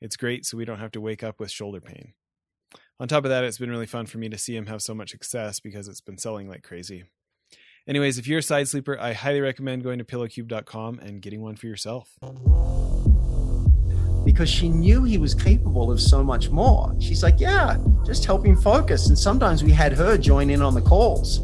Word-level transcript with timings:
it's 0.00 0.16
great 0.16 0.46
so 0.46 0.56
we 0.56 0.64
don't 0.64 0.78
have 0.80 0.92
to 0.92 1.00
wake 1.00 1.22
up 1.22 1.38
with 1.38 1.50
shoulder 1.50 1.80
pain. 1.80 2.14
On 2.98 3.08
top 3.08 3.24
of 3.24 3.30
that, 3.30 3.44
it's 3.44 3.58
been 3.58 3.70
really 3.70 3.86
fun 3.86 4.06
for 4.06 4.18
me 4.18 4.28
to 4.28 4.38
see 4.38 4.54
him 4.54 4.66
have 4.66 4.82
so 4.82 4.94
much 4.94 5.10
success 5.10 5.58
because 5.58 5.88
it's 5.88 6.00
been 6.02 6.18
selling 6.18 6.48
like 6.48 6.62
crazy. 6.62 7.04
Anyways, 7.88 8.18
if 8.18 8.26
you're 8.26 8.40
a 8.40 8.42
side 8.42 8.68
sleeper, 8.68 8.98
I 9.00 9.14
highly 9.14 9.40
recommend 9.40 9.82
going 9.82 9.98
to 9.98 10.04
pillowcube.com 10.04 10.98
and 10.98 11.22
getting 11.22 11.40
one 11.40 11.56
for 11.56 11.66
yourself. 11.66 12.14
Because 14.24 14.50
she 14.50 14.68
knew 14.68 15.02
he 15.02 15.16
was 15.16 15.34
capable 15.34 15.90
of 15.90 16.00
so 16.00 16.22
much 16.22 16.50
more. 16.50 16.94
She's 17.00 17.22
like, 17.22 17.40
yeah, 17.40 17.78
just 18.04 18.26
help 18.26 18.44
him 18.44 18.60
focus. 18.60 19.08
And 19.08 19.18
sometimes 19.18 19.64
we 19.64 19.72
had 19.72 19.94
her 19.94 20.18
join 20.18 20.50
in 20.50 20.60
on 20.60 20.74
the 20.74 20.82
calls. 20.82 21.38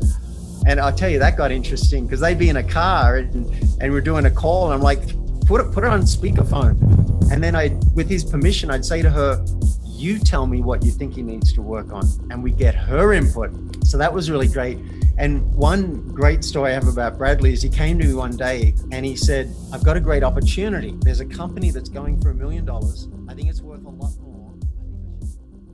And 0.66 0.78
I'll 0.78 0.92
tell 0.92 1.08
you, 1.08 1.18
that 1.20 1.38
got 1.38 1.50
interesting 1.50 2.04
because 2.04 2.20
they'd 2.20 2.38
be 2.38 2.50
in 2.50 2.56
a 2.56 2.62
car 2.62 3.16
and, 3.16 3.46
and 3.80 3.92
we're 3.92 4.02
doing 4.02 4.26
a 4.26 4.30
call. 4.30 4.66
And 4.66 4.74
I'm 4.74 4.82
like, 4.82 5.00
put 5.46 5.62
it, 5.62 5.72
put 5.72 5.84
it 5.84 5.90
on 5.90 6.02
speakerphone. 6.02 7.15
And 7.30 7.42
then 7.42 7.56
I, 7.56 7.68
with 7.94 8.08
his 8.08 8.24
permission, 8.24 8.70
I'd 8.70 8.84
say 8.84 9.02
to 9.02 9.10
her, 9.10 9.44
you 9.84 10.18
tell 10.18 10.46
me 10.46 10.60
what 10.60 10.84
you 10.84 10.90
think 10.90 11.14
he 11.14 11.22
needs 11.22 11.52
to 11.54 11.62
work 11.62 11.92
on. 11.92 12.04
And 12.30 12.42
we 12.42 12.52
get 12.52 12.74
her 12.74 13.12
input. 13.12 13.50
So 13.84 13.98
that 13.98 14.12
was 14.12 14.30
really 14.30 14.46
great. 14.46 14.78
And 15.18 15.50
one 15.54 16.06
great 16.08 16.44
story 16.44 16.70
I 16.70 16.74
have 16.74 16.86
about 16.86 17.18
Bradley 17.18 17.52
is 17.52 17.62
he 17.62 17.68
came 17.68 17.98
to 17.98 18.06
me 18.06 18.14
one 18.14 18.36
day 18.36 18.74
and 18.92 19.04
he 19.04 19.16
said, 19.16 19.52
I've 19.72 19.82
got 19.82 19.96
a 19.96 20.00
great 20.00 20.22
opportunity. 20.22 20.94
There's 21.00 21.20
a 21.20 21.26
company 21.26 21.70
that's 21.70 21.88
going 21.88 22.20
for 22.20 22.30
a 22.30 22.34
million 22.34 22.64
dollars. 22.64 23.08
I 23.28 23.34
think 23.34 23.48
it's 23.48 23.60
worth 23.60 23.84
a 23.84 23.88
lot 23.88 24.12
more. 24.20 24.54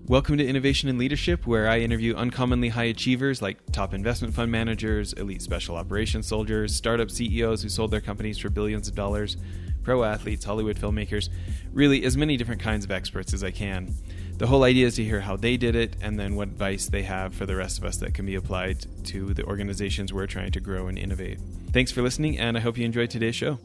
Welcome 0.07 0.39
to 0.39 0.47
Innovation 0.47 0.89
and 0.89 0.99
Leadership, 0.99 1.47
where 1.47 1.69
I 1.69 1.81
interview 1.81 2.15
uncommonly 2.15 2.71
high 2.71 2.85
achievers 2.85 3.43
like 3.43 3.59
top 3.73 3.93
investment 3.95 4.35
fund 4.35 4.51
managers, 4.51 5.13
elite 5.15 5.43
special 5.43 5.77
operations 5.77 6.27
soldiers, 6.27 6.75
startup 6.75 7.11
CEOs 7.11 7.63
who 7.63 7.69
sold 7.69 7.91
their 7.91 8.01
companies 8.01 8.39
for 8.39 8.51
billions 8.51 8.89
of 8.89 8.95
dollars, 8.95 9.37
pro 9.83 10.05
athletes, 10.05 10.45
Hollywood 10.45 10.77
filmmakers, 10.77 11.29
really 11.73 12.05
as 12.05 12.17
many 12.17 12.37
different 12.37 12.61
kinds 12.61 12.85
of 12.85 12.91
experts 12.91 13.33
as 13.35 13.43
I 13.43 13.51
can 13.51 13.95
the 14.43 14.49
whole 14.49 14.65
idea 14.65 14.89
is 14.89 14.97
to 14.97 15.05
hear 15.05 15.21
how 15.21 15.37
they 15.37 15.57
did 15.57 15.77
it 15.77 15.95
and 16.01 16.19
then 16.19 16.35
what 16.35 16.49
advice 16.49 16.87
they 16.87 17.05
have 17.05 17.33
for 17.33 17.47
the 17.47 17.55
rest 17.55 17.79
of 17.79 17.85
us 17.85 17.99
that 17.99 18.13
can 18.13 18.27
be 18.27 18.35
applied 18.35 18.85
to 19.05 19.33
the 19.35 19.45
organizations 19.45 20.13
we're 20.13 20.27
trying 20.27 20.51
to 20.51 20.59
grow 20.59 20.89
and 20.89 20.99
innovate. 20.99 21.39
Thanks 21.71 21.93
for 21.93 22.03
listening, 22.03 22.41
and 22.41 22.57
I 22.57 22.61
hope 22.61 22.77
you 22.77 22.85
enjoyed 22.85 23.09
today's 23.09 23.37
show. 23.37 23.61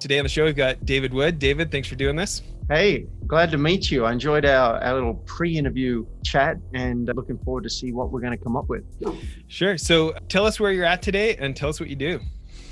Today 0.00 0.18
on 0.18 0.22
the 0.22 0.30
show, 0.30 0.46
we've 0.46 0.56
got 0.56 0.86
David 0.86 1.12
Wood. 1.12 1.38
David, 1.38 1.70
thanks 1.70 1.86
for 1.86 1.96
doing 1.96 2.16
this. 2.16 2.40
Hey, 2.70 3.08
glad 3.26 3.50
to 3.50 3.58
meet 3.58 3.90
you. 3.90 4.06
I 4.06 4.12
enjoyed 4.12 4.46
our, 4.46 4.82
our 4.82 4.94
little 4.94 5.14
pre-interview 5.26 6.06
chat 6.24 6.56
and 6.72 7.10
uh, 7.10 7.12
looking 7.12 7.36
forward 7.38 7.64
to 7.64 7.70
see 7.70 7.92
what 7.92 8.10
we're 8.10 8.20
going 8.20 8.36
to 8.36 8.42
come 8.42 8.56
up 8.56 8.70
with. 8.70 8.84
Sure. 9.48 9.76
So 9.76 10.14
tell 10.28 10.46
us 10.46 10.58
where 10.58 10.72
you're 10.72 10.86
at 10.86 11.02
today 11.02 11.36
and 11.36 11.54
tell 11.54 11.68
us 11.68 11.78
what 11.78 11.90
you 11.90 11.96
do. 11.96 12.20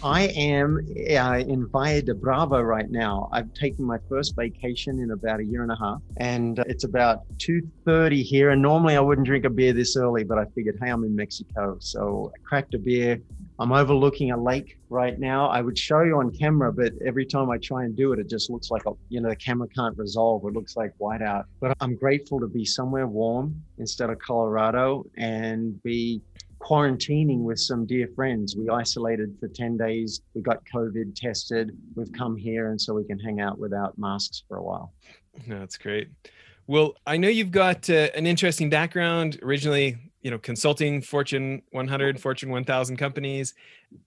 I 0.04 0.24
am 0.36 0.86
uh, 0.86 1.38
in 1.38 1.66
Valle 1.66 2.02
de 2.02 2.14
Bravo 2.14 2.60
right 2.60 2.90
now. 2.90 3.30
I've 3.32 3.54
taken 3.54 3.86
my 3.86 3.96
first 4.06 4.36
vacation 4.36 5.00
in 5.00 5.12
about 5.12 5.40
a 5.40 5.44
year 5.44 5.62
and 5.62 5.72
a 5.72 5.76
half, 5.76 6.02
and 6.18 6.58
uh, 6.58 6.64
it's 6.66 6.84
about 6.84 7.20
2:30 7.38 8.22
here. 8.22 8.50
And 8.50 8.60
normally 8.60 8.96
I 8.96 9.00
wouldn't 9.00 9.26
drink 9.26 9.46
a 9.46 9.50
beer 9.50 9.72
this 9.72 9.96
early, 9.96 10.22
but 10.22 10.36
I 10.36 10.44
figured, 10.54 10.78
hey, 10.82 10.90
I'm 10.90 11.04
in 11.04 11.16
Mexico, 11.16 11.78
so 11.80 12.30
I 12.36 12.38
cracked 12.46 12.74
a 12.74 12.78
beer. 12.78 13.18
I'm 13.58 13.72
overlooking 13.72 14.32
a 14.32 14.36
lake 14.36 14.78
right 14.90 15.18
now. 15.18 15.46
I 15.48 15.62
would 15.62 15.78
show 15.78 16.02
you 16.02 16.18
on 16.18 16.32
camera, 16.32 16.70
but 16.70 16.92
every 17.06 17.24
time 17.24 17.48
I 17.50 17.56
try 17.56 17.84
and 17.84 17.96
do 17.96 18.12
it, 18.12 18.18
it 18.18 18.28
just 18.28 18.50
looks 18.50 18.70
like 18.70 18.84
a, 18.86 18.92
you 19.08 19.22
know 19.22 19.30
the 19.30 19.36
camera 19.36 19.68
can't 19.68 19.96
resolve. 19.96 20.44
It 20.44 20.52
looks 20.52 20.76
like 20.76 20.92
whiteout. 21.00 21.44
But 21.60 21.78
I'm 21.80 21.96
grateful 21.96 22.40
to 22.40 22.46
be 22.46 22.66
somewhere 22.66 23.06
warm 23.06 23.62
instead 23.78 24.10
of 24.10 24.18
Colorado 24.18 25.06
and 25.16 25.82
be 25.82 26.20
quarantining 26.64 27.40
with 27.40 27.58
some 27.58 27.84
dear 27.84 28.08
friends. 28.14 28.56
We 28.56 28.68
isolated 28.70 29.36
for 29.38 29.48
10 29.48 29.76
days. 29.76 30.22
We 30.34 30.40
got 30.40 30.62
COVID 30.74 31.14
tested. 31.14 31.76
We've 31.94 32.12
come 32.12 32.36
here, 32.36 32.70
and 32.70 32.80
so 32.80 32.94
we 32.94 33.04
can 33.04 33.18
hang 33.18 33.40
out 33.40 33.58
without 33.58 33.98
masks 33.98 34.44
for 34.48 34.56
a 34.56 34.62
while. 34.62 34.92
That's 35.46 35.76
great. 35.76 36.08
Well, 36.66 36.94
I 37.06 37.18
know 37.18 37.28
you've 37.28 37.50
got 37.50 37.90
uh, 37.90 38.08
an 38.14 38.26
interesting 38.26 38.70
background. 38.70 39.38
Originally, 39.42 39.98
you 40.22 40.30
know, 40.30 40.38
consulting 40.38 41.02
Fortune 41.02 41.60
100, 41.72 42.18
Fortune 42.18 42.48
1000 42.48 42.96
companies, 42.96 43.52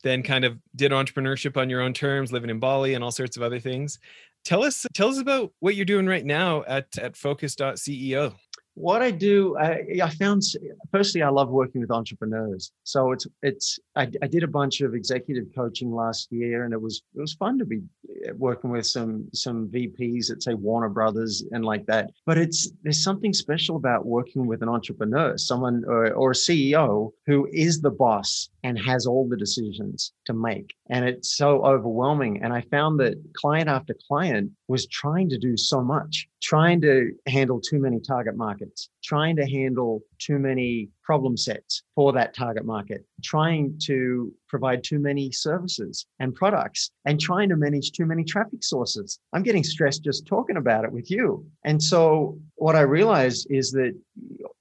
then 0.02 0.24
kind 0.24 0.44
of 0.44 0.58
did 0.76 0.92
entrepreneurship 0.92 1.58
on 1.58 1.70
your 1.70 1.82
own 1.82 1.94
terms, 1.94 2.32
living 2.32 2.50
in 2.50 2.60
Bali 2.60 2.96
and 2.96 3.04
all 3.04 3.12
sorts 3.12 3.38
of 3.38 3.44
other 3.44 3.60
things. 3.60 4.00
Tell 4.44 4.64
us, 4.64 4.86
tell 4.96 5.10
us 5.10 5.20
about 5.20 5.52
what 5.60 5.76
you're 5.76 5.86
doing 5.86 6.08
right 6.08 6.26
now 6.26 6.64
at 6.68 6.98
at 6.98 7.16
Focus.ceo 7.16 8.34
what 8.78 9.02
I 9.02 9.10
do, 9.10 9.58
I, 9.58 9.86
I, 10.04 10.10
found 10.10 10.44
firstly, 10.92 11.24
I 11.24 11.30
love 11.30 11.50
working 11.50 11.82
with 11.82 11.90
entrepreneurs. 11.90 12.72
So 12.84 13.12
it's 13.12 13.26
it's 13.42 13.80
I, 13.96 14.04
I, 14.22 14.28
did 14.28 14.44
a 14.44 14.48
bunch 14.48 14.82
of 14.82 14.94
executive 14.94 15.46
coaching 15.56 15.92
last 15.92 16.32
year, 16.32 16.64
and 16.64 16.74
it 16.74 16.80
was 16.80 17.02
it 17.16 17.20
was 17.20 17.34
fun 17.34 17.58
to 17.58 17.66
be 17.66 17.82
eh, 18.24 18.34
working 18.38 18.70
with 18.70 18.86
some 18.86 19.30
some 19.34 19.68
VPs 19.70 20.32
at 20.32 20.44
say 20.44 20.54
Warner 20.54 20.90
Brothers 20.90 21.44
and 21.52 21.66
like 21.66 21.88
that. 21.88 22.12
But 22.28 22.38
it's 22.38 22.72
there's 22.84 23.04
something 23.04 23.34
special 23.34 23.78
about 23.78 24.06
working 24.06 24.46
with 24.46 24.62
an 24.62 24.70
entrepreneur, 24.70 25.38
someone 25.38 25.84
or, 25.88 26.14
or 26.14 26.32
a 26.32 26.36
CEO 26.36 27.12
who 27.26 27.48
is 27.52 27.82
the 27.82 27.92
boss 27.92 28.50
and 28.64 28.78
has 28.78 29.08
all 29.08 29.28
the 29.28 29.38
decisions 29.38 30.14
to 30.26 30.34
make, 30.34 30.76
and 30.92 31.04
it's 31.04 31.36
so 31.36 31.66
overwhelming. 31.66 32.44
And 32.44 32.54
I 32.54 32.62
found 32.70 33.00
that 33.00 33.16
client 33.34 33.70
after 33.70 33.96
client 34.08 34.52
was 34.68 34.86
trying 34.86 35.30
to 35.30 35.38
do 35.40 35.58
so 35.58 35.82
much, 35.82 36.28
trying 36.44 36.82
to 36.82 37.12
handle 37.26 37.60
too 37.60 37.80
many 37.80 38.00
target 38.00 38.36
markets, 38.36 38.67
seconds 38.76 38.97
trying 39.08 39.38
to 39.38 39.46
handle 39.46 40.02
too 40.20 40.38
many 40.38 40.90
problem 41.02 41.38
sets 41.38 41.84
for 41.96 42.12
that 42.12 42.34
target 42.34 42.66
market, 42.66 43.06
trying 43.24 43.74
to 43.82 44.34
provide 44.50 44.84
too 44.84 45.00
many 45.00 45.32
services 45.32 46.06
and 46.20 46.36
products, 46.36 46.92
and 47.06 47.18
trying 47.18 47.48
to 47.48 47.56
manage 47.56 47.94
too 47.94 48.06
many 48.06 48.26
traffic 48.26 48.62
sources. 48.62 49.20
I'm 49.32 49.44
getting 49.44 49.64
stressed 49.64 50.04
just 50.04 50.26
talking 50.26 50.58
about 50.58 50.84
it 50.84 50.92
with 50.92 51.10
you. 51.10 51.46
And 51.64 51.82
so, 51.82 52.38
what 52.56 52.76
I 52.76 52.82
realized 52.82 53.48
is 53.50 53.72
that 53.72 53.94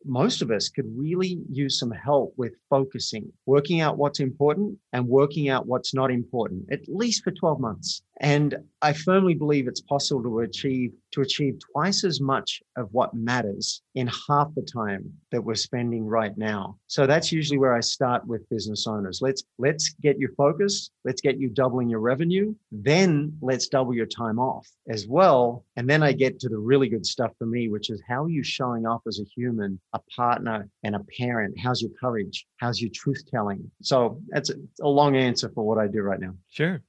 most 0.05 0.43
of 0.43 0.53
us 0.53 0.69
could 0.69 0.87
really 0.95 1.41
use 1.51 1.81
some 1.81 1.91
help 1.91 2.33
with 2.37 2.55
focusing, 2.71 3.33
working 3.47 3.81
out 3.81 3.99
what's 3.99 4.21
important 4.21 4.79
and 4.93 5.09
working 5.09 5.49
out 5.49 5.67
what's 5.67 5.95
not 5.95 6.13
important, 6.13 6.65
at 6.71 6.81
least 6.87 7.25
for 7.25 7.33
12 7.33 7.59
months. 7.59 8.03
And 8.21 8.57
I 8.83 8.93
firmly 8.93 9.35
believe 9.35 9.67
it's 9.67 9.81
possible 9.81 10.23
to 10.23 10.41
achieve 10.41 10.93
to 11.13 11.23
achieve 11.23 11.59
twice 11.73 12.05
as 12.05 12.21
much 12.21 12.63
of 12.77 12.89
what 12.93 13.15
matters 13.15 13.83
in 13.95 14.07
half 14.29 14.36
the 14.55 14.63
time 14.63 15.13
that 15.31 15.43
we're 15.43 15.55
spending 15.55 16.05
right 16.05 16.37
now. 16.37 16.79
So 16.87 17.07
that's 17.07 17.33
usually 17.33 17.59
where 17.59 17.75
I 17.75 17.81
start 17.81 18.27
with 18.27 18.49
business 18.49 18.87
owners. 18.87 19.21
Let's 19.23 19.45
let's 19.59 19.95
get 20.03 20.19
you 20.19 20.29
focused, 20.37 20.93
let's 21.05 21.21
get 21.21 21.39
you 21.39 21.49
doubling 21.49 21.89
your 21.89 22.01
revenue, 22.01 22.55
then 22.71 23.37
let's 23.41 23.69
double 23.69 23.95
your 23.95 24.07
time 24.07 24.39
off 24.39 24.67
as 24.89 25.07
well. 25.07 25.65
And 25.77 25.89
then 25.89 26.03
I 26.03 26.13
get 26.13 26.39
to 26.41 26.49
the 26.49 26.59
really 26.59 26.89
good 26.89 27.07
stuff 27.07 27.33
for 27.39 27.47
me, 27.47 27.69
which 27.69 27.91
is 27.91 28.03
how 28.07 28.25
are 28.25 28.31
you 28.31 28.43
showing 28.43 28.87
up 28.87 29.03
as 29.07 29.21
a 29.21 29.25
human, 29.25 29.81
a 29.93 30.01
partner, 30.15 30.69
and 30.83 30.95
a 30.95 31.05
parent? 31.19 31.59
How's 31.59 31.83
your 31.83 31.93
courage? 32.01 32.47
How's 32.59 32.81
your 32.81 32.91
truth 32.95 33.23
telling? 33.31 33.71
So 33.83 34.21
that's 34.29 34.51
a, 34.51 34.55
a 34.83 34.89
long 34.89 35.17
answer 35.17 35.51
for 35.55 35.67
what 35.67 35.79
I 35.79 35.87
do 35.87 36.03
right 36.03 36.21
now. 36.21 36.35
Sure. 36.51 36.83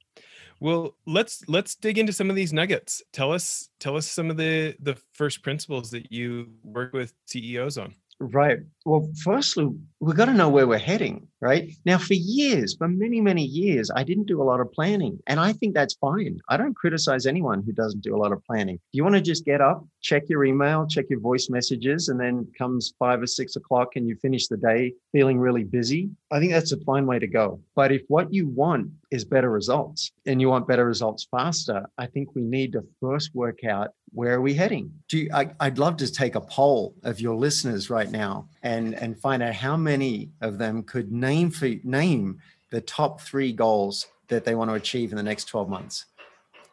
Well, 0.59 0.95
let's 1.05 1.47
let's 1.47 1.75
dig 1.75 1.97
into 1.97 2.13
some 2.13 2.29
of 2.29 2.35
these 2.35 2.53
nuggets. 2.53 3.03
Tell 3.13 3.31
us 3.31 3.69
tell 3.79 3.95
us 3.95 4.07
some 4.09 4.29
of 4.31 4.37
the 4.37 4.75
the 4.79 4.95
first 5.13 5.43
principles 5.43 5.91
that 5.91 6.11
you 6.11 6.53
work 6.63 6.93
with 6.93 7.13
CEOs 7.25 7.77
on. 7.77 7.95
Right. 8.19 8.59
Well, 8.83 9.11
firstly, 9.23 9.69
we've 9.99 10.15
got 10.15 10.25
to 10.25 10.33
know 10.33 10.49
where 10.49 10.65
we're 10.65 10.79
heading, 10.79 11.27
right? 11.39 11.71
Now, 11.85 11.99
for 11.99 12.15
years, 12.15 12.75
for 12.75 12.87
many, 12.87 13.21
many 13.21 13.43
years, 13.43 13.91
I 13.95 14.03
didn't 14.03 14.25
do 14.25 14.41
a 14.41 14.45
lot 14.45 14.59
of 14.59 14.71
planning. 14.71 15.19
And 15.27 15.39
I 15.39 15.53
think 15.53 15.75
that's 15.75 15.93
fine. 15.95 16.39
I 16.49 16.57
don't 16.57 16.75
criticize 16.75 17.27
anyone 17.27 17.61
who 17.61 17.73
doesn't 17.73 18.01
do 18.01 18.15
a 18.15 18.17
lot 18.17 18.31
of 18.31 18.43
planning. 18.43 18.79
You 18.91 19.03
want 19.03 19.13
to 19.15 19.21
just 19.21 19.45
get 19.45 19.61
up, 19.61 19.85
check 20.01 20.23
your 20.29 20.45
email, 20.45 20.87
check 20.87 21.05
your 21.11 21.19
voice 21.19 21.47
messages, 21.51 22.09
and 22.09 22.19
then 22.19 22.47
comes 22.57 22.93
five 22.97 23.21
or 23.21 23.27
six 23.27 23.55
o'clock 23.55 23.95
and 23.95 24.07
you 24.07 24.15
finish 24.15 24.47
the 24.47 24.57
day 24.57 24.93
feeling 25.11 25.37
really 25.37 25.63
busy. 25.63 26.09
I 26.31 26.39
think 26.39 26.53
that's 26.53 26.71
a 26.71 26.79
fine 26.85 27.05
way 27.05 27.19
to 27.19 27.27
go. 27.27 27.59
But 27.75 27.91
if 27.91 28.01
what 28.07 28.33
you 28.33 28.47
want 28.47 28.89
is 29.11 29.25
better 29.25 29.51
results 29.51 30.11
and 30.25 30.41
you 30.41 30.49
want 30.49 30.67
better 30.67 30.85
results 30.85 31.27
faster, 31.29 31.85
I 31.99 32.07
think 32.07 32.33
we 32.33 32.41
need 32.41 32.71
to 32.73 32.83
first 32.99 33.35
work 33.35 33.63
out 33.63 33.89
where 34.11 34.33
are 34.33 34.41
we 34.41 34.53
heading? 34.53 34.93
Do 35.07 35.17
you, 35.17 35.29
I, 35.33 35.49
would 35.61 35.79
love 35.79 35.97
to 35.97 36.11
take 36.11 36.35
a 36.35 36.41
poll 36.41 36.95
of 37.03 37.19
your 37.19 37.35
listeners 37.35 37.89
right 37.89 38.09
now 38.09 38.47
and 38.63 38.95
and 38.95 39.19
find 39.19 39.43
out 39.43 39.53
how 39.53 39.77
many 39.77 40.31
of 40.41 40.57
them 40.57 40.83
could 40.83 41.11
name 41.11 41.51
for 41.51 41.69
name 41.83 42.39
the 42.71 42.81
top 42.81 43.21
three 43.21 43.51
goals 43.51 44.07
that 44.27 44.43
they 44.43 44.55
want 44.55 44.69
to 44.69 44.75
achieve 44.75 45.11
in 45.11 45.17
the 45.17 45.23
next 45.23 45.45
12 45.45 45.69
months. 45.69 46.05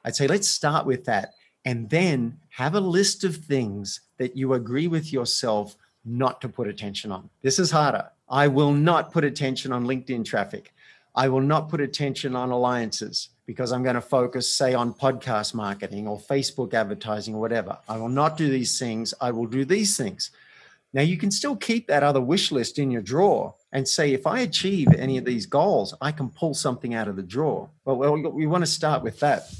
I'd 0.05 0.17
say 0.17 0.27
let's 0.27 0.49
start 0.49 0.87
with 0.87 1.05
that. 1.05 1.35
and 1.67 1.89
then 1.89 2.39
have 2.51 2.75
a 2.75 2.81
list 2.81 3.25
of 3.25 3.37
things 3.37 4.03
that 4.19 4.37
you 4.37 4.53
agree 4.53 4.87
with 4.87 5.13
yourself 5.13 5.77
not 6.05 6.41
to 6.43 6.49
put 6.49 6.69
attention 6.69 7.11
on. 7.11 7.31
This 7.41 7.59
is 7.59 7.71
harder. 7.71 8.11
I 8.29 8.49
will 8.49 8.73
not 8.73 9.13
put 9.13 9.25
attention 9.25 9.73
on 9.73 9.87
LinkedIn 9.87 10.25
traffic. 10.27 10.75
I 11.15 11.29
will 11.29 11.41
not 11.41 11.71
put 11.71 11.81
attention 11.81 12.37
on 12.37 12.51
alliances 12.51 13.31
because 13.47 13.73
I'm 13.73 13.83
going 13.83 13.95
to 13.95 14.01
focus, 14.01 14.53
say, 14.55 14.75
on 14.75 14.95
podcast 14.95 15.55
marketing 15.55 16.09
or 16.09 16.19
Facebook 16.19 16.75
advertising 16.75 17.35
or 17.35 17.41
whatever. 17.41 17.79
I 17.89 17.99
will 17.99 18.09
not 18.09 18.37
do 18.37 18.49
these 18.49 18.79
things. 18.79 19.13
I 19.21 19.31
will 19.31 19.47
do 19.47 19.65
these 19.65 19.97
things. 19.97 20.31
Now, 20.93 21.03
you 21.03 21.19
can 21.19 21.31
still 21.31 21.57
keep 21.57 21.89
that 21.89 22.05
other 22.05 22.21
wish 22.21 22.53
list 22.53 22.79
in 22.79 22.91
your 22.91 23.03
drawer 23.03 23.55
and 23.73 23.87
say, 23.87 24.13
if 24.13 24.27
I 24.27 24.41
achieve 24.41 24.89
any 24.97 25.19
of 25.19 25.25
these 25.25 25.45
goals, 25.45 25.93
I 26.01 26.13
can 26.13 26.31
pull 26.31 26.55
something 26.55 26.95
out 26.95 27.09
of 27.09 27.17
the 27.17 27.23
drawer. 27.23 27.69
But 27.85 27.97
well, 27.97 28.17
we 28.17 28.47
want 28.47 28.63
to 28.63 28.71
start 28.71 29.03
with 29.03 29.19
that. 29.21 29.53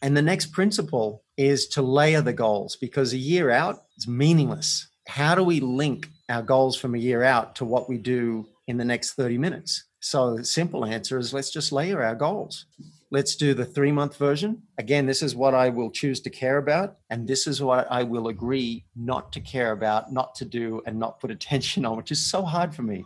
And 0.00 0.16
the 0.16 0.22
next 0.22 0.46
principle 0.52 1.22
is 1.36 1.66
to 1.68 1.82
layer 1.82 2.22
the 2.22 2.32
goals 2.32 2.76
because 2.76 3.12
a 3.12 3.18
year 3.18 3.50
out 3.50 3.84
is 3.96 4.08
meaningless. 4.08 4.88
How 5.06 5.34
do 5.34 5.42
we 5.42 5.60
link 5.60 6.08
our 6.28 6.42
goals 6.42 6.76
from 6.76 6.94
a 6.94 6.98
year 6.98 7.22
out 7.22 7.56
to 7.56 7.64
what 7.64 7.88
we 7.88 7.98
do 7.98 8.48
in 8.66 8.78
the 8.78 8.84
next 8.84 9.14
30 9.14 9.36
minutes? 9.38 9.84
So 10.00 10.36
the 10.36 10.44
simple 10.44 10.84
answer 10.84 11.18
is 11.18 11.32
let's 11.32 11.50
just 11.50 11.72
layer 11.72 12.02
our 12.02 12.14
goals. 12.14 12.66
Let's 13.14 13.36
do 13.36 13.54
the 13.54 13.64
three 13.64 13.92
month 13.92 14.16
version. 14.16 14.60
Again, 14.76 15.06
this 15.06 15.22
is 15.22 15.36
what 15.36 15.54
I 15.54 15.68
will 15.68 15.88
choose 15.88 16.20
to 16.22 16.30
care 16.30 16.58
about. 16.58 16.96
And 17.10 17.28
this 17.28 17.46
is 17.46 17.62
what 17.62 17.86
I 17.88 18.02
will 18.02 18.26
agree 18.26 18.86
not 18.96 19.32
to 19.34 19.40
care 19.40 19.70
about, 19.70 20.12
not 20.12 20.34
to 20.34 20.44
do, 20.44 20.82
and 20.84 20.98
not 20.98 21.20
put 21.20 21.30
attention 21.30 21.84
on, 21.84 21.96
which 21.96 22.10
is 22.10 22.28
so 22.28 22.42
hard 22.42 22.74
for 22.74 22.82
me. 22.82 23.04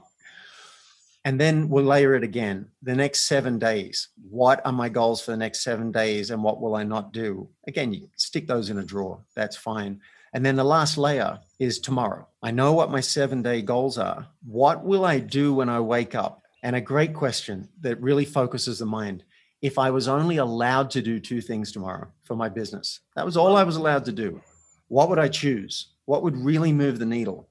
And 1.26 1.38
then 1.38 1.68
we'll 1.68 1.84
layer 1.84 2.14
it 2.14 2.22
again. 2.22 2.70
The 2.80 2.94
next 2.94 3.28
seven 3.28 3.58
days. 3.58 4.08
What 4.30 4.62
are 4.64 4.72
my 4.72 4.88
goals 4.88 5.20
for 5.20 5.32
the 5.32 5.36
next 5.36 5.62
seven 5.62 5.92
days 5.92 6.30
and 6.30 6.42
what 6.42 6.58
will 6.58 6.74
I 6.74 6.84
not 6.84 7.12
do? 7.12 7.50
Again, 7.66 7.92
you 7.92 8.08
stick 8.16 8.46
those 8.46 8.70
in 8.70 8.78
a 8.78 8.84
drawer. 8.84 9.20
That's 9.36 9.58
fine. 9.58 10.00
And 10.32 10.42
then 10.42 10.56
the 10.56 10.64
last 10.64 10.96
layer 10.96 11.38
is 11.58 11.78
tomorrow. 11.78 12.26
I 12.42 12.50
know 12.50 12.72
what 12.72 12.90
my 12.90 13.00
seven 13.00 13.42
day 13.42 13.60
goals 13.60 13.98
are. 13.98 14.26
What 14.42 14.86
will 14.86 15.04
I 15.04 15.18
do 15.18 15.52
when 15.52 15.68
I 15.68 15.80
wake 15.80 16.14
up? 16.14 16.44
And 16.62 16.74
a 16.74 16.80
great 16.80 17.12
question 17.12 17.68
that 17.82 18.00
really 18.00 18.24
focuses 18.24 18.78
the 18.78 18.86
mind. 18.86 19.24
If 19.60 19.78
I 19.78 19.90
was 19.90 20.08
only 20.08 20.36
allowed 20.36 20.90
to 20.90 21.02
do 21.02 21.18
two 21.18 21.40
things 21.40 21.72
tomorrow 21.72 22.08
for 22.24 22.36
my 22.36 22.48
business, 22.48 23.00
that 23.16 23.24
was 23.24 23.36
all 23.36 23.56
I 23.56 23.64
was 23.64 23.76
allowed 23.76 24.04
to 24.06 24.12
do, 24.12 24.40
what 24.88 25.08
would 25.08 25.18
I 25.18 25.28
choose? 25.28 25.88
What 26.04 26.22
would 26.22 26.36
really 26.36 26.72
move 26.72 26.98
the 26.98 27.06
needle? 27.06 27.48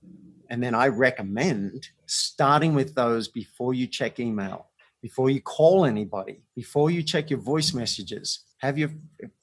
And 0.49 0.63
then 0.63 0.73
I 0.73 0.87
recommend 0.87 1.89
starting 2.05 2.73
with 2.73 2.95
those 2.95 3.27
before 3.27 3.73
you 3.73 3.87
check 3.87 4.19
email, 4.19 4.67
before 5.01 5.29
you 5.29 5.41
call 5.41 5.85
anybody, 5.85 6.41
before 6.55 6.89
you 6.89 7.03
check 7.03 7.29
your 7.29 7.39
voice 7.39 7.73
messages. 7.73 8.45
Have 8.59 8.77
your 8.77 8.89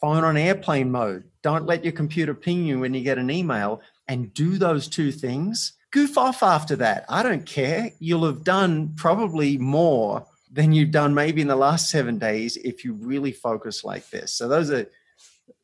phone 0.00 0.24
on 0.24 0.36
airplane 0.36 0.90
mode. 0.90 1.24
Don't 1.42 1.66
let 1.66 1.84
your 1.84 1.92
computer 1.92 2.34
ping 2.34 2.64
you 2.64 2.80
when 2.80 2.94
you 2.94 3.02
get 3.02 3.18
an 3.18 3.30
email 3.30 3.82
and 4.08 4.32
do 4.34 4.56
those 4.56 4.88
two 4.88 5.12
things 5.12 5.74
goof 5.94 6.18
off 6.18 6.42
after 6.42 6.74
that. 6.74 7.04
I 7.08 7.22
don't 7.22 7.46
care. 7.46 7.92
You'll 8.00 8.26
have 8.26 8.42
done 8.42 8.92
probably 8.96 9.56
more 9.56 10.26
than 10.54 10.72
you've 10.72 10.92
done 10.92 11.12
maybe 11.12 11.40
in 11.40 11.48
the 11.48 11.56
last 11.56 11.90
seven 11.90 12.16
days 12.16 12.56
if 12.58 12.84
you 12.84 12.94
really 12.94 13.32
focus 13.32 13.82
like 13.82 14.08
this. 14.10 14.32
So 14.32 14.46
those 14.46 14.70
are, 14.70 14.86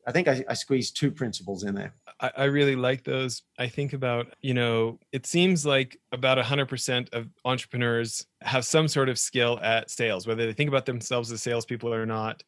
I 0.05 0.11
think 0.11 0.27
I, 0.27 0.43
I 0.49 0.53
squeezed 0.53 0.97
two 0.97 1.11
principles 1.11 1.63
in 1.63 1.73
there. 1.73 1.95
I, 2.19 2.31
I 2.37 2.43
really 2.45 2.75
like 2.75 3.05
those. 3.05 3.43
I 3.57 3.67
think 3.67 3.93
about, 3.93 4.33
you 4.41 4.53
know, 4.53 4.99
it 5.13 5.25
seems 5.25 5.65
like 5.65 5.97
about 6.11 6.37
100% 6.37 7.13
of 7.13 7.29
entrepreneurs 7.45 8.25
have 8.41 8.65
some 8.65 8.89
sort 8.89 9.07
of 9.07 9.17
skill 9.17 9.59
at 9.63 9.89
sales, 9.89 10.27
whether 10.27 10.45
they 10.45 10.53
think 10.53 10.67
about 10.67 10.85
themselves 10.85 11.31
as 11.31 11.41
salespeople 11.41 11.93
or 11.93 12.05
not. 12.05 12.43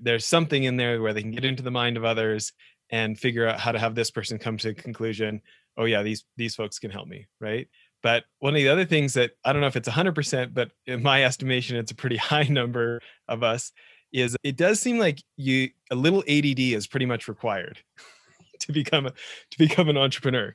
There's 0.00 0.24
something 0.24 0.64
in 0.64 0.78
there 0.78 1.02
where 1.02 1.12
they 1.12 1.20
can 1.20 1.32
get 1.32 1.44
into 1.44 1.62
the 1.62 1.70
mind 1.70 1.98
of 1.98 2.04
others 2.04 2.52
and 2.90 3.18
figure 3.18 3.46
out 3.46 3.60
how 3.60 3.72
to 3.72 3.78
have 3.78 3.94
this 3.94 4.10
person 4.10 4.38
come 4.38 4.56
to 4.56 4.70
a 4.70 4.74
conclusion 4.74 5.42
oh 5.78 5.84
yeah 5.84 6.02
these 6.02 6.24
these 6.36 6.54
folks 6.54 6.78
can 6.78 6.90
help 6.90 7.08
me 7.08 7.26
right 7.40 7.68
but 8.08 8.24
one 8.38 8.54
of 8.54 8.56
the 8.56 8.68
other 8.68 8.86
things 8.86 9.12
that 9.12 9.32
i 9.44 9.52
don't 9.52 9.60
know 9.60 9.66
if 9.66 9.76
it's 9.76 9.88
100% 9.88 10.54
but 10.54 10.70
in 10.86 11.02
my 11.02 11.24
estimation 11.24 11.76
it's 11.76 11.90
a 11.90 11.94
pretty 11.94 12.16
high 12.30 12.44
number 12.44 13.02
of 13.28 13.42
us 13.42 13.72
is 14.12 14.34
it 14.42 14.56
does 14.56 14.80
seem 14.80 14.98
like 14.98 15.22
you 15.36 15.68
a 15.90 15.94
little 15.94 16.20
ADD 16.20 16.58
is 16.58 16.86
pretty 16.86 17.06
much 17.06 17.28
required 17.28 17.78
to 18.60 18.72
become 18.72 19.06
a, 19.06 19.10
to 19.10 19.58
become 19.58 19.88
an 19.88 19.96
entrepreneur. 19.96 20.54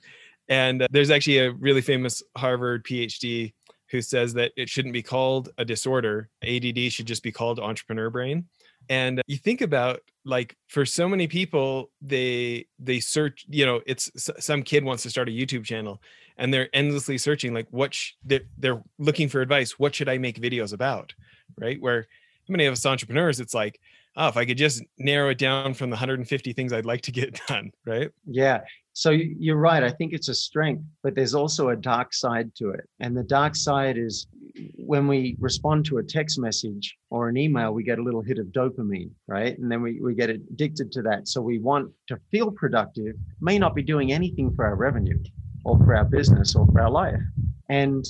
And 0.49 0.81
uh, 0.81 0.87
there's 0.91 1.11
actually 1.11 1.37
a 1.37 1.51
really 1.51 1.81
famous 1.81 2.21
harvard 2.35 2.83
phd 2.85 3.53
who 3.89 4.01
says 4.01 4.33
that 4.33 4.51
it 4.57 4.69
shouldn't 4.69 4.93
be 4.93 5.03
called 5.03 5.49
a 5.59 5.65
disorder. 5.65 6.29
ADD 6.43 6.91
should 6.91 7.05
just 7.05 7.21
be 7.21 7.31
called 7.31 7.59
entrepreneur 7.59 8.09
brain. 8.09 8.45
And 8.89 9.21
you 9.27 9.37
think 9.37 9.61
about 9.61 10.01
like 10.25 10.57
for 10.67 10.85
so 10.85 11.07
many 11.07 11.27
people 11.27 11.91
they 12.01 12.65
they 12.79 12.99
search 12.99 13.45
you 13.49 13.65
know 13.65 13.81
it's 13.85 14.09
some 14.39 14.63
kid 14.63 14.83
wants 14.83 15.03
to 15.03 15.09
start 15.09 15.27
a 15.27 15.31
youtube 15.31 15.65
channel 15.65 16.01
and 16.37 16.53
they're 16.53 16.69
endlessly 16.73 17.17
searching 17.17 17.53
like 17.53 17.67
what 17.71 17.93
sh- 17.93 18.13
they're, 18.23 18.41
they're 18.57 18.81
looking 18.97 19.29
for 19.29 19.41
advice 19.41 19.77
what 19.79 19.93
should 19.93 20.09
i 20.09 20.17
make 20.17 20.39
videos 20.39 20.73
about 20.73 21.13
right? 21.59 21.79
Where 21.81 22.07
many 22.47 22.65
of 22.65 22.73
us 22.73 22.85
entrepreneurs 22.85 23.39
it's 23.39 23.53
like 23.53 23.79
oh 24.17 24.27
if 24.27 24.37
i 24.37 24.45
could 24.45 24.57
just 24.57 24.83
narrow 24.97 25.29
it 25.29 25.37
down 25.37 25.73
from 25.73 25.89
the 25.89 25.95
150 25.95 26.53
things 26.53 26.73
i'd 26.73 26.85
like 26.85 27.01
to 27.01 27.11
get 27.11 27.39
done 27.47 27.71
right? 27.85 28.09
Yeah. 28.25 28.61
So 28.95 29.09
you're 29.09 29.57
right 29.57 29.83
i 29.83 29.89
think 29.89 30.13
it's 30.13 30.29
a 30.29 30.35
strength 30.35 30.83
but 31.01 31.15
there's 31.15 31.33
also 31.33 31.69
a 31.69 31.75
dark 31.75 32.13
side 32.13 32.53
to 32.55 32.71
it. 32.71 32.87
And 32.99 33.15
the 33.15 33.23
dark 33.23 33.55
side 33.55 33.97
is 33.97 34.27
when 34.75 35.07
we 35.07 35.35
respond 35.39 35.85
to 35.85 35.97
a 35.97 36.03
text 36.03 36.39
message 36.39 36.95
or 37.09 37.27
an 37.27 37.37
email, 37.37 37.73
we 37.73 37.83
get 37.83 37.97
a 37.97 38.03
little 38.03 38.21
hit 38.21 38.37
of 38.37 38.47
dopamine, 38.47 39.09
right? 39.27 39.57
And 39.57 39.71
then 39.71 39.81
we, 39.81 39.99
we 39.99 40.13
get 40.13 40.29
addicted 40.29 40.91
to 40.91 41.01
that. 41.03 41.27
So 41.27 41.41
we 41.41 41.57
want 41.57 41.91
to 42.07 42.19
feel 42.29 42.51
productive, 42.51 43.15
may 43.41 43.57
not 43.57 43.73
be 43.73 43.81
doing 43.81 44.11
anything 44.11 44.53
for 44.53 44.65
our 44.65 44.75
revenue 44.75 45.17
or 45.63 45.77
for 45.77 45.95
our 45.95 46.05
business 46.05 46.55
or 46.55 46.65
for 46.67 46.81
our 46.81 46.89
life. 46.89 47.21
And 47.69 48.05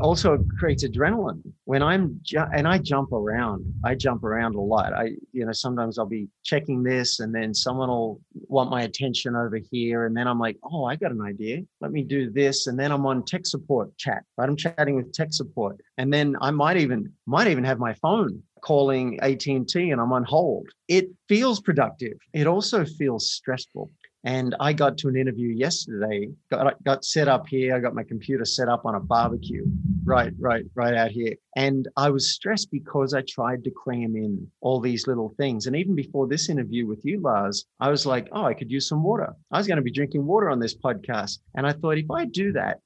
also 0.00 0.38
creates 0.58 0.84
adrenaline. 0.84 1.42
When 1.64 1.82
i'm 1.82 2.20
ju- 2.22 2.46
and 2.54 2.66
i 2.66 2.78
jump 2.78 3.12
around 3.12 3.64
i 3.84 3.94
jump 3.94 4.24
around 4.24 4.54
a 4.54 4.60
lot. 4.60 4.92
I 4.92 5.12
you 5.32 5.44
know 5.44 5.52
sometimes 5.52 5.98
i'll 5.98 6.06
be 6.06 6.28
checking 6.42 6.82
this 6.82 7.20
and 7.20 7.34
then 7.34 7.54
someone 7.54 7.88
will 7.88 8.20
want 8.32 8.70
my 8.70 8.82
attention 8.82 9.36
over 9.36 9.58
here 9.70 10.06
and 10.06 10.16
then 10.16 10.26
i'm 10.26 10.38
like 10.38 10.56
oh 10.64 10.84
i 10.84 10.96
got 10.96 11.12
an 11.12 11.20
idea. 11.20 11.62
Let 11.80 11.92
me 11.92 12.02
do 12.02 12.30
this. 12.30 12.66
And 12.66 12.78
then 12.78 12.92
i'm 12.92 13.06
on 13.06 13.24
tech 13.24 13.46
support 13.46 13.96
chat 13.98 14.24
right? 14.36 14.48
I'm 14.48 14.56
chatting 14.56 14.96
with 14.96 15.12
tech 15.12 15.32
support. 15.32 15.80
And 15.98 16.12
then 16.12 16.36
i 16.40 16.50
might 16.50 16.78
even 16.78 17.12
might 17.26 17.48
even 17.48 17.64
have 17.64 17.78
my 17.78 17.94
phone 17.94 18.42
calling 18.62 19.18
AT&T 19.20 19.90
and 19.90 19.98
I'm 19.98 20.12
on 20.12 20.22
hold. 20.22 20.68
It 20.86 21.08
feels 21.28 21.60
productive. 21.60 22.18
It 22.34 22.46
also 22.46 22.84
feels 22.84 23.32
stressful 23.32 23.90
and 24.24 24.54
I 24.60 24.72
got 24.74 24.98
to 24.98 25.08
an 25.08 25.16
interview 25.16 25.48
yesterday, 25.48 26.28
got, 26.50 26.82
got 26.84 27.04
set 27.04 27.26
up 27.26 27.46
here. 27.48 27.74
I 27.74 27.80
got 27.80 27.94
my 27.94 28.02
computer 28.02 28.44
set 28.44 28.68
up 28.68 28.84
on 28.84 28.94
a 28.94 29.00
barbecue 29.00 29.64
right, 30.04 30.32
right, 30.38 30.64
right 30.74 30.94
out 30.94 31.10
here. 31.10 31.34
And 31.56 31.88
I 31.96 32.10
was 32.10 32.34
stressed 32.34 32.70
because 32.70 33.14
I 33.14 33.22
tried 33.22 33.64
to 33.64 33.70
cram 33.70 34.16
in 34.16 34.46
all 34.60 34.80
these 34.80 35.06
little 35.06 35.34
things. 35.38 35.66
And 35.66 35.74
even 35.74 35.94
before 35.94 36.26
this 36.26 36.50
interview 36.50 36.86
with 36.86 37.00
you, 37.04 37.20
Lars, 37.20 37.66
I 37.80 37.90
was 37.90 38.04
like, 38.04 38.28
oh, 38.32 38.44
I 38.44 38.54
could 38.54 38.70
use 38.70 38.88
some 38.88 39.02
water. 39.02 39.34
I 39.50 39.58
was 39.58 39.66
going 39.66 39.78
to 39.78 39.82
be 39.82 39.92
drinking 39.92 40.26
water 40.26 40.50
on 40.50 40.60
this 40.60 40.76
podcast. 40.76 41.38
And 41.54 41.66
I 41.66 41.72
thought, 41.72 41.96
if 41.96 42.10
I 42.10 42.26
do 42.26 42.52
that, 42.52 42.80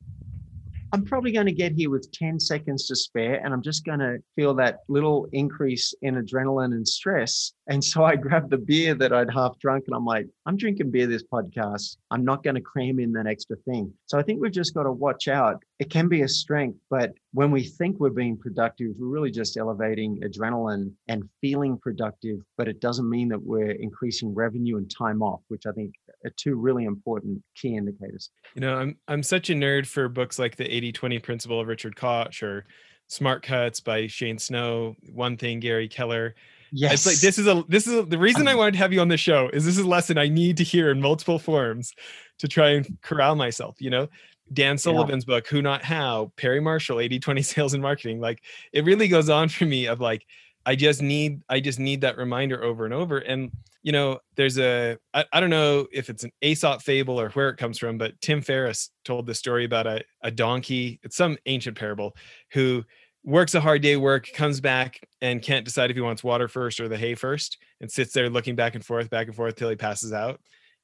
I'm 0.94 1.04
probably 1.04 1.32
going 1.32 1.46
to 1.46 1.52
get 1.52 1.72
here 1.72 1.90
with 1.90 2.12
10 2.12 2.38
seconds 2.38 2.86
to 2.86 2.94
spare, 2.94 3.44
and 3.44 3.52
I'm 3.52 3.62
just 3.62 3.84
going 3.84 3.98
to 3.98 4.18
feel 4.36 4.54
that 4.54 4.84
little 4.86 5.26
increase 5.32 5.92
in 6.02 6.14
adrenaline 6.14 6.66
and 6.66 6.86
stress. 6.86 7.52
And 7.66 7.82
so 7.82 8.04
I 8.04 8.16
grabbed 8.16 8.50
the 8.50 8.58
beer 8.58 8.94
that 8.94 9.12
I'd 9.12 9.32
half 9.32 9.58
drunk, 9.58 9.84
and 9.86 9.96
I'm 9.96 10.04
like, 10.04 10.26
I'm 10.44 10.56
drinking 10.56 10.90
beer 10.90 11.06
this 11.06 11.22
podcast. 11.22 11.96
I'm 12.10 12.24
not 12.24 12.42
going 12.42 12.56
to 12.56 12.60
cram 12.60 12.98
in 12.98 13.12
that 13.12 13.26
extra 13.26 13.56
thing. 13.56 13.92
So 14.06 14.18
I 14.18 14.22
think 14.22 14.40
we've 14.40 14.52
just 14.52 14.74
got 14.74 14.82
to 14.82 14.92
watch 14.92 15.28
out. 15.28 15.62
It 15.78 15.90
can 15.90 16.08
be 16.08 16.22
a 16.22 16.28
strength, 16.28 16.78
but 16.90 17.12
when 17.32 17.50
we 17.50 17.64
think 17.64 17.98
we're 17.98 18.10
being 18.10 18.36
productive, 18.36 18.94
we're 18.98 19.08
really 19.08 19.30
just 19.30 19.56
elevating 19.56 20.20
adrenaline 20.20 20.92
and 21.08 21.28
feeling 21.40 21.78
productive, 21.78 22.40
but 22.58 22.68
it 22.68 22.80
doesn't 22.80 23.08
mean 23.08 23.28
that 23.28 23.42
we're 23.42 23.72
increasing 23.72 24.34
revenue 24.34 24.76
and 24.76 24.90
time 24.90 25.22
off, 25.22 25.40
which 25.48 25.66
I 25.66 25.72
think 25.72 25.94
are 26.24 26.32
two 26.36 26.56
really 26.56 26.84
important 26.84 27.42
key 27.56 27.76
indicators. 27.76 28.30
You 28.54 28.60
know, 28.60 28.76
I'm 28.76 28.96
I'm 29.08 29.22
such 29.22 29.50
a 29.50 29.54
nerd 29.54 29.86
for 29.86 30.08
books 30.08 30.38
like 30.38 30.56
the 30.56 30.64
80-20 30.64 31.22
principle 31.22 31.60
of 31.60 31.66
Richard 31.66 31.96
Koch 31.96 32.42
or 32.42 32.66
Smart 33.08 33.42
Cuts 33.42 33.80
by 33.80 34.06
Shane 34.06 34.38
Snow, 34.38 34.96
One 35.12 35.36
Thing 35.36 35.60
Gary 35.60 35.88
Keller. 35.88 36.34
Yes. 36.76 36.92
It's 36.94 37.06
like 37.06 37.16
this 37.18 37.38
is 37.38 37.46
a 37.46 37.64
this 37.68 37.86
is 37.86 37.94
a, 37.94 38.02
the 38.02 38.18
reason 38.18 38.48
I 38.48 38.52
um, 38.52 38.58
wanted 38.58 38.72
to 38.72 38.78
have 38.78 38.92
you 38.92 39.00
on 39.00 39.06
the 39.06 39.16
show 39.16 39.48
is 39.52 39.64
this 39.64 39.78
is 39.78 39.84
a 39.84 39.88
lesson 39.88 40.18
I 40.18 40.26
need 40.26 40.56
to 40.56 40.64
hear 40.64 40.90
in 40.90 41.00
multiple 41.00 41.38
forms 41.38 41.94
to 42.40 42.48
try 42.48 42.70
and 42.70 42.98
corral 43.00 43.36
myself, 43.36 43.76
you 43.78 43.90
know. 43.90 44.08
Dan 44.52 44.76
Sullivan's 44.76 45.24
yeah. 45.26 45.36
book, 45.36 45.46
Who 45.46 45.62
Not 45.62 45.84
How, 45.84 46.32
Perry 46.36 46.60
Marshall, 46.60 46.96
80-20 46.96 47.44
Sales 47.44 47.74
and 47.74 47.82
Marketing. 47.82 48.20
Like 48.20 48.42
it 48.72 48.84
really 48.84 49.06
goes 49.06 49.30
on 49.30 49.48
for 49.48 49.66
me 49.66 49.86
of 49.86 50.00
like, 50.00 50.26
I 50.66 50.74
just 50.74 51.00
need 51.00 51.42
I 51.48 51.60
just 51.60 51.78
need 51.78 52.00
that 52.00 52.16
reminder 52.16 52.64
over 52.64 52.84
and 52.84 52.92
over. 52.92 53.18
And 53.18 53.52
you 53.84 53.92
know, 53.92 54.18
there's 54.34 54.58
a 54.58 54.98
I, 55.12 55.24
I 55.32 55.38
don't 55.38 55.50
know 55.50 55.86
if 55.92 56.10
it's 56.10 56.24
an 56.24 56.32
Aesop 56.42 56.82
fable 56.82 57.20
or 57.20 57.30
where 57.30 57.50
it 57.50 57.56
comes 57.56 57.78
from, 57.78 57.98
but 57.98 58.20
Tim 58.20 58.42
Ferriss 58.42 58.90
told 59.04 59.26
the 59.26 59.34
story 59.34 59.64
about 59.64 59.86
a, 59.86 60.02
a 60.22 60.32
donkey, 60.32 60.98
it's 61.04 61.16
some 61.16 61.38
ancient 61.46 61.78
parable, 61.78 62.16
who 62.52 62.82
works 63.24 63.54
a 63.54 63.60
hard 63.60 63.82
day 63.82 63.96
work, 63.96 64.28
comes 64.34 64.60
back 64.60 65.00
and 65.20 65.42
can't 65.42 65.64
decide 65.64 65.90
if 65.90 65.96
he 65.96 66.02
wants 66.02 66.22
water 66.22 66.46
first 66.48 66.78
or 66.80 66.88
the 66.88 66.96
hay 66.98 67.14
first, 67.14 67.58
and 67.80 67.90
sits 67.90 68.12
there 68.12 68.28
looking 68.30 68.54
back 68.54 68.74
and 68.74 68.84
forth, 68.84 69.10
back 69.10 69.26
and 69.26 69.34
forth 69.36 69.56
till 69.56 69.70
he 69.70 69.76
passes 69.76 70.12
out 70.12 70.40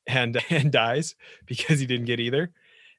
and 0.06 0.40
and 0.50 0.72
dies 0.72 1.14
because 1.46 1.78
he 1.78 1.86
didn't 1.86 2.06
get 2.06 2.20
either. 2.20 2.50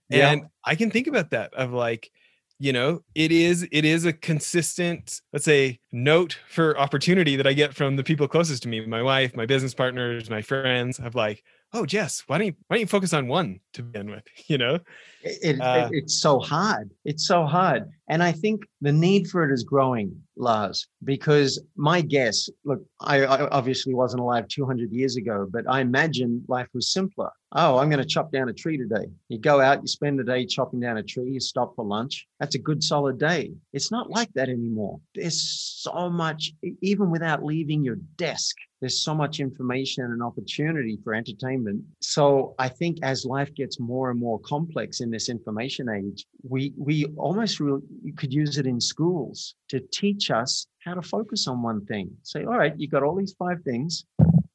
Yeah. 0.09 0.31
And 0.31 0.43
I 0.63 0.75
can 0.75 0.91
think 0.91 1.07
about 1.07 1.31
that 1.31 1.53
of 1.53 1.71
like, 1.71 2.11
you 2.59 2.73
know, 2.73 3.01
it 3.15 3.31
is 3.31 3.67
it 3.71 3.85
is 3.85 4.05
a 4.05 4.13
consistent, 4.13 5.21
let's 5.33 5.45
say, 5.45 5.79
note 5.91 6.37
for 6.49 6.77
opportunity 6.77 7.35
that 7.37 7.47
I 7.47 7.53
get 7.53 7.73
from 7.73 7.95
the 7.95 8.03
people 8.03 8.27
closest 8.27 8.63
to 8.63 8.69
me, 8.69 8.85
my 8.85 9.01
wife, 9.01 9.35
my 9.35 9.45
business 9.45 9.73
partners, 9.73 10.29
my 10.29 10.41
friends, 10.41 10.99
of 10.99 11.15
like, 11.15 11.43
oh 11.73 11.85
Jess, 11.85 12.23
why 12.27 12.37
don't 12.37 12.47
you 12.47 12.53
why 12.67 12.75
don't 12.75 12.81
you 12.81 12.87
focus 12.87 13.13
on 13.13 13.27
one 13.27 13.61
to 13.73 13.83
begin 13.83 14.11
with? 14.11 14.23
You 14.47 14.57
know? 14.59 14.75
It, 15.23 15.55
it- 15.55 15.61
Uh, 15.61 15.89
it's 15.91 16.21
so 16.21 16.39
hard. 16.39 16.91
It's 17.05 17.25
so 17.25 17.45
hard. 17.45 17.89
And 18.11 18.21
I 18.21 18.33
think 18.33 18.63
the 18.81 18.91
need 18.91 19.29
for 19.29 19.49
it 19.49 19.53
is 19.53 19.63
growing, 19.63 20.21
Lars, 20.35 20.85
because 21.05 21.63
my 21.77 22.01
guess 22.01 22.49
look, 22.65 22.81
I, 22.99 23.23
I 23.23 23.47
obviously 23.47 23.93
wasn't 23.93 24.21
alive 24.21 24.49
200 24.49 24.91
years 24.91 25.15
ago, 25.15 25.47
but 25.49 25.63
I 25.69 25.79
imagine 25.79 26.43
life 26.49 26.67
was 26.73 26.91
simpler. 26.91 27.31
Oh, 27.53 27.77
I'm 27.77 27.89
going 27.89 28.03
to 28.03 28.07
chop 28.07 28.29
down 28.29 28.49
a 28.49 28.53
tree 28.53 28.77
today. 28.77 29.07
You 29.29 29.39
go 29.39 29.61
out, 29.61 29.81
you 29.81 29.87
spend 29.87 30.19
the 30.19 30.25
day 30.25 30.45
chopping 30.45 30.81
down 30.81 30.97
a 30.97 31.03
tree, 31.03 31.31
you 31.31 31.39
stop 31.39 31.73
for 31.73 31.85
lunch. 31.85 32.27
That's 32.41 32.55
a 32.55 32.59
good 32.59 32.83
solid 32.83 33.17
day. 33.17 33.53
It's 33.71 33.91
not 33.91 34.09
like 34.09 34.33
that 34.33 34.49
anymore. 34.49 34.99
There's 35.15 35.41
so 35.81 36.09
much, 36.09 36.51
even 36.81 37.11
without 37.11 37.45
leaving 37.45 37.81
your 37.81 37.97
desk, 38.17 38.57
there's 38.81 39.03
so 39.03 39.13
much 39.13 39.39
information 39.39 40.05
and 40.05 40.23
opportunity 40.23 40.97
for 41.03 41.13
entertainment. 41.13 41.83
So 42.01 42.55
I 42.57 42.67
think 42.67 42.97
as 43.03 43.25
life 43.25 43.53
gets 43.53 43.79
more 43.79 44.09
and 44.09 44.19
more 44.19 44.39
complex 44.39 45.01
in 45.01 45.11
this 45.11 45.29
information 45.29 45.87
age, 45.87 46.25
we 46.43 46.73
we 46.77 47.05
almost 47.15 47.59
really 47.59 47.81
you 48.01 48.13
could 48.13 48.33
use 48.33 48.57
it 48.57 48.65
in 48.65 48.79
schools 48.79 49.55
to 49.69 49.79
teach 49.91 50.31
us 50.31 50.67
how 50.83 50.93
to 50.93 51.01
focus 51.01 51.47
on 51.47 51.61
one 51.61 51.85
thing. 51.85 52.09
Say, 52.23 52.43
all 52.43 52.57
right, 52.57 52.73
you've 52.77 52.91
got 52.91 53.03
all 53.03 53.15
these 53.15 53.35
five 53.37 53.61
things, 53.63 54.05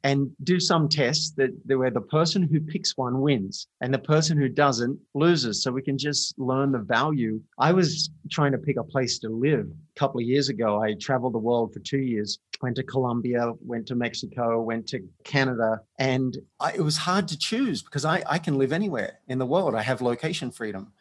and 0.07 0.31
do 0.45 0.61
some 0.61 0.88
tests 0.88 1.33
that, 1.33 1.50
where 1.67 1.91
the 1.91 2.00
person 2.00 2.41
who 2.41 2.61
picks 2.61 2.97
one 2.97 3.21
wins 3.21 3.67
and 3.81 3.93
the 3.93 3.99
person 3.99 4.38
who 4.38 4.49
doesn't 4.49 4.97
loses. 5.15 5.65
So 5.65 5.73
we 5.73 5.83
can 5.83 5.99
just 5.99 6.38
learn 6.38 6.71
the 6.71 6.79
value. 6.79 7.41
I 7.59 7.73
was 7.73 8.09
trying 8.31 8.53
to 8.53 8.59
pick 8.59 8.76
a 8.76 8.85
place 8.85 9.19
to 9.21 9.29
live 9.29 9.67
a 9.67 9.99
couple 9.99 10.21
of 10.21 10.26
years 10.26 10.49
ago. 10.49 10.81
I 10.81 10.95
traveled 10.95 11.35
the 11.35 11.38
world 11.38 11.75
for 11.75 11.81
two 11.81 11.99
years 11.99 12.38
went 12.62 12.76
to 12.76 12.83
Colombia, 12.83 13.53
went 13.61 13.87
to 13.87 13.95
Mexico, 13.95 14.61
went 14.62 14.87
to 14.88 15.00
Canada, 15.25 15.81
and 15.99 16.37
I, 16.61 16.73
it 16.73 16.81
was 16.81 16.97
hard 16.97 17.29
to 17.29 17.38
choose 17.38 17.83
because 17.83 18.05
I, 18.05 18.23
I 18.26 18.38
can 18.38 18.57
live 18.57 18.73
anywhere 18.73 19.19
in 19.29 19.38
the 19.38 19.47
world. 19.47 19.75
I 19.75 19.83
have 19.83 20.00
location 20.00 20.50
freedom. 20.50 20.93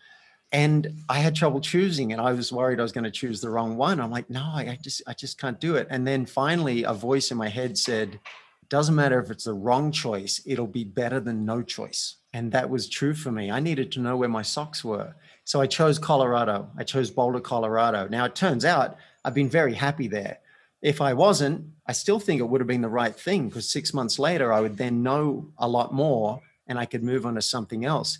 And 0.56 1.04
I 1.10 1.20
had 1.20 1.36
trouble 1.36 1.60
choosing, 1.60 2.14
and 2.14 2.22
I 2.22 2.32
was 2.32 2.50
worried 2.50 2.80
I 2.80 2.84
was 2.84 2.94
going 2.94 3.04
to 3.04 3.12
choose 3.12 3.42
the 3.42 3.50
wrong 3.50 3.76
one. 3.76 4.00
I'm 4.00 4.10
like, 4.10 4.30
no, 4.30 4.40
I, 4.40 4.80
just 4.82 5.02
I 5.06 5.14
just 5.14 5.38
can't 5.38 5.60
do 5.60 5.76
it. 5.76 5.86
And 5.90 6.08
then 6.08 6.26
finally, 6.26 6.84
a 6.84 6.94
voice 6.94 7.30
in 7.30 7.36
my 7.38 7.50
head 7.50 7.78
said, 7.78 8.22
"Doesn't 8.70 8.96
matter 8.96 9.20
if 9.20 9.30
it's 9.30 9.44
the 9.44 9.54
wrong 9.54 9.92
choice; 9.92 10.42
it'll 10.46 10.66
be 10.66 10.86
better 10.86 11.20
than 11.20 11.44
no 11.44 11.62
choice." 11.62 12.16
And 12.32 12.54
that 12.54 12.70
was 12.70 12.88
true 12.88 13.14
for 13.14 13.34
me. 13.34 13.52
I 13.52 13.60
needed 13.60 13.92
to 13.92 14.00
know 14.00 14.16
where 14.16 14.30
my 14.30 14.44
socks 14.44 14.82
were, 14.82 15.14
so 15.44 15.60
I 15.60 15.68
chose 15.68 16.00
Colorado. 16.00 16.70
I 16.78 16.86
chose 16.86 17.12
Boulder, 17.12 17.42
Colorado. 17.42 18.08
Now 18.08 18.24
it 18.24 18.34
turns 18.34 18.64
out 18.64 18.96
I've 19.26 19.34
been 19.34 19.50
very 19.50 19.74
happy 19.74 20.08
there 20.08 20.38
if 20.82 21.02
I 21.02 21.14
wasn't, 21.14 21.66
I 21.88 21.94
still 21.94 22.20
think 22.20 22.40
it 22.40 22.44
would 22.44 22.62
have 22.62 22.68
been 22.68 22.82
the 22.82 22.90
right 22.90 23.16
thing 23.16 23.50
because 23.50 23.68
six 23.68 23.92
months 23.92 24.20
later, 24.20 24.54
I 24.54 24.62
would 24.62 24.78
then 24.78 25.02
know 25.02 25.48
a 25.58 25.68
lot 25.68 25.96
more 25.96 26.42
and 26.68 26.78
I 26.78 26.86
could 26.86 27.04
move 27.04 27.26
on 27.26 27.34
to 27.34 27.42
something 27.42 27.86
else. 27.86 28.20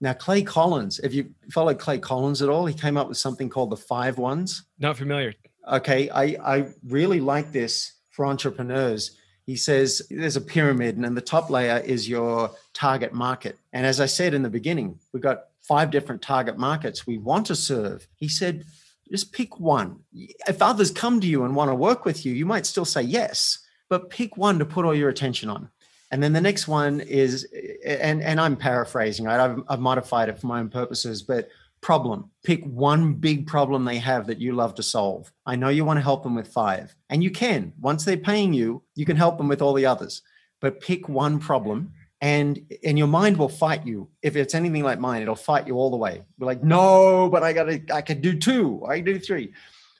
Now, 0.00 0.12
Clay 0.12 0.42
Collins, 0.42 0.98
if 1.00 1.14
you 1.14 1.30
followed 1.50 1.78
Clay 1.78 1.98
Collins 1.98 2.42
at 2.42 2.48
all, 2.48 2.66
he 2.66 2.74
came 2.74 2.96
up 2.96 3.08
with 3.08 3.16
something 3.16 3.48
called 3.48 3.70
the 3.70 3.76
five 3.76 4.18
ones. 4.18 4.64
Not 4.78 4.96
familiar. 4.96 5.34
Okay, 5.70 6.10
I, 6.10 6.36
I 6.44 6.66
really 6.86 7.20
like 7.20 7.52
this 7.52 7.94
for 8.10 8.26
entrepreneurs. 8.26 9.16
He 9.46 9.56
says 9.56 10.02
there's 10.10 10.36
a 10.36 10.40
pyramid, 10.40 10.96
and 10.96 11.04
then 11.04 11.14
the 11.14 11.20
top 11.20 11.50
layer 11.50 11.78
is 11.78 12.08
your 12.08 12.50
target 12.72 13.12
market. 13.12 13.58
And 13.72 13.86
as 13.86 14.00
I 14.00 14.06
said 14.06 14.34
in 14.34 14.42
the 14.42 14.50
beginning, 14.50 14.98
we've 15.12 15.22
got 15.22 15.44
five 15.62 15.90
different 15.90 16.22
target 16.22 16.58
markets 16.58 17.06
we 17.06 17.18
want 17.18 17.46
to 17.46 17.54
serve. 17.54 18.06
He 18.16 18.28
said, 18.28 18.64
just 19.10 19.32
pick 19.32 19.60
one. 19.60 20.00
If 20.48 20.60
others 20.60 20.90
come 20.90 21.20
to 21.20 21.26
you 21.26 21.44
and 21.44 21.54
want 21.54 21.70
to 21.70 21.74
work 21.74 22.04
with 22.04 22.26
you, 22.26 22.32
you 22.32 22.46
might 22.46 22.66
still 22.66 22.84
say 22.84 23.02
yes, 23.02 23.58
but 23.88 24.10
pick 24.10 24.36
one 24.36 24.58
to 24.58 24.64
put 24.64 24.84
all 24.84 24.94
your 24.94 25.08
attention 25.08 25.48
on. 25.50 25.70
And 26.14 26.22
then 26.22 26.32
the 26.32 26.40
next 26.40 26.68
one 26.68 27.00
is, 27.00 27.44
and, 27.84 28.22
and 28.22 28.40
I'm 28.40 28.54
paraphrasing, 28.54 29.26
right? 29.26 29.40
I've, 29.40 29.60
I've 29.68 29.80
modified 29.80 30.28
it 30.28 30.38
for 30.38 30.46
my 30.46 30.60
own 30.60 30.68
purposes, 30.68 31.22
but 31.22 31.48
problem. 31.80 32.30
Pick 32.44 32.62
one 32.62 33.14
big 33.14 33.48
problem 33.48 33.84
they 33.84 33.98
have 33.98 34.28
that 34.28 34.40
you 34.40 34.52
love 34.52 34.76
to 34.76 34.82
solve. 34.84 35.32
I 35.44 35.56
know 35.56 35.70
you 35.70 35.84
want 35.84 35.96
to 35.96 36.04
help 36.04 36.22
them 36.22 36.36
with 36.36 36.46
five, 36.46 36.94
and 37.10 37.24
you 37.24 37.32
can. 37.32 37.72
Once 37.80 38.04
they're 38.04 38.16
paying 38.16 38.52
you, 38.52 38.84
you 38.94 39.04
can 39.04 39.16
help 39.16 39.38
them 39.38 39.48
with 39.48 39.60
all 39.60 39.74
the 39.74 39.86
others. 39.86 40.22
But 40.60 40.80
pick 40.80 41.08
one 41.08 41.40
problem 41.40 41.92
and 42.20 42.60
and 42.84 42.96
your 42.96 43.08
mind 43.08 43.36
will 43.36 43.48
fight 43.48 43.84
you 43.84 44.08
if 44.22 44.36
it's 44.36 44.54
anything 44.54 44.84
like 44.84 45.00
mine 45.00 45.20
it'll 45.20 45.34
fight 45.34 45.66
you 45.66 45.74
all 45.74 45.90
the 45.90 45.96
way 45.96 46.22
you're 46.38 46.46
like 46.46 46.62
no 46.62 47.28
but 47.28 47.42
i 47.42 47.52
gotta 47.52 47.82
i 47.92 48.00
could 48.00 48.22
do 48.22 48.38
two 48.38 48.80
i 48.88 48.96
can 48.96 49.04
do 49.04 49.18
three 49.18 49.52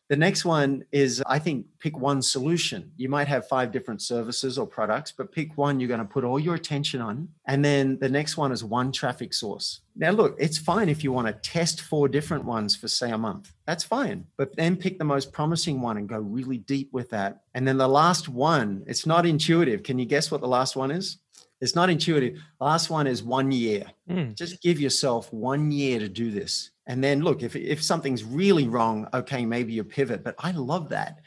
the 0.09 0.17
next 0.17 0.45
one 0.45 0.85
is 0.93 1.23
i 1.27 1.39
think 1.39 1.67
pick 1.79 1.99
one 1.99 2.21
solution 2.21 2.91
you 2.97 3.09
might 3.09 3.29
have 3.29 3.47
five 3.49 3.73
different 3.73 4.03
services 4.03 4.59
or 4.59 4.67
products 4.67 5.13
but 5.13 5.33
pick 5.33 5.57
one 5.57 5.81
you're 5.81 5.89
going 5.89 5.99
to 5.99 6.05
put 6.05 6.25
all 6.25 6.39
your 6.39 6.55
attention 6.55 7.01
on 7.01 7.29
and 7.47 7.65
then 7.65 7.99
the 8.01 8.09
next 8.09 8.37
one 8.37 8.53
is 8.53 8.63
one 8.63 8.93
traffic 8.93 9.33
source 9.33 9.81
now 9.97 10.11
look 10.11 10.37
it's 10.39 10.59
fine 10.59 10.89
if 10.89 11.03
you 11.03 11.13
want 11.13 11.27
to 11.27 11.33
test 11.49 11.81
four 11.81 12.09
different 12.09 12.45
ones 12.45 12.77
for 12.77 12.89
say 12.89 13.11
a 13.11 13.19
month 13.19 13.53
that's 13.67 13.85
fine 13.85 14.27
but 14.37 14.55
then 14.57 14.77
pick 14.77 14.99
the 14.99 15.05
most 15.05 15.33
promising 15.33 15.81
one 15.81 15.97
and 15.97 16.09
go 16.09 16.19
really 16.19 16.59
deep 16.59 16.93
with 16.93 17.11
that 17.11 17.43
and 17.55 17.67
then 17.67 17.79
the 17.79 17.89
last 17.89 18.29
one 18.29 18.83
it's 18.87 19.07
not 19.07 19.27
intuitive 19.27 19.83
can 19.83 19.99
you 19.99 20.07
guess 20.07 20.31
what 20.31 20.41
the 20.41 20.49
last 20.49 20.77
one 20.77 20.91
is 20.91 21.19
it's 21.61 21.75
not 21.75 21.89
intuitive. 21.89 22.39
Last 22.61 22.91
one 22.91 23.07
is 23.07 23.23
one 23.23 23.51
year. 23.51 23.87
Mm. 24.11 24.35
Just 24.35 24.61
give 24.61 24.79
yourself 24.79 25.33
one 25.33 25.71
year 25.71 25.99
to 25.99 26.11
do 26.11 26.31
this. 26.31 26.71
And 26.87 27.03
then 27.03 27.23
look, 27.23 27.43
if, 27.43 27.57
if 27.57 27.83
something's 27.83 28.25
really 28.25 28.69
wrong, 28.69 29.09
okay, 29.15 29.47
maybe 29.47 29.73
you 29.73 29.85
pivot. 29.85 30.23
But 30.23 30.35
I 30.39 30.51
love 30.51 30.91
that. 30.91 31.21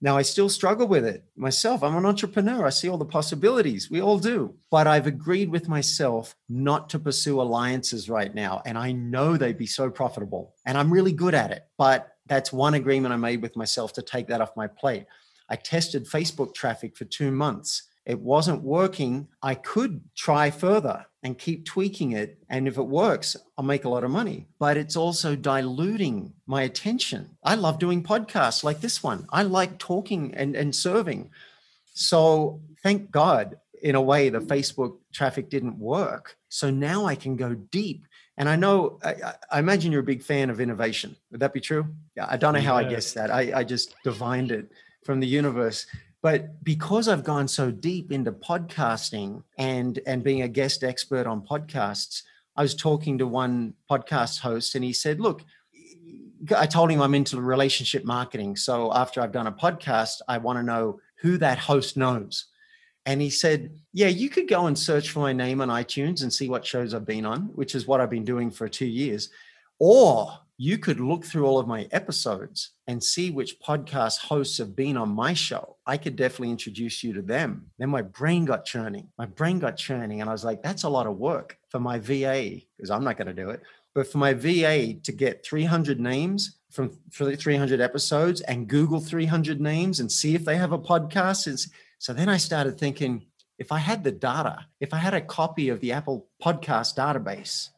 Now, 0.00 0.16
I 0.16 0.22
still 0.22 0.48
struggle 0.48 0.86
with 0.86 1.04
it 1.06 1.24
myself. 1.36 1.82
I'm 1.82 1.96
an 1.96 2.04
entrepreneur. 2.04 2.66
I 2.66 2.70
see 2.70 2.88
all 2.88 2.98
the 2.98 3.04
possibilities. 3.04 3.90
We 3.90 4.02
all 4.02 4.18
do. 4.18 4.54
But 4.70 4.86
I've 4.86 5.06
agreed 5.06 5.50
with 5.50 5.68
myself 5.68 6.34
not 6.48 6.90
to 6.90 6.98
pursue 6.98 7.40
alliances 7.40 8.10
right 8.10 8.34
now. 8.34 8.60
And 8.66 8.76
I 8.76 8.92
know 8.92 9.36
they'd 9.36 9.56
be 9.56 9.66
so 9.66 9.88
profitable. 9.90 10.54
And 10.66 10.76
I'm 10.76 10.92
really 10.92 11.12
good 11.12 11.34
at 11.34 11.52
it. 11.52 11.66
But 11.78 12.16
that's 12.26 12.52
one 12.52 12.74
agreement 12.74 13.14
I 13.14 13.16
made 13.16 13.40
with 13.40 13.56
myself 13.56 13.92
to 13.94 14.02
take 14.02 14.26
that 14.28 14.40
off 14.40 14.56
my 14.56 14.66
plate. 14.66 15.06
I 15.48 15.56
tested 15.56 16.06
Facebook 16.06 16.54
traffic 16.54 16.96
for 16.96 17.04
two 17.04 17.30
months 17.30 17.84
it 18.06 18.20
wasn't 18.20 18.62
working, 18.62 19.28
I 19.42 19.54
could 19.54 20.02
try 20.14 20.50
further 20.50 21.06
and 21.24 21.38
keep 21.38 21.64
tweaking 21.64 22.12
it. 22.12 22.38
And 22.50 22.68
if 22.68 22.76
it 22.76 22.82
works, 22.86 23.36
I'll 23.56 23.64
make 23.64 23.84
a 23.86 23.88
lot 23.88 24.04
of 24.04 24.10
money. 24.10 24.46
But 24.58 24.76
it's 24.76 24.94
also 24.94 25.34
diluting 25.34 26.34
my 26.46 26.62
attention. 26.62 27.36
I 27.42 27.54
love 27.54 27.78
doing 27.78 28.02
podcasts 28.02 28.62
like 28.62 28.80
this 28.82 29.02
one. 29.02 29.26
I 29.30 29.42
like 29.42 29.78
talking 29.78 30.34
and, 30.34 30.54
and 30.54 30.76
serving. 30.76 31.30
So 31.94 32.60
thank 32.82 33.10
God, 33.10 33.56
in 33.82 33.94
a 33.94 34.02
way, 34.02 34.28
the 34.28 34.40
Facebook 34.40 34.98
traffic 35.12 35.48
didn't 35.48 35.78
work. 35.78 36.36
So 36.50 36.70
now 36.70 37.06
I 37.06 37.14
can 37.14 37.36
go 37.36 37.54
deep. 37.54 38.06
And 38.36 38.48
I 38.48 38.56
know, 38.56 38.98
I, 39.02 39.14
I 39.50 39.58
imagine 39.60 39.92
you're 39.92 40.00
a 40.02 40.04
big 40.04 40.22
fan 40.22 40.50
of 40.50 40.60
innovation. 40.60 41.16
Would 41.30 41.40
that 41.40 41.54
be 41.54 41.60
true? 41.60 41.86
Yeah, 42.16 42.26
I 42.28 42.36
don't 42.36 42.52
know 42.52 42.60
how 42.60 42.76
I 42.76 42.82
Yeah. 42.82 42.90
guessed 42.90 43.14
that. 43.14 43.30
I, 43.30 43.60
I 43.60 43.64
just 43.64 43.94
divined 44.04 44.50
it 44.52 44.70
from 45.04 45.20
the 45.20 45.26
universe 45.26 45.86
but 46.24 46.64
because 46.64 47.06
i've 47.06 47.22
gone 47.22 47.46
so 47.46 47.70
deep 47.70 48.10
into 48.10 48.32
podcasting 48.32 49.44
and 49.58 50.00
and 50.06 50.24
being 50.24 50.42
a 50.42 50.48
guest 50.48 50.82
expert 50.82 51.26
on 51.26 51.46
podcasts 51.46 52.22
i 52.56 52.62
was 52.62 52.74
talking 52.74 53.18
to 53.18 53.26
one 53.26 53.74
podcast 53.88 54.40
host 54.40 54.74
and 54.74 54.82
he 54.82 54.92
said 54.92 55.20
look 55.20 55.44
i 56.56 56.66
told 56.66 56.90
him 56.90 57.00
i'm 57.00 57.14
into 57.14 57.40
relationship 57.40 58.04
marketing. 58.04 58.56
So 58.56 58.92
after 58.92 59.20
i've 59.20 59.32
done 59.32 59.46
a 59.46 59.52
podcast 59.52 60.16
i 60.28 60.38
want 60.38 60.58
to 60.58 60.62
know 60.62 60.98
who 61.20 61.38
that 61.38 61.58
host 61.58 61.96
knows. 61.96 62.46
And 63.06 63.20
he 63.20 63.30
said 63.30 63.70
yeah 63.92 64.08
you 64.08 64.28
could 64.28 64.48
go 64.48 64.66
and 64.66 64.78
search 64.78 65.10
for 65.10 65.20
my 65.20 65.32
name 65.32 65.60
on 65.60 65.68
itunes 65.68 66.22
and 66.22 66.32
see 66.32 66.48
what 66.48 66.66
shows 66.66 66.94
i've 66.94 67.06
been 67.06 67.26
on 67.26 67.42
which 67.54 67.74
is 67.74 67.86
what 67.86 68.00
i've 68.00 68.10
been 68.10 68.24
doing 68.24 68.50
for 68.50 68.68
two 68.68 68.86
years. 68.86 69.30
Or 69.78 70.38
you 70.56 70.78
could 70.78 71.00
look 71.00 71.24
through 71.24 71.46
all 71.46 71.58
of 71.58 71.66
my 71.66 71.88
episodes 71.90 72.70
and 72.86 73.02
see 73.02 73.30
which 73.30 73.60
podcast 73.60 74.20
hosts 74.20 74.58
have 74.58 74.76
been 74.76 74.96
on 74.96 75.08
my 75.08 75.34
show. 75.34 75.76
I 75.86 75.96
could 75.96 76.14
definitely 76.14 76.50
introduce 76.50 77.02
you 77.02 77.12
to 77.14 77.22
them. 77.22 77.70
Then 77.78 77.90
my 77.90 78.02
brain 78.02 78.44
got 78.44 78.64
churning. 78.64 79.08
My 79.18 79.26
brain 79.26 79.58
got 79.58 79.76
churning. 79.76 80.20
And 80.20 80.30
I 80.30 80.32
was 80.32 80.44
like, 80.44 80.62
that's 80.62 80.84
a 80.84 80.88
lot 80.88 81.08
of 81.08 81.18
work 81.18 81.58
for 81.70 81.80
my 81.80 81.98
VA, 81.98 82.60
because 82.76 82.90
I'm 82.90 83.02
not 83.02 83.16
going 83.16 83.26
to 83.26 83.34
do 83.34 83.50
it. 83.50 83.62
But 83.94 84.06
for 84.06 84.18
my 84.18 84.32
VA 84.32 84.94
to 84.94 85.12
get 85.12 85.44
300 85.44 86.00
names 86.00 86.58
from 86.70 86.90
for 87.10 87.24
the 87.24 87.36
300 87.36 87.80
episodes 87.80 88.40
and 88.42 88.68
Google 88.68 89.00
300 89.00 89.60
names 89.60 90.00
and 90.00 90.10
see 90.10 90.34
if 90.34 90.44
they 90.44 90.56
have 90.56 90.72
a 90.72 90.78
podcast. 90.78 91.46
It's, 91.46 91.68
so 91.98 92.12
then 92.12 92.28
I 92.28 92.36
started 92.36 92.78
thinking, 92.78 93.26
if 93.58 93.70
I 93.70 93.78
had 93.78 94.02
the 94.02 94.10
data, 94.10 94.66
if 94.80 94.92
I 94.92 94.96
had 94.96 95.14
a 95.14 95.20
copy 95.20 95.68
of 95.68 95.80
the 95.80 95.92
Apple 95.92 96.26
podcast 96.42 96.96
database, 96.96 97.68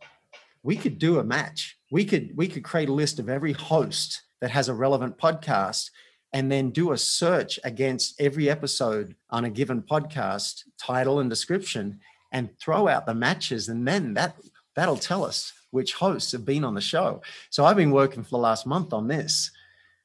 we 0.67 0.77
could 0.77 0.99
do 0.99 1.21
a 1.21 1.25
match. 1.25 1.79
We 1.93 2.05
could 2.05 2.37
we 2.37 2.49
could 2.49 2.65
create 2.65 2.89
a 2.89 2.93
list 2.93 3.21
of 3.21 3.29
every 3.29 3.53
host 3.53 4.23
that 4.41 4.51
has 4.51 4.69
a 4.69 4.75
relevant 4.75 5.17
podcast 5.17 5.91
and 6.33 6.51
then 6.51 6.71
do 6.71 6.91
a 6.91 6.99
search 6.99 7.61
against 7.63 8.21
every 8.21 8.51
episode 8.51 9.15
on 9.31 9.45
a 9.45 9.51
given 9.51 9.81
podcast 9.81 10.65
title 10.77 11.21
and 11.21 11.31
description 11.31 12.01
and 12.33 12.51
throw 12.59 12.89
out 12.89 13.07
the 13.07 13.15
matches. 13.15 13.69
And 13.69 13.87
then 13.87 14.15
that 14.15 14.35
that'll 14.75 14.97
tell 14.97 15.25
us 15.25 15.53
which 15.71 15.95
hosts 15.95 16.33
have 16.33 16.45
been 16.45 16.65
on 16.65 16.75
the 16.75 16.81
show. 16.81 17.23
So 17.51 17.65
i've 17.65 17.77
been 17.77 17.93
working 17.93 18.25
for 18.25 18.31
the 18.31 18.39
last 18.39 18.67
month 18.67 18.93
on 18.93 19.07
this. 19.07 19.53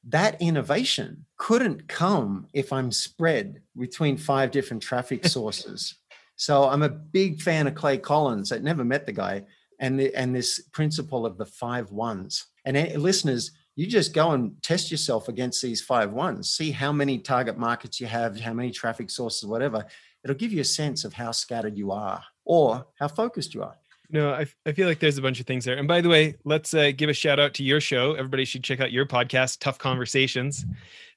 That 0.04 0.40
innovation 0.40 1.26
couldn't 1.38 1.88
come 1.88 2.46
if 2.52 2.72
i'm 2.72 2.92
spread 2.92 3.62
between 3.76 4.16
five 4.16 4.52
different 4.52 4.84
traffic 4.84 5.26
sources. 5.36 5.96
So 6.36 6.68
i'm 6.68 6.84
a 6.84 6.88
big 6.88 7.42
fan 7.42 7.66
of 7.66 7.74
clay 7.74 7.98
collins. 7.98 8.52
I'd 8.52 8.62
never 8.62 8.84
met 8.84 9.06
the 9.06 9.12
guy 9.12 9.44
and 9.82 10.00
the, 10.00 10.14
and 10.14 10.34
this 10.34 10.60
principle 10.72 11.26
of 11.26 11.36
the 11.36 11.44
five 11.44 11.90
ones 11.90 12.46
and 12.64 12.76
uh, 12.76 12.86
listeners 12.98 13.50
you 13.74 13.86
just 13.86 14.12
go 14.12 14.32
and 14.32 14.62
test 14.62 14.90
yourself 14.90 15.28
against 15.28 15.62
these 15.62 15.80
five 15.80 16.12
ones, 16.12 16.50
see 16.50 16.70
how 16.70 16.92
many 16.92 17.18
target 17.18 17.56
markets 17.56 18.00
you 18.00 18.06
have, 18.06 18.38
how 18.38 18.52
many 18.52 18.70
traffic 18.70 19.08
sources, 19.08 19.48
whatever. 19.48 19.84
It'll 20.24 20.36
give 20.36 20.52
you 20.52 20.60
a 20.60 20.64
sense 20.64 21.04
of 21.04 21.14
how 21.14 21.32
scattered 21.32 21.76
you 21.76 21.90
are 21.90 22.22
or 22.44 22.86
how 22.98 23.08
focused 23.08 23.54
you 23.54 23.62
are. 23.62 23.76
No, 24.10 24.34
I, 24.34 24.46
I 24.66 24.72
feel 24.72 24.86
like 24.86 24.98
there's 24.98 25.16
a 25.16 25.22
bunch 25.22 25.40
of 25.40 25.46
things 25.46 25.64
there. 25.64 25.78
And 25.78 25.88
by 25.88 26.02
the 26.02 26.10
way, 26.10 26.34
let's 26.44 26.74
uh, 26.74 26.92
give 26.94 27.08
a 27.08 27.14
shout 27.14 27.40
out 27.40 27.54
to 27.54 27.64
your 27.64 27.80
show. 27.80 28.12
Everybody 28.12 28.44
should 28.44 28.62
check 28.62 28.78
out 28.78 28.92
your 28.92 29.06
podcast, 29.06 29.58
Tough 29.60 29.78
Conversations. 29.78 30.66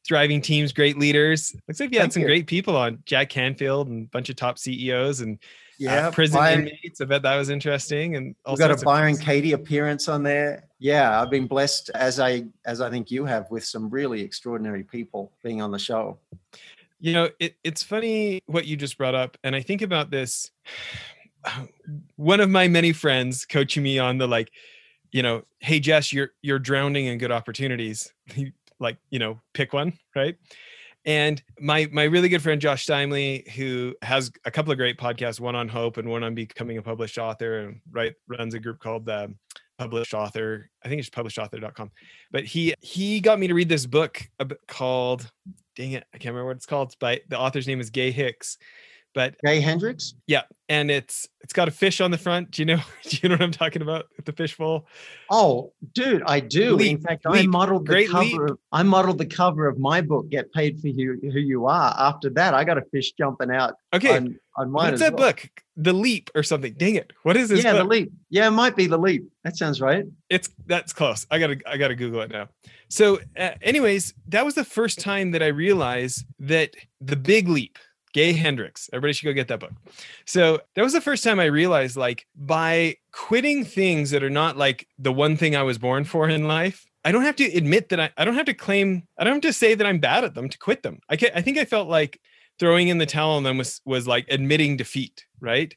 Thriving 0.08 0.42
teams, 0.42 0.72
great 0.72 0.98
leaders. 0.98 1.54
Looks 1.68 1.82
like 1.82 1.92
you 1.92 2.00
had 2.00 2.06
Thank 2.06 2.14
some 2.14 2.22
you. 2.22 2.28
great 2.28 2.48
people 2.48 2.78
on 2.78 3.00
Jack 3.06 3.30
Canfield 3.30 3.90
and 3.90 4.06
a 4.06 4.10
bunch 4.10 4.30
of 4.30 4.38
top 4.38 4.58
CEOs 4.58 5.20
and 5.20 5.40
yeah, 5.78 6.08
uh, 6.08 6.12
prison 6.12 6.38
Byron, 6.38 6.68
inmates. 6.68 7.02
I 7.02 7.06
bet 7.06 7.22
that 7.24 7.36
was 7.36 7.50
interesting. 7.50 8.16
And 8.16 8.36
we 8.50 8.56
got 8.58 8.72
a 8.72 8.84
Byron 8.84 9.18
Katie 9.18 9.54
appearance 9.54 10.08
on 10.08 10.24
there. 10.24 10.68
Yeah, 10.80 11.22
I've 11.22 11.30
been 11.30 11.48
blessed 11.48 11.92
as 11.96 12.20
I 12.20 12.46
as 12.66 12.82
I 12.82 12.90
think 12.90 13.12
you 13.12 13.26
have 13.26 13.50
with 13.52 13.64
some 13.66 13.90
really 13.90 14.22
extraordinary 14.22 14.84
people 14.84 15.32
being 15.44 15.62
on 15.62 15.72
the 15.72 15.80
show. 15.80 16.20
You 17.00 17.14
know, 17.14 17.30
it, 17.40 17.56
it's 17.64 17.84
funny 17.84 18.42
what 18.46 18.66
you 18.66 18.78
just 18.78 18.98
brought 18.98 19.16
up, 19.16 19.38
and 19.44 19.56
I 19.56 19.62
think 19.62 19.82
about 19.82 20.12
this. 20.12 20.52
One 22.16 22.40
of 22.40 22.50
my 22.50 22.68
many 22.68 22.92
friends 22.94 23.46
coaching 23.46 23.84
me 23.84 24.00
on 24.00 24.18
the 24.18 24.28
like, 24.28 24.52
you 25.12 25.22
know, 25.22 25.44
hey 25.60 25.80
Jess, 25.80 26.12
you're 26.12 26.32
you're 26.42 26.60
drowning 26.60 27.06
in 27.06 27.18
good 27.18 27.32
opportunities. 27.32 28.12
like, 28.80 28.98
you 29.10 29.20
know, 29.20 29.40
pick 29.54 29.74
one, 29.74 29.94
right? 30.16 30.36
And 31.06 31.42
my 31.60 31.88
my 31.92 32.04
really 32.04 32.30
good 32.30 32.42
friend 32.42 32.60
Josh 32.60 32.86
Steinley, 32.86 33.48
who 33.52 33.94
has 34.02 34.32
a 34.46 34.52
couple 34.52 34.72
of 34.72 34.78
great 34.78 34.98
podcasts, 34.98 35.40
one 35.40 35.56
on 35.56 35.68
hope 35.68 35.98
and 35.98 36.10
one 36.10 36.24
on 36.24 36.34
becoming 36.34 36.78
a 36.78 36.82
published 36.82 37.18
author, 37.18 37.60
and 37.60 37.80
right 37.92 38.14
runs 38.28 38.56
a 38.56 38.60
group 38.60 38.80
called 38.80 39.06
the 39.06 39.26
um, 39.26 39.36
Published 39.78 40.14
Author. 40.14 40.70
I 40.84 40.90
think 40.90 41.00
it's 41.00 41.10
publishedauthor.com. 41.10 41.92
But 42.32 42.46
he 42.46 42.74
he 42.82 43.20
got 43.20 43.40
me 43.40 43.48
to 43.48 43.54
read 43.54 43.70
this 43.70 43.86
book 43.86 44.28
called, 44.68 45.30
dang 45.76 45.92
it, 45.92 46.06
I 46.14 46.18
can't 46.18 46.34
remember 46.34 46.48
what 46.48 46.58
it's 46.58 46.66
called. 46.66 46.96
By 47.00 47.22
the 47.28 47.38
author's 47.38 47.68
name 47.68 47.82
is 47.82 47.90
Gay 47.90 48.12
Hicks, 48.12 48.58
but 49.16 49.36
Gay 49.44 49.62
Hendricks. 49.62 50.14
Yeah, 50.28 50.42
and 50.68 50.92
it's 50.92 51.28
it's 51.42 51.54
got 51.54 51.68
a 51.68 51.72
fish 51.72 52.02
on 52.02 52.12
the 52.12 52.18
front. 52.18 52.52
Do 52.52 52.62
you 52.62 52.66
know? 52.66 52.82
Do 53.04 53.18
you 53.24 53.30
know 53.30 53.36
what 53.36 53.42
I'm 53.42 53.52
talking 53.52 53.82
about 53.82 54.06
the 54.24 54.34
fishbowl? 54.34 54.86
Oh, 55.32 55.72
dude, 55.94 56.22
I 56.28 56.42
do. 56.42 56.76
Leap, 56.76 56.98
In 56.98 57.02
fact, 57.02 57.26
leap, 57.26 57.46
I 57.46 57.48
modeled 57.48 57.86
the 57.86 57.92
Great 57.92 58.10
cover. 58.10 58.46
Of, 58.48 58.60
I 58.72 58.84
modeled 58.84 59.18
the 59.18 59.26
cover 59.26 59.68
of 59.68 59.80
my 59.80 60.02
book, 60.02 60.30
"Get 60.30 60.52
Paid 60.52 60.80
for 60.82 60.90
Who, 60.90 61.18
Who 61.22 61.40
You 61.40 61.66
Are." 61.66 61.96
After 61.98 62.30
that, 62.32 62.54
I 62.54 62.66
got 62.66 62.78
a 62.78 62.84
fish 62.92 63.14
jumping 63.14 63.52
out. 63.52 63.76
Okay, 63.94 64.18
on, 64.18 64.40
on 64.58 64.70
mine. 64.70 64.92
What's 64.92 65.02
that 65.02 65.14
well. 65.14 65.30
book? 65.30 65.50
The 65.78 65.94
Leap 65.94 66.30
or 66.36 66.44
something? 66.44 66.74
Dang 66.74 66.96
it! 66.96 67.14
What 67.24 67.38
is 67.38 67.50
this? 67.50 67.64
Yeah, 67.64 67.72
book? 67.72 67.84
the 67.84 67.88
Leap. 67.88 68.12
Yeah, 68.30 68.48
it 68.48 68.52
might 68.52 68.76
be 68.76 68.86
the 68.86 69.00
Leap. 69.00 69.24
That 69.46 69.56
sounds 69.56 69.80
right. 69.80 70.06
It's 70.30 70.50
that's 70.66 70.92
close. 70.92 71.26
I 71.32 71.40
gotta 71.40 71.58
I 71.66 71.78
gotta 71.78 71.96
Google 71.96 72.22
it 72.22 72.32
now. 72.32 72.50
So, 72.90 73.20
uh, 73.38 73.52
anyways, 73.62 74.14
that 74.28 74.44
was 74.44 74.56
the 74.56 74.66
first 74.66 75.00
time 75.00 75.32
that 75.32 75.42
I 75.42 75.48
realized 75.48 76.26
that 76.40 76.76
the 77.00 77.16
Big 77.16 77.48
Leap 77.48 77.80
Gay 78.16 78.32
Hendricks. 78.32 78.90
Everybody 78.94 79.12
should 79.12 79.26
go 79.26 79.34
get 79.34 79.50
that 79.50 79.60
book. 79.60 79.74
So 80.24 80.62
that 80.74 80.82
was 80.82 80.94
the 80.94 81.02
first 81.02 81.22
time 81.22 81.38
I 81.38 81.46
realized 81.46 81.98
like 81.98 82.26
by 82.34 82.96
quitting 83.12 83.66
things 83.66 84.12
that 84.12 84.24
are 84.24 84.30
not 84.30 84.56
like 84.56 84.88
the 84.98 85.12
one 85.12 85.36
thing 85.36 85.54
I 85.54 85.64
was 85.64 85.78
born 85.78 86.06
for 86.06 86.30
in 86.30 86.48
life, 86.48 86.86
I 87.04 87.12
don't 87.12 87.24
have 87.24 87.36
to 87.36 87.44
admit 87.44 87.90
that 87.90 88.00
I, 88.00 88.12
I 88.16 88.24
don't 88.24 88.36
have 88.36 88.46
to 88.46 88.54
claim, 88.54 89.06
I 89.18 89.26
don't 89.26 89.34
have 89.34 89.42
to 89.42 89.52
say 89.52 89.76
that 89.76 89.86
I'm 89.86 90.00
bad 90.00 90.24
at 90.24 90.34
them 90.34 90.48
to 90.48 90.58
quit 90.58 90.82
them. 90.82 91.02
I 91.10 91.18
can, 91.18 91.32
I 91.36 91.42
think 91.42 91.58
I 91.58 91.66
felt 91.66 91.90
like 91.90 92.22
throwing 92.58 92.88
in 92.88 93.00
the 93.00 93.06
towel 93.06 93.32
on 93.32 93.44
them 93.44 93.58
was, 93.58 93.82
was 93.84 94.08
like 94.08 94.26
admitting 94.30 94.78
defeat. 94.78 95.26
Right. 95.42 95.76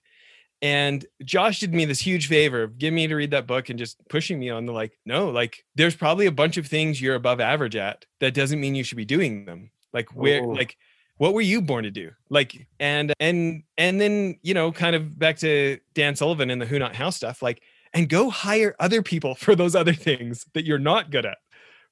And 0.62 1.04
Josh 1.24 1.58
did 1.58 1.74
me 1.74 1.86
this 1.86 1.98
huge 1.98 2.28
favor 2.28 2.62
of 2.62 2.78
getting 2.78 2.94
me 2.94 3.08
to 3.08 3.16
read 3.16 3.32
that 3.32 3.48
book 3.48 3.68
and 3.68 3.80
just 3.80 3.98
pushing 4.08 4.38
me 4.38 4.48
on 4.48 4.64
the 4.64 4.72
like, 4.72 4.96
no, 5.04 5.30
like 5.30 5.64
there's 5.74 5.96
probably 5.96 6.26
a 6.26 6.32
bunch 6.32 6.56
of 6.56 6.68
things 6.68 7.02
you're 7.02 7.16
above 7.16 7.40
average 7.40 7.74
at. 7.74 8.04
That 8.20 8.34
doesn't 8.34 8.60
mean 8.60 8.76
you 8.76 8.84
should 8.84 8.96
be 8.96 9.04
doing 9.04 9.44
them. 9.44 9.72
Like 9.92 10.14
where, 10.14 10.44
oh. 10.44 10.50
like 10.50 10.76
what 11.18 11.34
were 11.34 11.40
you 11.40 11.60
born 11.60 11.84
to 11.84 11.90
do? 11.90 12.10
Like 12.30 12.66
and 12.80 13.12
and 13.20 13.62
and 13.76 14.00
then 14.00 14.38
you 14.42 14.54
know 14.54 14.72
kind 14.72 14.96
of 14.96 15.18
back 15.18 15.38
to 15.38 15.78
dan 15.94 16.16
sullivan 16.16 16.50
and 16.50 16.62
the 16.62 16.66
who 16.66 16.78
not 16.78 16.94
how 16.94 17.10
stuff 17.10 17.42
like 17.42 17.62
and 17.92 18.08
go 18.08 18.30
hire 18.30 18.74
other 18.80 19.02
people 19.02 19.34
for 19.34 19.54
those 19.54 19.74
other 19.74 19.92
things 19.92 20.46
that 20.54 20.64
you're 20.64 20.78
not 20.78 21.10
good 21.10 21.26
at 21.26 21.38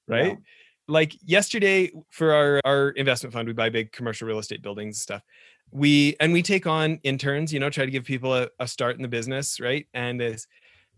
right? 0.09 0.39
Like 0.89 1.17
yesterday 1.25 1.91
for 2.11 2.33
our 2.33 2.61
our 2.65 2.91
investment 2.91 3.33
fund 3.33 3.49
we 3.49 3.55
buy 3.55 3.69
big 3.69 3.93
commercial 3.93 4.29
real 4.29 4.39
estate 4.39 4.63
buildings 4.63 4.97
and 4.97 5.03
stuff. 5.03 5.23
We 5.73 6.17
and 6.21 6.33
we 6.33 6.43
take 6.43 6.67
on 6.67 7.01
interns 7.03 7.53
you 7.53 7.59
know 7.59 7.71
try 7.71 7.85
to 7.85 7.91
give 7.91 8.05
people 8.05 8.35
a, 8.35 8.49
a 8.61 8.69
start 8.69 8.97
in 8.97 9.03
the 9.03 9.09
business 9.09 9.61
right? 9.61 9.87
And 9.93 10.21
this 10.21 10.47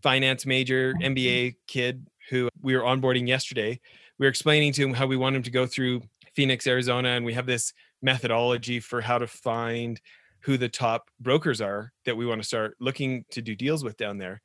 finance 0.01 0.45
major 0.45 0.93
mba 1.01 1.47
mm-hmm. 1.47 1.57
kid 1.67 2.07
who 2.29 2.47
we 2.61 2.75
were 2.75 2.83
onboarding 2.83 3.27
yesterday 3.27 3.79
we 4.17 4.25
were 4.25 4.29
explaining 4.29 4.71
to 4.73 4.83
him 4.83 4.93
how 4.93 5.05
we 5.05 5.17
want 5.17 5.35
him 5.35 5.43
to 5.43 5.51
go 5.51 5.65
through 5.65 6.01
phoenix 6.33 6.65
arizona 6.67 7.09
and 7.09 7.25
we 7.25 7.33
have 7.33 7.45
this 7.45 7.73
methodology 8.01 8.79
for 8.79 9.01
how 9.01 9.17
to 9.17 9.27
find 9.27 9.99
who 10.41 10.57
the 10.57 10.69
top 10.69 11.09
brokers 11.19 11.61
are 11.61 11.91
that 12.05 12.15
we 12.15 12.25
want 12.25 12.41
to 12.41 12.47
start 12.47 12.75
looking 12.79 13.25
to 13.31 13.41
do 13.41 13.55
deals 13.55 13.83
with 13.83 13.97
down 13.97 14.17
there. 14.17 14.41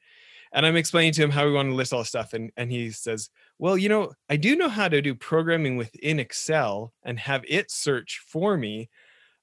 And 0.53 0.65
I'm 0.65 0.77
explaining 0.77 1.13
to 1.15 1.23
him 1.23 1.31
how 1.31 1.45
we 1.47 1.53
want 1.53 1.69
to 1.69 1.75
list 1.75 1.93
all 1.93 2.05
stuff. 2.05 2.33
And, 2.33 2.53
and 2.57 2.71
he 2.71 2.91
says, 2.91 3.29
Well, 3.59 3.77
you 3.77 3.89
know, 3.89 4.13
I 4.31 4.37
do 4.37 4.55
know 4.55 4.69
how 4.69 4.89
to 4.89 5.03
do 5.03 5.15
programming 5.15 5.77
within 5.77 6.21
Excel 6.21 6.93
and 7.03 7.19
have 7.19 7.45
it 7.49 7.71
search 7.71 8.23
for 8.27 8.57
me. 8.57 8.89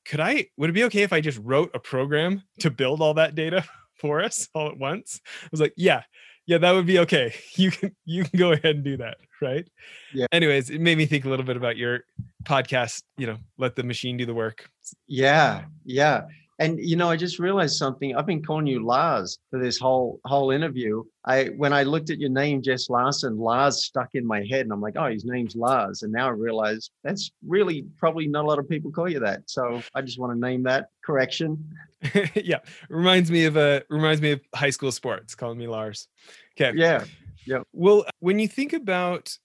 Could 0.05 0.21
I, 0.21 0.47
would 0.57 0.69
it 0.69 0.73
be 0.73 0.85
okay 0.85 1.03
if 1.03 1.13
I 1.13 1.21
just 1.21 1.39
wrote 1.43 1.69
a 1.73 1.79
program 1.79 2.43
to 2.59 2.71
build 2.71 3.01
all 3.01 3.13
that 3.15 3.35
data 3.35 3.65
for 3.95 4.23
us 4.23 4.47
all 4.53 4.69
at 4.69 4.77
once? 4.77 5.19
I 5.43 5.47
was 5.51 5.59
like, 5.59 5.73
Yeah, 5.75 6.03
yeah, 6.45 6.57
that 6.59 6.71
would 6.71 6.85
be 6.85 6.99
okay. 6.99 7.33
You 7.55 7.71
can, 7.71 7.95
you 8.05 8.23
can 8.23 8.39
go 8.39 8.53
ahead 8.53 8.75
and 8.75 8.83
do 8.83 8.97
that. 8.97 9.17
Right. 9.41 9.67
Yeah. 10.13 10.27
Anyways, 10.31 10.69
it 10.69 10.79
made 10.79 10.97
me 10.97 11.07
think 11.07 11.25
a 11.25 11.29
little 11.29 11.45
bit 11.45 11.57
about 11.57 11.75
your 11.75 12.05
podcast, 12.43 13.03
you 13.17 13.27
know, 13.27 13.37
let 13.57 13.75
the 13.75 13.83
machine 13.83 14.17
do 14.17 14.25
the 14.25 14.33
work. 14.33 14.69
Yeah, 15.07 15.65
yeah. 15.85 16.23
And 16.59 16.79
you 16.79 16.95
know, 16.95 17.09
I 17.09 17.15
just 17.15 17.39
realized 17.39 17.75
something. 17.75 18.15
I've 18.15 18.27
been 18.27 18.43
calling 18.43 18.67
you 18.67 18.85
Lars 18.85 19.39
for 19.49 19.59
this 19.59 19.79
whole 19.79 20.19
whole 20.25 20.51
interview. 20.51 21.03
I 21.25 21.45
when 21.57 21.73
I 21.73 21.81
looked 21.81 22.11
at 22.11 22.19
your 22.19 22.29
name, 22.29 22.61
Jess 22.61 22.87
Larson, 22.87 23.39
Lars 23.39 23.83
stuck 23.83 24.09
in 24.13 24.27
my 24.27 24.45
head, 24.47 24.61
and 24.61 24.71
I'm 24.71 24.79
like, 24.79 24.93
oh, 24.95 25.09
his 25.09 25.25
name's 25.25 25.55
Lars. 25.55 26.03
And 26.03 26.13
now 26.13 26.27
I 26.27 26.31
realize 26.31 26.91
that's 27.03 27.31
really 27.47 27.87
probably 27.97 28.27
not 28.27 28.45
a 28.45 28.47
lot 28.47 28.59
of 28.59 28.69
people 28.69 28.91
call 28.91 29.09
you 29.09 29.19
that. 29.21 29.41
So 29.47 29.81
I 29.95 30.01
just 30.01 30.19
want 30.19 30.33
to 30.33 30.39
name 30.39 30.61
that 30.63 30.89
correction. 31.03 31.67
yeah, 32.35 32.59
reminds 32.89 33.31
me 33.31 33.45
of 33.45 33.57
a 33.57 33.77
uh, 33.77 33.79
reminds 33.89 34.21
me 34.21 34.33
of 34.33 34.41
high 34.53 34.69
school 34.69 34.91
sports. 34.91 35.33
Calling 35.33 35.57
me 35.57 35.65
Lars. 35.65 36.07
Okay. 36.55 36.77
Yeah. 36.77 37.05
Yeah. 37.45 37.63
Well, 37.73 38.05
when 38.19 38.37
you 38.37 38.47
think 38.47 38.73
about 38.73 39.35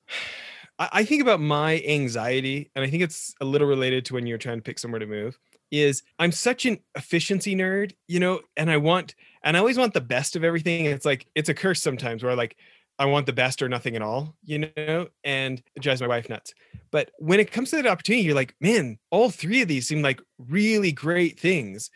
I 0.78 1.04
think 1.04 1.22
about 1.22 1.40
my 1.40 1.82
anxiety, 1.86 2.70
and 2.74 2.84
I 2.84 2.90
think 2.90 3.02
it's 3.02 3.34
a 3.40 3.44
little 3.44 3.66
related 3.66 4.04
to 4.06 4.14
when 4.14 4.26
you're 4.26 4.36
trying 4.36 4.58
to 4.58 4.62
pick 4.62 4.78
somewhere 4.78 4.98
to 4.98 5.06
move. 5.06 5.38
Is 5.72 6.02
I'm 6.18 6.32
such 6.32 6.66
an 6.66 6.78
efficiency 6.94 7.56
nerd, 7.56 7.92
you 8.08 8.20
know, 8.20 8.40
and 8.56 8.70
I 8.70 8.76
want, 8.76 9.14
and 9.42 9.56
I 9.56 9.60
always 9.60 9.78
want 9.78 9.94
the 9.94 10.00
best 10.00 10.36
of 10.36 10.44
everything. 10.44 10.84
It's 10.84 11.04
like 11.04 11.26
it's 11.34 11.48
a 11.48 11.54
curse 11.54 11.82
sometimes 11.82 12.22
where 12.22 12.36
like 12.36 12.56
I 12.98 13.06
want 13.06 13.26
the 13.26 13.32
best 13.32 13.62
or 13.62 13.68
nothing 13.68 13.96
at 13.96 14.02
all, 14.02 14.36
you 14.44 14.70
know, 14.76 15.08
and 15.24 15.62
it 15.74 15.82
drives 15.82 16.00
my 16.00 16.06
wife 16.06 16.28
nuts. 16.28 16.54
But 16.90 17.10
when 17.18 17.40
it 17.40 17.50
comes 17.50 17.70
to 17.70 17.76
that 17.76 17.86
opportunity, 17.86 18.24
you're 18.24 18.34
like, 18.34 18.54
man, 18.60 18.98
all 19.10 19.30
three 19.30 19.62
of 19.62 19.68
these 19.68 19.88
seem 19.88 20.02
like 20.02 20.20
really 20.38 20.92
great 20.92 21.38
things. 21.38 21.90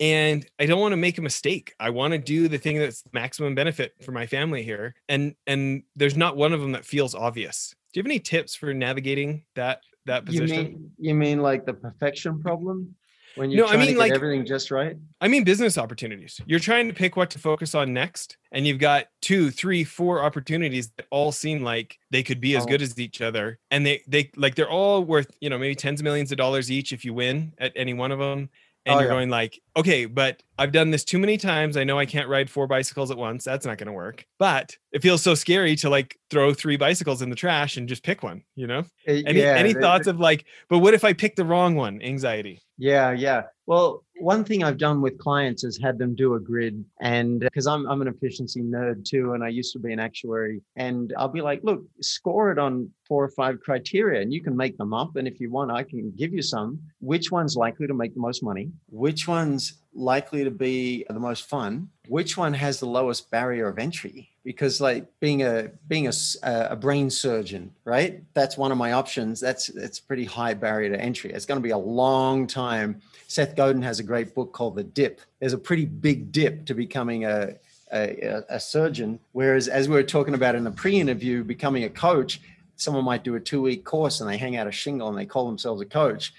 And 0.00 0.44
I 0.58 0.66
don't 0.66 0.80
want 0.80 0.92
to 0.92 0.96
make 0.96 1.18
a 1.18 1.22
mistake. 1.22 1.74
I 1.78 1.90
want 1.90 2.12
to 2.12 2.18
do 2.18 2.48
the 2.48 2.58
thing 2.58 2.78
that's 2.78 3.04
maximum 3.12 3.54
benefit 3.54 3.92
for 4.02 4.10
my 4.10 4.26
family 4.26 4.62
here. 4.62 4.94
And 5.08 5.34
and 5.46 5.84
there's 5.94 6.16
not 6.16 6.36
one 6.36 6.52
of 6.52 6.60
them 6.60 6.72
that 6.72 6.84
feels 6.84 7.14
obvious. 7.14 7.74
Do 7.92 7.98
you 7.98 8.02
have 8.02 8.06
any 8.10 8.20
tips 8.20 8.54
for 8.54 8.72
navigating 8.72 9.44
that 9.54 9.80
that 10.06 10.24
position? 10.24 10.48
You 10.48 10.62
mean 10.62 10.90
you 10.98 11.14
mean 11.14 11.42
like 11.42 11.66
the 11.66 11.74
perfection 11.74 12.40
problem? 12.40 12.94
When 13.34 13.50
you're 13.50 13.66
no, 13.66 13.72
I 13.72 13.76
mean 13.76 13.96
like 13.96 14.12
everything 14.12 14.44
just 14.44 14.70
right. 14.70 14.96
I 15.20 15.28
mean 15.28 15.44
business 15.44 15.78
opportunities. 15.78 16.40
You're 16.44 16.60
trying 16.60 16.88
to 16.88 16.94
pick 16.94 17.16
what 17.16 17.30
to 17.30 17.38
focus 17.38 17.74
on 17.74 17.92
next, 17.94 18.36
and 18.52 18.66
you've 18.66 18.78
got 18.78 19.06
two, 19.22 19.50
three, 19.50 19.84
four 19.84 20.22
opportunities 20.22 20.90
that 20.96 21.06
all 21.10 21.32
seem 21.32 21.62
like 21.62 21.98
they 22.10 22.22
could 22.22 22.40
be 22.40 22.56
as 22.56 22.64
oh. 22.64 22.66
good 22.66 22.82
as 22.82 22.98
each 22.98 23.22
other, 23.22 23.58
and 23.70 23.86
they 23.86 24.02
they 24.06 24.30
like 24.36 24.54
they're 24.54 24.68
all 24.68 25.02
worth 25.02 25.30
you 25.40 25.48
know 25.48 25.58
maybe 25.58 25.74
tens 25.74 26.00
of 26.00 26.04
millions 26.04 26.30
of 26.30 26.38
dollars 26.38 26.70
each 26.70 26.92
if 26.92 27.04
you 27.04 27.14
win 27.14 27.52
at 27.58 27.72
any 27.74 27.94
one 27.94 28.12
of 28.12 28.18
them, 28.18 28.50
and 28.84 28.96
oh, 28.96 28.98
you're 28.98 29.08
yeah. 29.08 29.14
going 29.14 29.30
like 29.30 29.60
okay, 29.76 30.06
but 30.06 30.42
I've 30.58 30.72
done 30.72 30.90
this 30.90 31.04
too 31.04 31.18
many 31.18 31.36
times. 31.36 31.76
I 31.76 31.84
know 31.84 31.98
I 31.98 32.06
can't 32.06 32.28
ride 32.28 32.50
four 32.50 32.66
bicycles 32.66 33.10
at 33.10 33.16
once. 33.16 33.44
That's 33.44 33.66
not 33.66 33.78
going 33.78 33.86
to 33.86 33.92
work. 33.92 34.26
But 34.38 34.76
it 34.92 35.02
feels 35.02 35.22
so 35.22 35.34
scary 35.34 35.76
to 35.76 35.90
like 35.90 36.18
throw 36.30 36.52
three 36.54 36.76
bicycles 36.76 37.22
in 37.22 37.30
the 37.30 37.36
trash 37.36 37.76
and 37.76 37.88
just 37.88 38.02
pick 38.02 38.22
one, 38.22 38.42
you 38.54 38.66
know? 38.66 38.84
Eh, 39.06 39.22
any 39.26 39.40
yeah, 39.40 39.54
any 39.56 39.72
thoughts 39.74 40.06
of 40.06 40.20
like, 40.20 40.44
but 40.68 40.78
what 40.78 40.94
if 40.94 41.04
I 41.04 41.12
pick 41.12 41.36
the 41.36 41.44
wrong 41.44 41.74
one? 41.74 42.00
Anxiety. 42.02 42.60
Yeah, 42.78 43.12
yeah. 43.12 43.42
Well, 43.66 44.02
one 44.16 44.44
thing 44.44 44.64
I've 44.64 44.78
done 44.78 45.00
with 45.00 45.18
clients 45.18 45.62
is 45.62 45.80
had 45.80 45.98
them 45.98 46.14
do 46.14 46.34
a 46.34 46.40
grid, 46.40 46.84
and 47.00 47.42
uh, 47.42 47.46
because 47.46 47.66
I'm 47.66 47.86
I'm 47.86 48.02
an 48.02 48.08
efficiency 48.08 48.60
nerd 48.60 49.04
too, 49.04 49.34
and 49.34 49.44
I 49.44 49.48
used 49.48 49.72
to 49.74 49.78
be 49.78 49.92
an 49.92 50.00
actuary, 50.00 50.62
and 50.76 51.12
I'll 51.16 51.28
be 51.28 51.42
like, 51.42 51.60
look, 51.62 51.82
score 52.00 52.50
it 52.50 52.58
on 52.58 52.90
four 53.06 53.22
or 53.22 53.28
five 53.28 53.60
criteria, 53.60 54.20
and 54.20 54.32
you 54.32 54.42
can 54.42 54.56
make 54.56 54.76
them 54.78 54.92
up, 54.92 55.16
and 55.16 55.28
if 55.28 55.38
you 55.38 55.50
want, 55.50 55.70
I 55.70 55.84
can 55.84 56.12
give 56.16 56.32
you 56.32 56.42
some. 56.42 56.80
Which 57.00 57.30
one's 57.30 57.56
likely 57.56 57.86
to 57.86 57.94
make 57.94 58.14
the 58.14 58.20
most 58.20 58.42
money? 58.42 58.70
Which 58.88 59.28
one's 59.70 59.78
likely 59.94 60.44
to 60.44 60.50
be 60.50 61.04
the 61.08 61.20
most 61.20 61.48
fun? 61.48 61.88
Which 62.08 62.36
one 62.36 62.54
has 62.54 62.80
the 62.80 62.86
lowest 62.86 63.30
barrier 63.30 63.68
of 63.68 63.78
entry? 63.78 64.32
because 64.44 64.80
like 64.80 65.06
being 65.20 65.42
a 65.42 65.70
being 65.86 66.08
a, 66.08 66.12
a 66.42 66.76
brain 66.76 67.08
surgeon 67.10 67.72
right? 67.84 68.22
That's 68.34 68.56
one 68.56 68.72
of 68.72 68.78
my 68.78 68.92
options. 68.92 69.40
That's 69.40 69.68
it's 69.68 70.00
pretty 70.00 70.24
high 70.24 70.54
barrier 70.54 70.90
to 70.90 71.00
entry. 71.00 71.32
It's 71.32 71.46
going 71.46 71.60
to 71.60 71.62
be 71.62 71.70
a 71.70 71.78
long 71.78 72.46
time. 72.46 73.00
Seth 73.28 73.54
godin 73.56 73.82
has 73.82 74.00
a 74.00 74.02
great 74.02 74.34
book 74.34 74.52
called 74.52 74.76
the 74.76 74.84
dip. 74.84 75.20
There's 75.38 75.52
a 75.52 75.58
pretty 75.58 75.84
big 75.84 76.32
dip 76.32 76.66
to 76.66 76.74
becoming 76.74 77.24
a 77.24 77.54
a, 77.92 78.42
a 78.48 78.58
surgeon. 78.58 79.20
Whereas 79.32 79.68
as 79.68 79.88
we 79.88 79.94
were 79.94 80.02
talking 80.02 80.34
about 80.34 80.54
in 80.54 80.64
the 80.64 80.70
pre-interview 80.70 81.44
becoming 81.44 81.84
a 81.84 81.90
coach 81.90 82.40
someone 82.76 83.04
might 83.04 83.22
do 83.22 83.36
a 83.36 83.40
two-week 83.40 83.84
course 83.84 84.20
and 84.20 84.28
they 84.28 84.36
hang 84.36 84.56
out 84.56 84.66
a 84.66 84.72
shingle 84.72 85.08
and 85.08 85.16
they 85.16 85.26
call 85.26 85.46
themselves 85.46 85.80
a 85.80 85.84
coach 85.84 86.32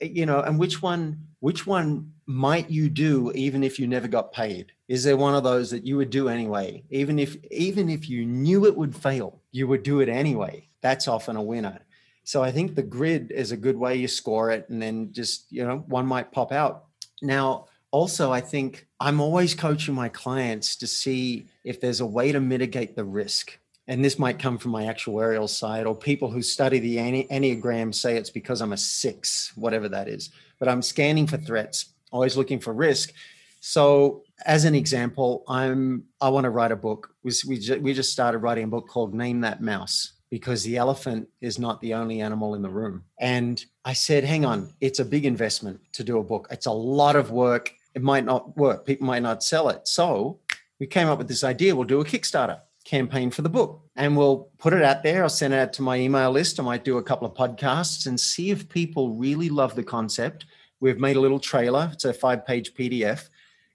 Eh, 0.00 0.10
you 0.12 0.26
know 0.26 0.40
and 0.40 0.58
which 0.58 0.82
one 0.82 1.26
which 1.40 1.66
one 1.66 2.12
might 2.26 2.70
you 2.70 2.88
do 2.88 3.32
even 3.34 3.64
if 3.64 3.78
you 3.78 3.86
never 3.86 4.08
got 4.08 4.32
paid? 4.32 4.72
Is 4.88 5.04
there 5.04 5.16
one 5.16 5.34
of 5.34 5.42
those 5.42 5.70
that 5.70 5.86
you 5.86 5.96
would 5.96 6.10
do 6.10 6.28
anyway? 6.28 6.84
Even 6.90 7.18
if 7.18 7.36
even 7.50 7.88
if 7.88 8.08
you 8.08 8.24
knew 8.24 8.66
it 8.66 8.76
would 8.76 8.94
fail 8.94 9.40
you 9.52 9.66
would 9.68 9.82
do 9.82 10.00
it 10.00 10.08
anyway. 10.08 10.68
That's 10.80 11.08
often 11.08 11.36
a 11.36 11.42
winner. 11.42 11.80
So 12.24 12.42
i 12.42 12.50
think 12.50 12.74
the 12.74 12.82
grid 12.82 13.30
is 13.30 13.52
a 13.52 13.56
good 13.56 13.76
way 13.76 13.96
you 13.96 14.08
score 14.08 14.50
it 14.50 14.68
and 14.68 14.80
then 14.80 15.12
just 15.12 15.50
you 15.50 15.66
know 15.66 15.78
one 15.86 16.06
might 16.06 16.32
pop 16.32 16.52
out. 16.52 16.84
Now 17.22 17.66
also 17.92 18.30
i 18.30 18.40
think 18.40 18.86
i'm 19.00 19.20
always 19.20 19.52
coaching 19.52 19.94
my 19.94 20.08
clients 20.08 20.76
to 20.76 20.86
see 20.86 21.48
if 21.64 21.80
there's 21.80 22.00
a 22.00 22.06
way 22.06 22.30
to 22.30 22.40
mitigate 22.40 22.94
the 22.94 23.04
risk 23.04 23.58
and 23.88 24.04
this 24.04 24.18
might 24.18 24.38
come 24.38 24.58
from 24.58 24.70
my 24.70 24.84
actuarial 24.84 25.48
side 25.48 25.86
or 25.86 25.94
people 25.94 26.30
who 26.30 26.42
study 26.42 26.78
the 26.78 26.96
enneagram 26.96 27.94
say 27.94 28.16
it's 28.16 28.30
because 28.30 28.60
i'm 28.60 28.72
a 28.72 28.76
six 28.76 29.52
whatever 29.56 29.88
that 29.88 30.08
is. 30.08 30.30
But 30.58 30.68
i'm 30.68 30.82
scanning 30.82 31.26
for 31.26 31.36
threats 31.36 31.86
always 32.12 32.36
looking 32.36 32.58
for 32.58 32.72
risk. 32.72 33.12
So 33.60 34.22
as 34.46 34.64
an 34.64 34.74
example 34.74 35.44
i'm 35.48 36.04
i 36.20 36.28
want 36.28 36.44
to 36.44 36.50
write 36.50 36.72
a 36.72 36.76
book. 36.76 37.14
We, 37.22 37.32
we, 37.46 37.58
just, 37.58 37.80
we 37.80 37.92
just 37.92 38.12
started 38.12 38.38
writing 38.38 38.64
a 38.64 38.68
book 38.68 38.88
called 38.88 39.14
name 39.14 39.40
that 39.40 39.60
mouse 39.60 40.12
because 40.30 40.62
the 40.62 40.76
elephant 40.76 41.28
is 41.40 41.58
not 41.58 41.80
the 41.80 41.94
only 41.94 42.20
animal 42.20 42.54
in 42.54 42.62
the 42.62 42.70
room. 42.70 43.04
And 43.18 43.62
i 43.84 43.92
said 43.92 44.24
hang 44.24 44.44
on 44.44 44.72
it's 44.80 45.00
a 45.00 45.04
big 45.04 45.24
investment 45.26 45.80
to 45.94 46.04
do 46.04 46.18
a 46.18 46.24
book. 46.24 46.46
It's 46.50 46.66
a 46.66 46.72
lot 46.72 47.16
of 47.16 47.30
work. 47.30 47.72
It 47.94 48.02
might 48.02 48.24
not 48.24 48.56
work. 48.56 48.86
People 48.86 49.08
might 49.08 49.22
not 49.22 49.42
sell 49.42 49.68
it. 49.68 49.88
So 49.88 50.38
we 50.78 50.86
came 50.86 51.08
up 51.08 51.18
with 51.18 51.28
this 51.28 51.42
idea 51.42 51.74
we'll 51.74 51.84
do 51.84 52.00
a 52.00 52.04
kickstarter 52.04 52.60
campaign 52.84 53.30
for 53.30 53.42
the 53.42 53.48
book. 53.48 53.82
And 53.96 54.16
we'll 54.16 54.48
put 54.58 54.72
it 54.72 54.82
out 54.82 55.02
there. 55.02 55.22
I'll 55.22 55.28
send 55.28 55.54
it 55.54 55.58
out 55.58 55.72
to 55.74 55.82
my 55.82 55.96
email 55.96 56.30
list. 56.30 56.58
I 56.58 56.62
might 56.62 56.84
do 56.84 56.98
a 56.98 57.02
couple 57.02 57.26
of 57.26 57.34
podcasts 57.34 58.06
and 58.06 58.18
see 58.18 58.50
if 58.50 58.68
people 58.68 59.14
really 59.14 59.48
love 59.48 59.74
the 59.74 59.82
concept. 59.82 60.46
We've 60.80 60.98
made 60.98 61.16
a 61.16 61.20
little 61.20 61.40
trailer, 61.40 61.90
it's 61.92 62.06
a 62.06 62.12
five 62.12 62.46
page 62.46 62.74
PDF. 62.74 63.28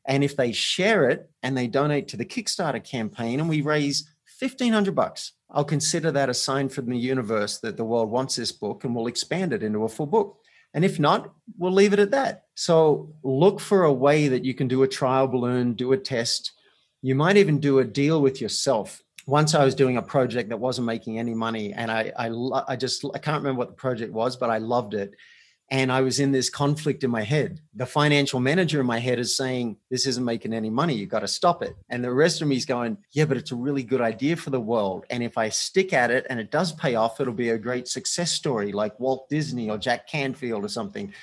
And 0.08 0.24
if 0.24 0.36
they 0.36 0.52
share 0.52 1.10
it 1.10 1.30
and 1.44 1.58
they 1.58 1.68
donate 1.68 2.08
to 2.10 2.18
the 2.18 2.26
Kickstarter 2.26 2.84
campaign 2.84 3.40
and 3.40 3.50
we 3.50 3.62
raise 3.62 4.12
1500 4.40 4.94
bucks, 4.94 5.34
I'll 5.50 5.66
consider 5.66 6.12
that 6.12 6.30
a 6.30 6.34
sign 6.34 6.70
from 6.70 6.90
the 6.90 6.98
universe 6.98 7.60
that 7.60 7.78
the 7.78 7.86
world 7.86 8.10
wants 8.10 8.36
this 8.36 8.52
book 8.52 8.84
and 8.84 8.96
we'll 8.96 9.08
expand 9.08 9.54
it 9.54 9.64
into 9.64 9.84
a 9.84 9.90
full 9.90 10.06
book. 10.06 10.40
And 10.74 10.84
if 10.84 11.00
not, 11.00 11.34
we'll 11.58 11.72
leave 11.72 11.94
it 11.94 12.00
at 12.00 12.12
that. 12.12 12.46
So 12.56 13.14
look 13.24 13.60
for 13.60 13.86
a 13.86 13.94
way 13.94 14.28
that 14.28 14.44
you 14.44 14.54
can 14.54 14.68
do 14.68 14.84
a 14.84 14.88
trial 14.88 15.28
balloon, 15.28 15.74
do 15.74 15.94
a 15.94 15.98
test. 15.98 16.52
You 17.06 17.14
might 17.14 17.38
even 17.38 17.60
do 17.60 17.78
a 17.78 17.84
deal 17.84 18.20
with 18.20 18.42
yourself 18.42 19.04
once 19.28 19.54
I 19.54 19.64
was 19.64 19.76
doing 19.76 19.98
a 19.98 20.02
project 20.02 20.50
that 20.50 20.58
wasn't 20.58 20.88
making 20.88 21.20
any 21.20 21.36
money, 21.36 21.72
and 21.72 21.92
I, 21.92 22.12
I, 22.18 22.32
I 22.68 22.76
just, 22.76 23.06
I 23.14 23.20
can't 23.20 23.44
remember 23.44 23.60
what 23.60 23.68
the 23.68 23.76
project 23.76 24.12
was, 24.12 24.36
but 24.36 24.50
I 24.50 24.58
loved 24.58 24.96
it. 24.96 25.14
And 25.70 25.92
I 25.92 26.02
was 26.02 26.20
in 26.20 26.32
this 26.32 26.50
conflict 26.50 27.04
in 27.04 27.12
my 27.12 27.22
head. 27.22 27.60
The 27.76 27.86
financial 27.86 28.40
manager 28.40 28.80
in 28.80 28.88
my 28.88 28.98
head 28.98 29.20
is 29.20 29.38
saying, 29.38 29.78
This 29.92 30.08
isn't 30.08 30.26
making 30.26 30.52
any 30.52 30.72
money. 30.72 30.96
You 30.96 31.06
got 31.06 31.20
to 31.20 31.28
stop 31.28 31.62
it. 31.62 31.76
And 31.90 32.04
the 32.04 32.12
rest 32.12 32.42
of 32.42 32.48
me 32.48 32.56
is 32.56 32.66
going, 32.66 32.98
Yeah, 33.12 33.26
but 33.26 33.38
it's 33.38 33.52
a 33.52 33.56
really 33.56 33.84
good 33.84 34.02
idea 34.02 34.36
for 34.36 34.50
the 34.50 34.60
world. 34.60 35.06
And 35.12 35.22
if 35.22 35.38
I 35.38 35.50
stick 35.50 35.94
at 35.94 36.10
it 36.10 36.26
and 36.32 36.40
it 36.40 36.50
does 36.50 36.72
pay 36.72 36.96
off, 36.96 37.22
it'll 37.22 37.34
be 37.34 37.50
a 37.50 37.58
great 37.60 37.88
success 37.88 38.32
story 38.32 38.72
like 38.72 39.00
Walt 39.00 39.30
Disney 39.30 39.70
or 39.70 39.78
Jack 39.78 40.08
Canfield 40.08 40.66
or 40.66 40.70
something. 40.70 41.14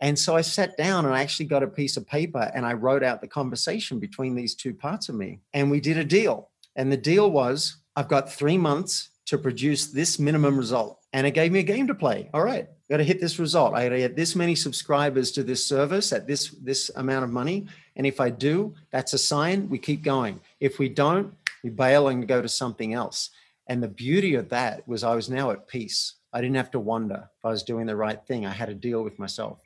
And 0.00 0.18
so 0.18 0.36
I 0.36 0.40
sat 0.40 0.76
down 0.76 1.04
and 1.04 1.14
I 1.14 1.22
actually 1.22 1.46
got 1.46 1.62
a 1.62 1.68
piece 1.68 1.96
of 1.96 2.06
paper 2.06 2.50
and 2.54 2.66
I 2.66 2.72
wrote 2.72 3.02
out 3.02 3.20
the 3.20 3.28
conversation 3.28 3.98
between 3.98 4.34
these 4.34 4.54
two 4.54 4.74
parts 4.74 5.08
of 5.08 5.14
me. 5.14 5.40
And 5.52 5.70
we 5.70 5.80
did 5.80 5.96
a 5.96 6.04
deal. 6.04 6.50
And 6.76 6.90
the 6.90 6.96
deal 6.96 7.30
was 7.30 7.76
I've 7.96 8.08
got 8.08 8.32
three 8.32 8.58
months 8.58 9.10
to 9.26 9.38
produce 9.38 9.86
this 9.86 10.18
minimum 10.18 10.58
result. 10.58 11.00
And 11.12 11.26
it 11.26 11.30
gave 11.30 11.52
me 11.52 11.60
a 11.60 11.64
game 11.64 11.86
to 11.86 11.94
play. 11.94 12.28
All 12.34 12.42
right, 12.42 12.68
got 12.90 12.96
to 12.96 13.04
hit 13.04 13.20
this 13.20 13.38
result. 13.38 13.74
I 13.74 13.84
got 13.84 13.90
to 13.90 13.98
get 13.98 14.16
this 14.16 14.34
many 14.34 14.54
subscribers 14.54 15.30
to 15.32 15.44
this 15.44 15.64
service 15.64 16.12
at 16.12 16.26
this 16.26 16.50
this 16.62 16.90
amount 16.96 17.24
of 17.24 17.30
money. 17.30 17.66
And 17.96 18.06
if 18.06 18.20
I 18.20 18.30
do, 18.30 18.74
that's 18.90 19.12
a 19.12 19.18
sign 19.18 19.68
we 19.68 19.78
keep 19.78 20.02
going. 20.02 20.40
If 20.58 20.78
we 20.80 20.88
don't, 20.88 21.34
we 21.62 21.70
bail 21.70 22.08
and 22.08 22.26
go 22.26 22.42
to 22.42 22.48
something 22.48 22.92
else. 22.92 23.30
And 23.68 23.82
the 23.82 23.88
beauty 23.88 24.34
of 24.34 24.48
that 24.50 24.86
was 24.86 25.04
I 25.04 25.14
was 25.14 25.30
now 25.30 25.52
at 25.52 25.68
peace. 25.68 26.14
I 26.32 26.40
didn't 26.40 26.56
have 26.56 26.72
to 26.72 26.80
wonder 26.80 27.30
if 27.38 27.44
I 27.44 27.50
was 27.50 27.62
doing 27.62 27.86
the 27.86 27.96
right 27.96 28.20
thing. 28.26 28.44
I 28.44 28.50
had 28.50 28.68
to 28.68 28.74
deal 28.74 29.02
with 29.02 29.18
myself. 29.18 29.60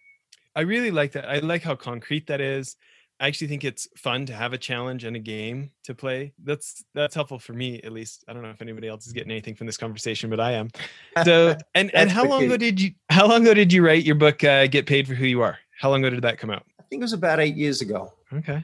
I 0.58 0.62
really 0.62 0.90
like 0.90 1.12
that. 1.12 1.28
I 1.28 1.38
like 1.38 1.62
how 1.62 1.76
concrete 1.76 2.26
that 2.26 2.40
is. 2.40 2.74
I 3.20 3.28
actually 3.28 3.46
think 3.46 3.62
it's 3.62 3.86
fun 3.96 4.26
to 4.26 4.32
have 4.32 4.52
a 4.52 4.58
challenge 4.58 5.04
and 5.04 5.14
a 5.14 5.20
game 5.20 5.70
to 5.84 5.94
play. 5.94 6.32
That's 6.42 6.84
that's 6.94 7.14
helpful 7.14 7.38
for 7.38 7.52
me 7.52 7.80
at 7.82 7.92
least. 7.92 8.24
I 8.26 8.32
don't 8.32 8.42
know 8.42 8.50
if 8.50 8.60
anybody 8.60 8.88
else 8.88 9.06
is 9.06 9.12
getting 9.12 9.30
anything 9.30 9.54
from 9.54 9.68
this 9.68 9.76
conversation, 9.76 10.28
but 10.28 10.40
I 10.40 10.54
am. 10.54 10.70
So 11.24 11.56
and 11.76 11.94
and 11.94 12.10
how 12.10 12.24
long 12.24 12.42
ago 12.42 12.56
did 12.56 12.80
you 12.80 12.90
how 13.08 13.28
long 13.28 13.42
ago 13.42 13.54
did 13.54 13.72
you 13.72 13.86
write 13.86 14.02
your 14.02 14.16
book 14.16 14.42
uh, 14.42 14.66
Get 14.66 14.86
Paid 14.86 15.06
for 15.06 15.14
Who 15.14 15.26
You 15.26 15.42
Are? 15.42 15.60
How 15.78 15.90
long 15.90 16.04
ago 16.04 16.10
did 16.10 16.22
that 16.22 16.38
come 16.38 16.50
out? 16.50 16.64
I 16.80 16.82
think 16.90 17.02
it 17.02 17.04
was 17.04 17.12
about 17.12 17.38
8 17.38 17.54
years 17.54 17.80
ago. 17.80 18.12
Okay. 18.32 18.60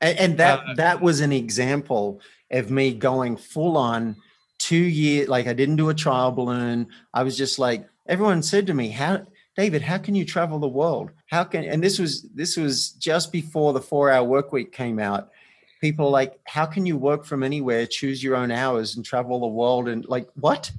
And, 0.00 0.18
and 0.20 0.38
that 0.38 0.60
uh, 0.60 0.74
that 0.74 1.00
was 1.00 1.20
an 1.20 1.32
example 1.32 2.20
of 2.52 2.70
me 2.70 2.94
going 2.94 3.36
full 3.36 3.76
on 3.76 4.14
2 4.58 4.76
years 4.76 5.28
like 5.28 5.48
I 5.48 5.52
didn't 5.52 5.76
do 5.76 5.88
a 5.88 5.94
trial 5.94 6.30
balloon. 6.30 6.86
I 7.12 7.24
was 7.24 7.36
just 7.36 7.58
like 7.58 7.88
everyone 8.06 8.40
said 8.40 8.68
to 8.68 8.74
me, 8.74 8.90
"How 8.90 9.26
David, 9.56 9.82
how 9.82 9.98
can 9.98 10.14
you 10.14 10.24
travel 10.24 10.58
the 10.58 10.68
world? 10.68 11.10
How 11.26 11.44
can 11.44 11.64
and 11.64 11.82
this 11.82 11.98
was 11.98 12.22
this 12.34 12.56
was 12.56 12.90
just 12.90 13.30
before 13.30 13.72
the 13.72 13.80
four 13.80 14.10
hour 14.10 14.24
work 14.24 14.52
week 14.52 14.72
came 14.72 14.98
out. 14.98 15.30
People 15.80 16.10
like, 16.10 16.40
how 16.44 16.66
can 16.66 16.86
you 16.86 16.96
work 16.96 17.24
from 17.24 17.42
anywhere, 17.42 17.86
choose 17.86 18.22
your 18.22 18.36
own 18.36 18.50
hours 18.50 18.96
and 18.96 19.04
travel 19.04 19.40
the 19.40 19.46
world? 19.46 19.88
And 19.88 20.04
like, 20.06 20.28
what? 20.34 20.70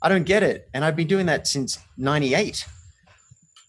I 0.00 0.08
don't 0.08 0.24
get 0.24 0.42
it. 0.42 0.68
And 0.74 0.84
I've 0.84 0.96
been 0.96 1.06
doing 1.06 1.26
that 1.26 1.46
since 1.46 1.78
98. 1.98 2.66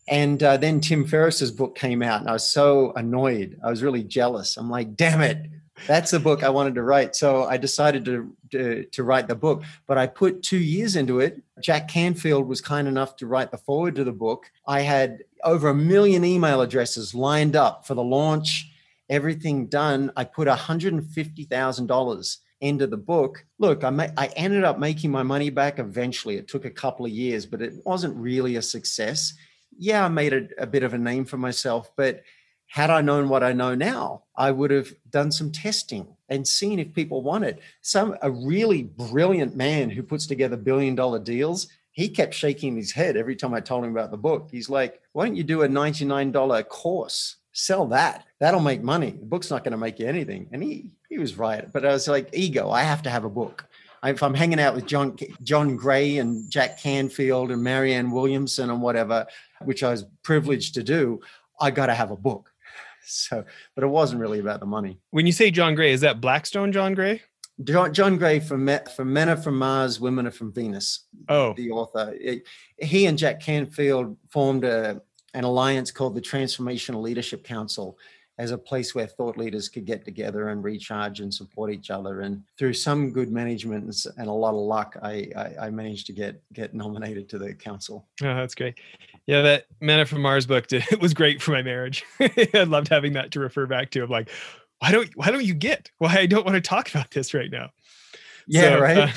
And 0.08 0.41
uh, 0.41 0.58
then 0.58 0.82
Tim 0.82 1.06
Ferriss's 1.06 1.51
book 1.51 1.75
came 1.75 2.04
out, 2.04 2.21
and 2.21 2.30
I 2.30 2.34
was 2.34 2.49
so 2.49 2.93
annoyed. 2.95 3.60
I 3.63 3.69
was 3.69 3.82
really 3.82 4.04
jealous. 4.04 4.56
I'm 4.56 4.69
like, 4.69 4.95
damn 4.95 5.21
it, 5.21 5.49
that's 5.88 6.11
the 6.11 6.19
book 6.19 6.43
I 6.43 6.49
wanted 6.49 6.75
to 6.75 6.83
write. 6.83 7.15
So 7.15 7.43
I 7.43 7.57
decided 7.57 8.05
to, 8.05 8.35
to, 8.51 8.85
to 8.85 9.03
write 9.03 9.27
the 9.27 9.35
book, 9.35 9.63
but 9.88 9.97
I 9.97 10.07
put 10.07 10.41
two 10.41 10.57
years 10.57 10.95
into 10.95 11.19
it. 11.19 11.41
Jack 11.61 11.88
Canfield 11.88 12.47
was 12.47 12.61
kind 12.61 12.88
enough 12.88 13.15
to 13.17 13.27
write 13.27 13.51
the 13.51 13.57
forward 13.57 13.95
to 13.95 14.03
the 14.03 14.11
book. 14.11 14.49
I 14.67 14.81
had 14.81 15.23
over 15.43 15.69
a 15.69 15.75
million 15.75 16.23
email 16.23 16.61
addresses 16.61 17.13
lined 17.13 17.55
up 17.55 17.85
for 17.85 17.93
the 17.93 18.03
launch, 18.03 18.71
everything 19.09 19.67
done. 19.67 20.11
I 20.15 20.23
put 20.23 20.47
$150,000 20.47 22.38
into 22.61 22.88
the 22.88 22.97
book. 22.97 23.45
Look, 23.59 23.83
I, 23.83 23.89
ma- 23.89 24.07
I 24.17 24.27
ended 24.35 24.63
up 24.63 24.79
making 24.79 25.11
my 25.11 25.23
money 25.23 25.49
back 25.49 25.79
eventually. 25.79 26.38
It 26.38 26.47
took 26.47 26.65
a 26.65 26.71
couple 26.71 27.05
of 27.05 27.11
years, 27.11 27.45
but 27.45 27.61
it 27.61 27.73
wasn't 27.85 28.15
really 28.15 28.55
a 28.55 28.61
success. 28.61 29.33
Yeah, 29.77 30.05
I 30.05 30.07
made 30.07 30.33
a, 30.33 30.47
a 30.57 30.65
bit 30.65 30.83
of 30.83 30.93
a 30.93 30.97
name 30.97 31.25
for 31.25 31.38
myself, 31.38 31.91
but 31.95 32.21
had 32.67 32.89
I 32.89 33.01
known 33.01 33.30
what 33.30 33.43
I 33.43 33.54
know 33.54 33.75
now, 33.75 34.23
I 34.36 34.51
would 34.51 34.71
have 34.71 34.93
done 35.10 35.32
some 35.32 35.51
testing 35.51 36.08
and 36.30 36.47
seen 36.47 36.80
if 36.80 36.93
people 36.93 37.21
want 37.21 37.45
it. 37.45 37.60
Some 37.82 38.17
a 38.21 38.32
really 38.32 38.84
brilliant 38.84 39.56
man 39.56 39.89
who 39.89 40.04
puts 40.04 40.25
together 40.28 40.58
billion 40.58 40.95
dollar 40.95 41.19
deals. 41.19 41.67
He 41.91 42.10
kept 42.10 42.34
shaking 42.34 42.75
his 42.75 42.91
head 42.91 43.15
every 43.15 43.36
time 43.36 43.54
I 43.54 43.62
told 43.62 43.86
him 43.86 43.91
about 43.91 44.12
the 44.12 44.17
book. 44.17 44.49
He's 44.51 44.69
like, 44.69 45.01
"Why 45.13 45.25
don't 45.25 45.36
you 45.36 45.43
do 45.43 45.62
a 45.62 45.69
ninety 45.69 46.04
nine 46.04 46.32
dollar 46.32 46.63
course? 46.63 47.38
Sell 47.54 47.86
that. 47.88 48.25
That'll 48.39 48.60
make 48.60 48.84
money. 48.84 49.12
The 49.12 49.25
book's 49.25 49.49
not 49.49 49.63
going 49.63 49.71
to 49.71 49.78
make 49.78 49.99
you 49.99 50.08
anything." 50.08 50.49
And 50.51 50.62
he 50.62 50.91
he 51.08 51.17
was 51.17 51.38
right. 51.38 51.71
But 51.71 51.86
I 51.86 51.93
was 51.93 52.08
like, 52.08 52.30
ego. 52.34 52.69
I 52.71 52.82
have 52.82 53.04
to 53.04 53.10
have 53.10 53.23
a 53.23 53.30
book. 53.30 53.65
If 54.04 54.21
I'm 54.21 54.34
hanging 54.34 54.60
out 54.60 54.75
with 54.75 54.86
John 54.86 55.15
John 55.43 55.78
Gray 55.78 56.17
and 56.17 56.49
Jack 56.51 56.80
Canfield 56.80 57.51
and 57.51 57.63
Marianne 57.63 58.12
Williamson 58.12 58.69
and 58.69 58.82
whatever, 58.82 59.25
which 59.63 59.82
I 59.82 59.91
was 59.91 60.04
privileged 60.23 60.73
to 60.73 60.84
do, 60.84 61.21
I 61.62 61.71
got 61.71 61.86
to 61.86 61.95
have 61.95 62.12
a 62.12 62.17
book 62.17 62.51
so, 63.07 63.43
but 63.75 63.83
it 63.83 63.87
wasn't 63.87 64.21
really 64.21 64.39
about 64.39 64.59
the 64.59 64.65
money. 64.65 64.99
When 65.11 65.25
you 65.25 65.31
say 65.31 65.51
John 65.51 65.75
Gray, 65.75 65.91
is 65.91 66.01
that 66.01 66.21
Blackstone 66.21 66.71
John 66.71 66.93
Gray? 66.93 67.21
John, 67.63 67.93
John 67.93 68.17
Gray 68.17 68.39
from 68.39 68.69
from 68.95 69.13
Men 69.13 69.29
Are 69.29 69.37
From 69.37 69.57
Mars, 69.57 69.99
Women 69.99 70.27
Are 70.27 70.31
From 70.31 70.51
Venus. 70.51 71.05
Oh, 71.29 71.53
the 71.53 71.71
author. 71.71 72.13
He 72.77 73.05
and 73.05 73.17
Jack 73.17 73.39
Canfield 73.39 74.17
formed 74.29 74.65
a, 74.65 75.01
an 75.33 75.43
alliance 75.45 75.91
called 75.91 76.15
the 76.15 76.21
Transformational 76.21 77.01
Leadership 77.01 77.45
Council 77.45 77.97
as 78.37 78.51
a 78.51 78.57
place 78.57 78.93
where 78.93 79.07
thought 79.07 79.37
leaders 79.37 79.69
could 79.69 79.85
get 79.85 80.03
together 80.03 80.49
and 80.49 80.63
recharge 80.63 81.21
and 81.21 81.33
support 81.33 81.71
each 81.71 81.89
other. 81.89 82.21
And 82.21 82.43
through 82.57 82.73
some 82.73 83.11
good 83.11 83.31
management 83.31 84.05
and 84.17 84.27
a 84.27 84.31
lot 84.31 84.53
of 84.53 84.61
luck, 84.61 84.97
I, 85.01 85.29
I, 85.35 85.55
I 85.67 85.69
managed 85.69 86.07
to 86.07 86.13
get 86.13 86.41
get 86.53 86.73
nominated 86.73 87.29
to 87.29 87.37
the 87.37 87.53
council. 87.53 88.05
Oh, 88.21 88.35
that's 88.35 88.55
great. 88.55 88.75
Yeah, 89.25 89.41
that 89.41 89.65
Men 89.79 89.99
Are 89.99 90.05
From 90.05 90.21
Mars 90.21 90.45
book 90.45 90.67
did, 90.67 90.83
it 90.91 90.99
was 91.01 91.13
great 91.13 91.41
for 91.41 91.51
my 91.51 91.61
marriage. 91.61 92.03
I 92.19 92.63
loved 92.67 92.89
having 92.89 93.13
that 93.13 93.31
to 93.31 93.39
refer 93.39 93.65
back 93.65 93.91
to. 93.91 94.03
I'm 94.03 94.09
like, 94.09 94.29
why 94.79 94.91
don't 94.91 95.09
why 95.15 95.31
don't 95.31 95.45
you 95.45 95.53
get 95.53 95.89
why 95.99 96.15
I 96.17 96.25
don't 96.25 96.45
want 96.45 96.55
to 96.55 96.61
talk 96.61 96.89
about 96.89 97.11
this 97.11 97.33
right 97.33 97.51
now? 97.51 97.69
Yeah, 98.47 98.75
so, 98.75 98.79
right. 98.79 98.97
Uh, 98.97 99.10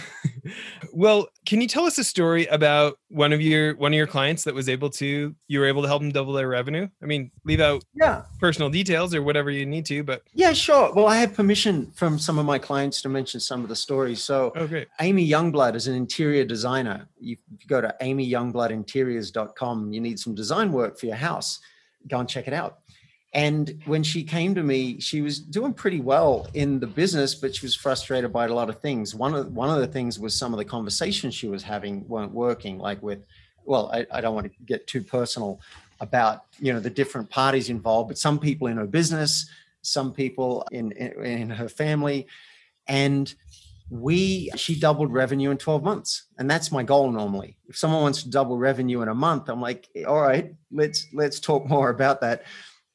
well, 0.93 1.29
can 1.45 1.61
you 1.61 1.69
tell 1.69 1.85
us 1.85 1.99
a 1.99 2.05
story 2.05 2.47
about 2.47 2.99
one 3.09 3.33
of 3.33 3.41
your 3.41 3.75
one 3.77 3.93
of 3.93 3.97
your 3.97 4.07
clients 4.07 4.45
that 4.45 4.55
was 4.55 4.69
able 4.69 4.91
to 4.91 5.35
you 5.49 5.61
were 5.61 5.67
able 5.67 5.83
to 5.83 5.89
help 5.89 6.03
them 6.03 6.11
double 6.11 6.33
their 6.33 6.49
revenue? 6.49 6.89
I 7.03 7.07
mean, 7.07 7.31
leave 7.45 7.61
out 7.61 7.85
yeah 7.95 8.23
personal 8.41 8.71
details 8.71 9.15
or 9.15 9.23
whatever 9.23 9.51
you 9.51 9.67
need 9.67 9.85
to, 9.87 10.03
but 10.03 10.23
yeah, 10.35 10.53
sure. 10.53 10.93
Well, 10.93 11.07
I 11.07 11.19
have 11.19 11.35
permission 11.35 11.91
from 11.93 12.19
some 12.19 12.39
of 12.39 12.47
my 12.47 12.59
clients 12.59 13.03
to 13.03 13.09
mention 13.09 13.41
some 13.41 13.63
of 13.63 13.69
the 13.69 13.77
stories. 13.77 14.23
So, 14.23 14.53
okay, 14.57 14.87
Amy 15.01 15.29
Youngblood 15.29 15.75
is 15.75 15.87
an 15.87 15.95
interior 15.95 16.45
designer. 16.45 17.09
You, 17.21 17.37
if 17.55 17.63
you 17.63 17.69
go 17.69 17.81
to 17.81 17.95
amyyoungbloodinteriors.com, 18.01 19.93
you 19.93 20.01
need 20.01 20.19
some 20.19 20.35
design 20.35 20.73
work 20.73 20.99
for 20.99 21.07
your 21.07 21.17
house. 21.17 21.61
Go 22.07 22.19
and 22.21 22.29
check 22.29 22.47
it 22.47 22.55
out. 22.55 22.79
And 23.35 23.83
when 23.85 24.03
she 24.03 24.25
came 24.25 24.55
to 24.55 24.63
me, 24.63 25.01
she 25.01 25.21
was 25.21 25.39
doing 25.39 25.75
pretty 25.75 26.01
well 26.01 26.47
in 26.55 26.81
the 26.81 26.87
business, 26.87 27.35
but 27.35 27.55
she 27.55 27.67
was 27.67 27.75
frustrated 27.75 28.33
by 28.33 28.47
a 28.47 28.55
lot 28.55 28.71
of 28.71 28.81
things. 28.81 29.15
One 29.15 29.35
of 29.35 29.53
one 29.53 29.69
of 29.69 29.81
the 29.81 29.87
things 29.87 30.19
was 30.19 30.35
some 30.35 30.55
of 30.55 30.59
the 30.59 30.65
conversations 30.65 31.35
she 31.35 31.49
was 31.49 31.63
having 31.63 32.09
weren't 32.09 32.33
working, 32.33 32.79
like 32.79 33.03
with, 33.03 33.27
well, 33.65 33.91
I, 33.93 34.07
I 34.11 34.21
don't 34.23 34.35
want 34.35 34.51
to 34.51 34.65
get 34.65 34.87
too 34.87 35.03
personal 35.03 35.61
about 36.01 36.45
you 36.59 36.73
know 36.73 36.81
the 36.81 36.89
different 36.91 37.29
parties 37.29 37.69
involved, 37.69 38.09
but 38.09 38.17
some 38.17 38.39
people 38.39 38.69
in 38.69 38.79
her 38.79 38.87
business, 38.87 39.51
some 39.83 40.13
people 40.13 40.67
in 40.73 40.93
in, 40.93 41.25
in 41.25 41.51
her 41.51 41.69
family, 41.69 42.27
and 42.87 43.35
we 43.91 44.51
she 44.57 44.79
doubled 44.79 45.13
revenue 45.13 45.51
in 45.51 45.57
12 45.57 45.83
months 45.83 46.25
and 46.39 46.51
that's 46.51 46.71
my 46.71 46.83
goal 46.83 47.11
normally. 47.11 47.57
If 47.69 47.79
someone 47.79 48.03
wants 48.03 48.23
to 48.23 48.31
double 48.31 48.59
revenue 48.59 49.01
in 49.01 49.09
a 49.09 49.15
month 49.15 49.49
i'm 49.49 49.63
like 49.63 49.89
all 50.07 50.21
right 50.21 50.55
let's 50.71 51.07
let's 51.15 51.41
talk 51.41 51.67
more 51.67 51.89
about 51.89 52.21
that 52.21 52.45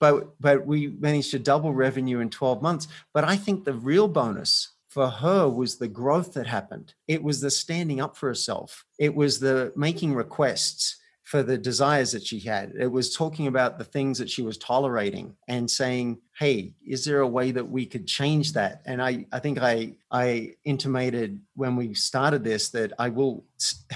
but 0.03 0.35
but 0.41 0.67
we 0.67 0.87
managed 0.99 1.31
to 1.31 1.39
double 1.39 1.73
revenue 1.73 2.19
in 2.19 2.29
12 2.29 2.61
months. 2.61 2.89
But 3.13 3.23
i 3.23 3.37
think 3.37 3.63
the 3.63 3.79
real 3.91 4.09
bonus 4.09 4.73
for 4.89 5.07
her 5.07 5.47
was 5.47 5.77
the 5.77 5.87
growth 5.87 6.33
that 6.33 6.45
happened. 6.45 6.93
It 7.07 7.23
was 7.23 7.39
the 7.39 7.49
standing 7.49 8.01
up 8.01 8.17
for 8.17 8.27
herself. 8.27 8.83
It 8.99 9.15
was 9.15 9.39
the 9.39 9.71
making 9.77 10.13
requests 10.13 10.97
for 11.23 11.41
the 11.41 11.57
desires 11.57 12.11
that 12.11 12.25
she 12.27 12.39
had. 12.39 12.73
It 12.77 12.91
was 12.91 13.15
talking 13.15 13.47
about 13.47 13.77
the 13.77 13.85
things 13.85 14.17
that 14.17 14.29
she 14.29 14.41
was 14.41 14.57
tolerating 14.57 15.37
and 15.47 15.71
saying 15.71 16.07
hey 16.37 16.73
is 16.85 17.05
there 17.05 17.21
a 17.21 17.33
way 17.37 17.51
that 17.51 17.69
we 17.75 17.85
could 17.85 18.05
change 18.05 18.51
that? 18.53 18.81
And 18.85 19.01
i 19.09 19.25
i 19.31 19.39
think 19.39 19.57
i 19.71 19.75
i 20.11 20.27
intimated 20.65 21.39
when 21.61 21.77
we 21.77 21.93
started 21.93 22.43
this 22.43 22.63
that 22.71 22.91
i 22.99 23.07
will 23.07 23.35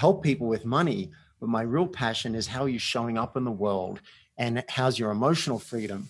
help 0.04 0.24
people 0.24 0.48
with 0.48 0.74
money 0.80 1.12
but 1.40 1.50
my 1.50 1.64
real 1.76 1.90
passion 2.04 2.34
is 2.34 2.48
how 2.48 2.66
you're 2.66 2.92
showing 2.96 3.18
up 3.18 3.38
in 3.38 3.44
the 3.44 3.60
world 3.66 4.00
and 4.38 4.64
how's 4.70 5.00
your 5.00 5.12
emotional 5.12 5.60
freedom. 5.60 6.10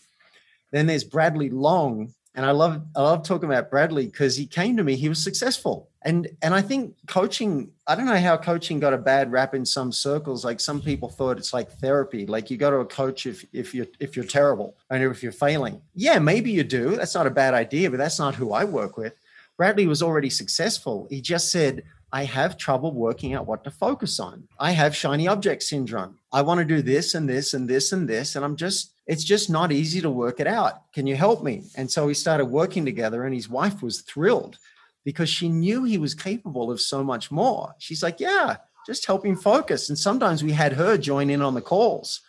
Then 0.72 0.88
there's 0.88 1.04
Bradley 1.04 1.50
Long, 1.50 2.14
and 2.36 2.46
I 2.46 2.52
love 2.52 2.82
I 2.96 3.02
love 3.02 3.24
talking 3.24 3.50
about 3.50 3.72
Bradley 3.72 4.06
because 4.06 4.36
he 4.36 4.46
came 4.46 4.78
to 4.78 4.84
me, 4.84 4.96
he 4.96 5.10
was 5.10 5.24
successful. 5.24 5.90
And 6.04 6.28
and 6.42 6.54
I 6.54 6.62
think 6.62 6.96
coaching, 7.08 7.72
I 7.88 7.96
don't 7.96 8.06
know 8.06 8.20
how 8.20 8.38
coaching 8.38 8.80
got 8.80 8.94
a 8.94 8.98
bad 8.98 9.32
rap 9.32 9.56
in 9.56 9.66
some 9.66 9.92
circles. 9.92 10.46
Like 10.46 10.60
some 10.60 10.82
people 10.82 11.10
thought 11.10 11.38
it's 11.38 11.54
like 11.54 11.72
therapy. 11.72 12.26
Like 12.26 12.52
you 12.52 12.58
go 12.58 12.70
to 12.70 12.78
a 12.78 12.86
coach 12.86 13.26
if 13.26 13.46
if 13.54 13.74
you're 13.74 13.88
if 14.00 14.16
you're 14.16 14.26
terrible 14.26 14.76
and 14.90 15.04
if 15.04 15.24
you're 15.24 15.32
failing. 15.32 15.82
Yeah, 15.96 16.20
maybe 16.20 16.52
you 16.52 16.64
do. 16.64 16.96
That's 16.96 17.16
not 17.16 17.28
a 17.28 17.32
bad 17.32 17.54
idea, 17.54 17.90
but 17.90 17.98
that's 17.98 18.20
not 18.20 18.36
who 18.36 18.54
I 18.54 18.66
work 18.66 18.98
with. 18.98 19.14
Bradley 19.58 19.88
was 19.88 20.04
already 20.04 20.30
successful. 20.30 21.08
He 21.10 21.20
just 21.20 21.52
said, 21.52 21.84
I 22.14 22.24
have 22.24 22.58
trouble 22.58 22.94
working 22.94 23.34
out 23.34 23.48
what 23.48 23.64
to 23.64 23.72
focus 23.72 24.20
on. 24.20 24.48
I 24.60 24.72
have 24.72 24.96
shiny 24.96 25.28
object 25.28 25.64
syndrome. 25.64 26.20
I 26.34 26.42
want 26.42 26.60
to 26.60 26.66
do 26.66 26.82
this 26.82 27.16
and 27.16 27.28
this 27.28 27.54
and 27.54 27.70
this 27.70 27.92
and 27.94 28.08
this. 28.08 28.36
And 28.36 28.44
I'm 28.44 28.56
just, 28.56 28.94
it's 29.06 29.24
just 29.24 29.50
not 29.50 29.72
easy 29.72 30.02
to 30.02 30.10
work 30.10 30.40
it 30.40 30.48
out. 30.48 30.92
Can 30.94 31.08
you 31.08 31.16
help 31.16 31.44
me? 31.44 31.64
And 31.76 31.90
so 31.90 32.06
we 32.06 32.14
started 32.14 32.46
working 32.46 32.86
together, 32.86 33.24
and 33.26 33.34
his 33.34 33.50
wife 33.50 33.82
was 33.82 34.02
thrilled 34.02 34.58
because 35.06 35.30
she 35.30 35.48
knew 35.48 35.84
he 35.84 35.98
was 35.98 36.14
capable 36.14 36.70
of 36.70 36.82
so 36.82 37.04
much 37.04 37.32
more. 37.32 37.74
She's 37.80 38.04
like, 38.04 38.20
Yeah, 38.20 38.58
just 38.86 39.06
help 39.06 39.26
him 39.26 39.38
focus. 39.38 39.90
And 39.90 39.98
sometimes 39.98 40.44
we 40.44 40.52
had 40.52 40.74
her 40.74 40.98
join 40.98 41.30
in 41.30 41.42
on 41.42 41.54
the 41.54 41.62
calls. 41.62 42.22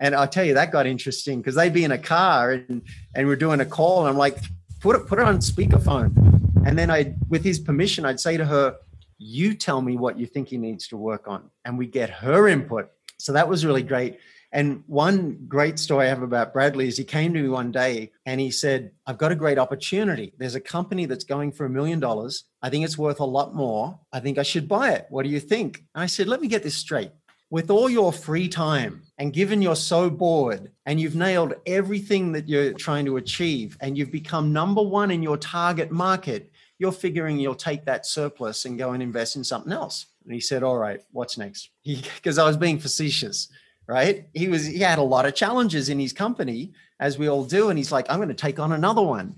And 0.00 0.14
I 0.14 0.26
tell 0.26 0.44
you, 0.44 0.54
that 0.54 0.70
got 0.70 0.86
interesting 0.86 1.38
because 1.38 1.56
they'd 1.56 1.72
be 1.72 1.84
in 1.84 1.90
a 1.90 1.98
car 1.98 2.52
and, 2.52 2.82
and 3.14 3.26
we're 3.26 3.36
doing 3.36 3.60
a 3.60 3.66
call. 3.66 4.00
And 4.00 4.08
I'm 4.08 4.16
like, 4.16 4.38
put 4.80 4.94
it, 4.94 5.06
put 5.06 5.18
it 5.18 5.24
on 5.24 5.38
speakerphone. 5.38 6.16
And 6.64 6.78
then 6.78 6.90
I, 6.90 7.14
with 7.28 7.42
his 7.42 7.58
permission, 7.58 8.04
I'd 8.04 8.20
say 8.20 8.36
to 8.36 8.44
her, 8.44 8.76
you 9.18 9.54
tell 9.54 9.82
me 9.82 9.96
what 9.96 10.16
you 10.18 10.26
think 10.26 10.48
he 10.48 10.56
needs 10.56 10.86
to 10.88 10.96
work 10.96 11.26
on 11.26 11.50
and 11.64 11.76
we 11.76 11.86
get 11.86 12.08
her 12.08 12.46
input 12.46 12.90
so 13.18 13.32
that 13.32 13.48
was 13.48 13.64
really 13.64 13.82
great. 13.82 14.18
And 14.50 14.82
one 14.86 15.44
great 15.46 15.78
story 15.78 16.06
i 16.06 16.08
have 16.08 16.22
about 16.22 16.54
bradley 16.54 16.88
is 16.88 16.96
he 16.96 17.04
came 17.04 17.34
to 17.34 17.42
me 17.42 17.50
one 17.50 17.70
day 17.70 18.10
and 18.24 18.40
he 18.40 18.50
said 18.50 18.92
i've 19.06 19.18
got 19.18 19.32
a 19.32 19.36
great 19.36 19.58
opportunity. 19.58 20.32
There's 20.38 20.54
a 20.54 20.60
company 20.60 21.04
that's 21.04 21.24
going 21.24 21.52
for 21.52 21.66
a 21.66 21.70
million 21.70 22.00
dollars. 22.00 22.44
I 22.62 22.70
think 22.70 22.84
it's 22.84 22.96
worth 22.96 23.20
a 23.20 23.26
lot 23.26 23.54
more. 23.54 23.98
I 24.12 24.20
think 24.20 24.38
i 24.38 24.42
should 24.42 24.66
buy 24.66 24.92
it. 24.92 25.06
What 25.10 25.24
do 25.24 25.28
you 25.28 25.40
think? 25.40 25.84
And 25.94 26.02
i 26.02 26.06
said 26.06 26.28
let 26.28 26.40
me 26.40 26.48
get 26.48 26.62
this 26.62 26.76
straight. 26.76 27.10
With 27.50 27.70
all 27.70 27.88
your 27.88 28.12
free 28.12 28.48
time 28.48 29.02
and 29.18 29.32
given 29.32 29.62
you're 29.62 29.76
so 29.76 30.10
bored 30.10 30.70
and 30.86 31.00
you've 31.00 31.14
nailed 31.14 31.54
everything 31.66 32.32
that 32.32 32.48
you're 32.48 32.74
trying 32.74 33.06
to 33.06 33.16
achieve 33.16 33.76
and 33.80 33.96
you've 33.96 34.12
become 34.12 34.52
number 34.52 34.82
one 34.82 35.10
in 35.10 35.22
your 35.22 35.38
target 35.38 35.90
market 35.90 36.52
you're 36.78 36.92
figuring 36.92 37.38
you'll 37.38 37.54
take 37.54 37.84
that 37.84 38.06
surplus 38.06 38.64
and 38.64 38.78
go 38.78 38.92
and 38.92 39.02
invest 39.02 39.36
in 39.36 39.44
something 39.44 39.72
else. 39.72 40.06
And 40.24 40.32
he 40.32 40.40
said, 40.40 40.62
All 40.62 40.78
right, 40.78 41.00
what's 41.12 41.36
next? 41.36 41.70
Because 41.84 42.38
I 42.38 42.46
was 42.46 42.56
being 42.56 42.78
facetious, 42.78 43.48
right? 43.86 44.28
He 44.34 44.48
was 44.48 44.66
he 44.66 44.78
had 44.78 44.98
a 44.98 45.02
lot 45.02 45.26
of 45.26 45.34
challenges 45.34 45.88
in 45.88 45.98
his 45.98 46.12
company, 46.12 46.72
as 47.00 47.18
we 47.18 47.28
all 47.28 47.44
do. 47.44 47.70
And 47.70 47.78
he's 47.78 47.92
like, 47.92 48.06
I'm 48.08 48.18
going 48.18 48.28
to 48.28 48.34
take 48.34 48.58
on 48.58 48.72
another 48.72 49.02
one. 49.02 49.36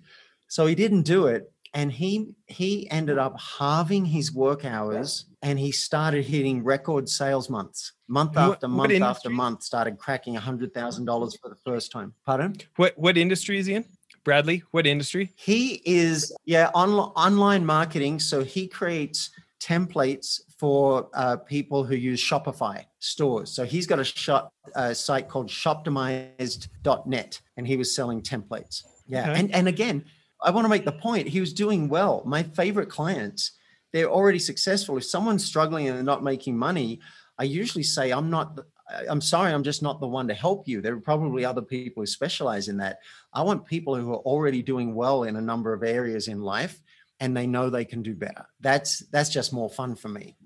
So 0.49 0.67
he 0.67 0.75
didn't 0.75 1.03
do 1.03 1.27
it. 1.27 1.53
And 1.73 1.93
he 1.93 2.35
he 2.47 2.91
ended 2.91 3.17
up 3.19 3.41
halving 3.41 4.05
his 4.05 4.33
work 4.33 4.65
hours 4.65 5.27
and 5.41 5.59
he 5.59 5.71
started 5.71 6.25
hitting 6.25 6.65
record 6.65 7.09
sales 7.09 7.49
months. 7.49 7.93
Month 8.09 8.37
after 8.37 8.67
what, 8.67 8.77
month 8.77 8.93
what 8.93 9.03
after 9.03 9.31
month, 9.31 9.63
started 9.63 9.97
cracking 9.97 10.37
a 10.37 10.41
hundred 10.41 10.75
thousand 10.75 11.05
dollars 11.05 11.37
for 11.41 11.49
the 11.49 11.55
first 11.55 11.93
time. 11.93 12.13
Pardon? 12.27 12.57
What 12.75 12.99
what 12.99 13.17
industry 13.17 13.59
is 13.59 13.67
he 13.67 13.75
in? 13.75 13.85
Bradley, 14.25 14.63
what 14.71 14.87
industry? 14.87 15.33
He 15.37 15.81
is, 15.85 16.35
yeah, 16.45 16.71
on, 16.75 16.91
online 16.91 17.65
marketing. 17.65 18.21
So 18.21 18.45
he 18.45 18.67
creates 18.69 19.31
templates 19.61 20.41
for 20.59 21.09
uh, 21.15 21.37
people 21.37 21.85
who 21.85 21.95
use 21.95 22.23
Shopify 22.23 22.85
stores. 22.99 23.51
So 23.51 23.65
he's 23.65 23.87
got 23.87 23.99
a 23.99 24.05
shop 24.05 24.53
a 24.75 24.95
site 24.95 25.29
called 25.29 25.49
shoptimized.net 25.49 27.41
and 27.57 27.67
he 27.67 27.77
was 27.77 27.95
selling 27.95 28.23
templates. 28.23 28.85
Yeah. 29.07 29.31
Okay. 29.31 29.41
And, 29.41 29.55
and 29.55 29.69
again, 29.69 30.05
I 30.43 30.51
want 30.51 30.65
to 30.65 30.69
make 30.69 30.85
the 30.85 30.93
point 30.93 31.29
he 31.29 31.41
was 31.41 31.53
doing 31.53 31.89
well. 31.89 32.23
My 32.25 32.43
favorite 32.43 32.89
clients, 32.89 33.53
they're 33.93 34.11
already 34.11 34.39
successful. 34.39 34.97
If 34.97 35.05
someone's 35.05 35.45
struggling 35.45 35.89
and 35.89 35.97
they're 35.97 36.05
not 36.05 36.23
making 36.23 36.57
money, 36.57 37.01
I 37.39 37.45
usually 37.45 37.85
say, 37.85 38.11
I'm 38.11 38.31
not 38.31 38.59
I'm 39.09 39.21
sorry, 39.21 39.53
I'm 39.53 39.63
just 39.63 39.83
not 39.83 40.01
the 40.01 40.07
one 40.07 40.29
to 40.29 40.35
help 40.35 40.67
you. 40.67 40.81
There 40.81 40.95
are 40.95 41.01
probably 41.01 41.45
other 41.45 41.63
people 41.63 42.03
who 42.03 42.07
specialize 42.07 42.69
in 42.69 42.77
that. 42.79 42.99
I 43.33 43.43
want 43.43 43.67
people 43.67 43.95
who 43.95 44.13
are 44.13 44.19
already 44.19 44.63
doing 44.63 44.95
well 44.95 45.25
in 45.25 45.37
a 45.37 45.41
number 45.41 45.73
of 45.73 45.83
areas 45.83 46.29
in 46.29 46.41
life 46.43 46.81
and 47.21 47.37
they 47.37 47.47
know 47.47 47.71
they 47.71 47.85
can 47.85 48.03
do 48.03 48.15
better. 48.15 48.47
That's 48.61 49.01
that's 49.11 49.31
just 49.31 49.53
more 49.53 49.69
fun 49.69 49.95
for 49.95 50.09
me. 50.09 50.37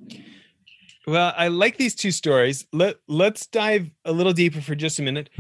Well, 1.07 1.33
I 1.37 1.49
like 1.49 1.77
these 1.77 1.95
two 1.95 2.11
stories. 2.11 2.67
Let 2.73 2.97
let's 3.09 3.47
dive 3.47 3.91
a 4.05 4.13
little 4.13 4.33
deeper 4.33 4.61
for 4.61 4.75
just 4.75 4.99
a 4.99 5.03
minute. 5.03 5.31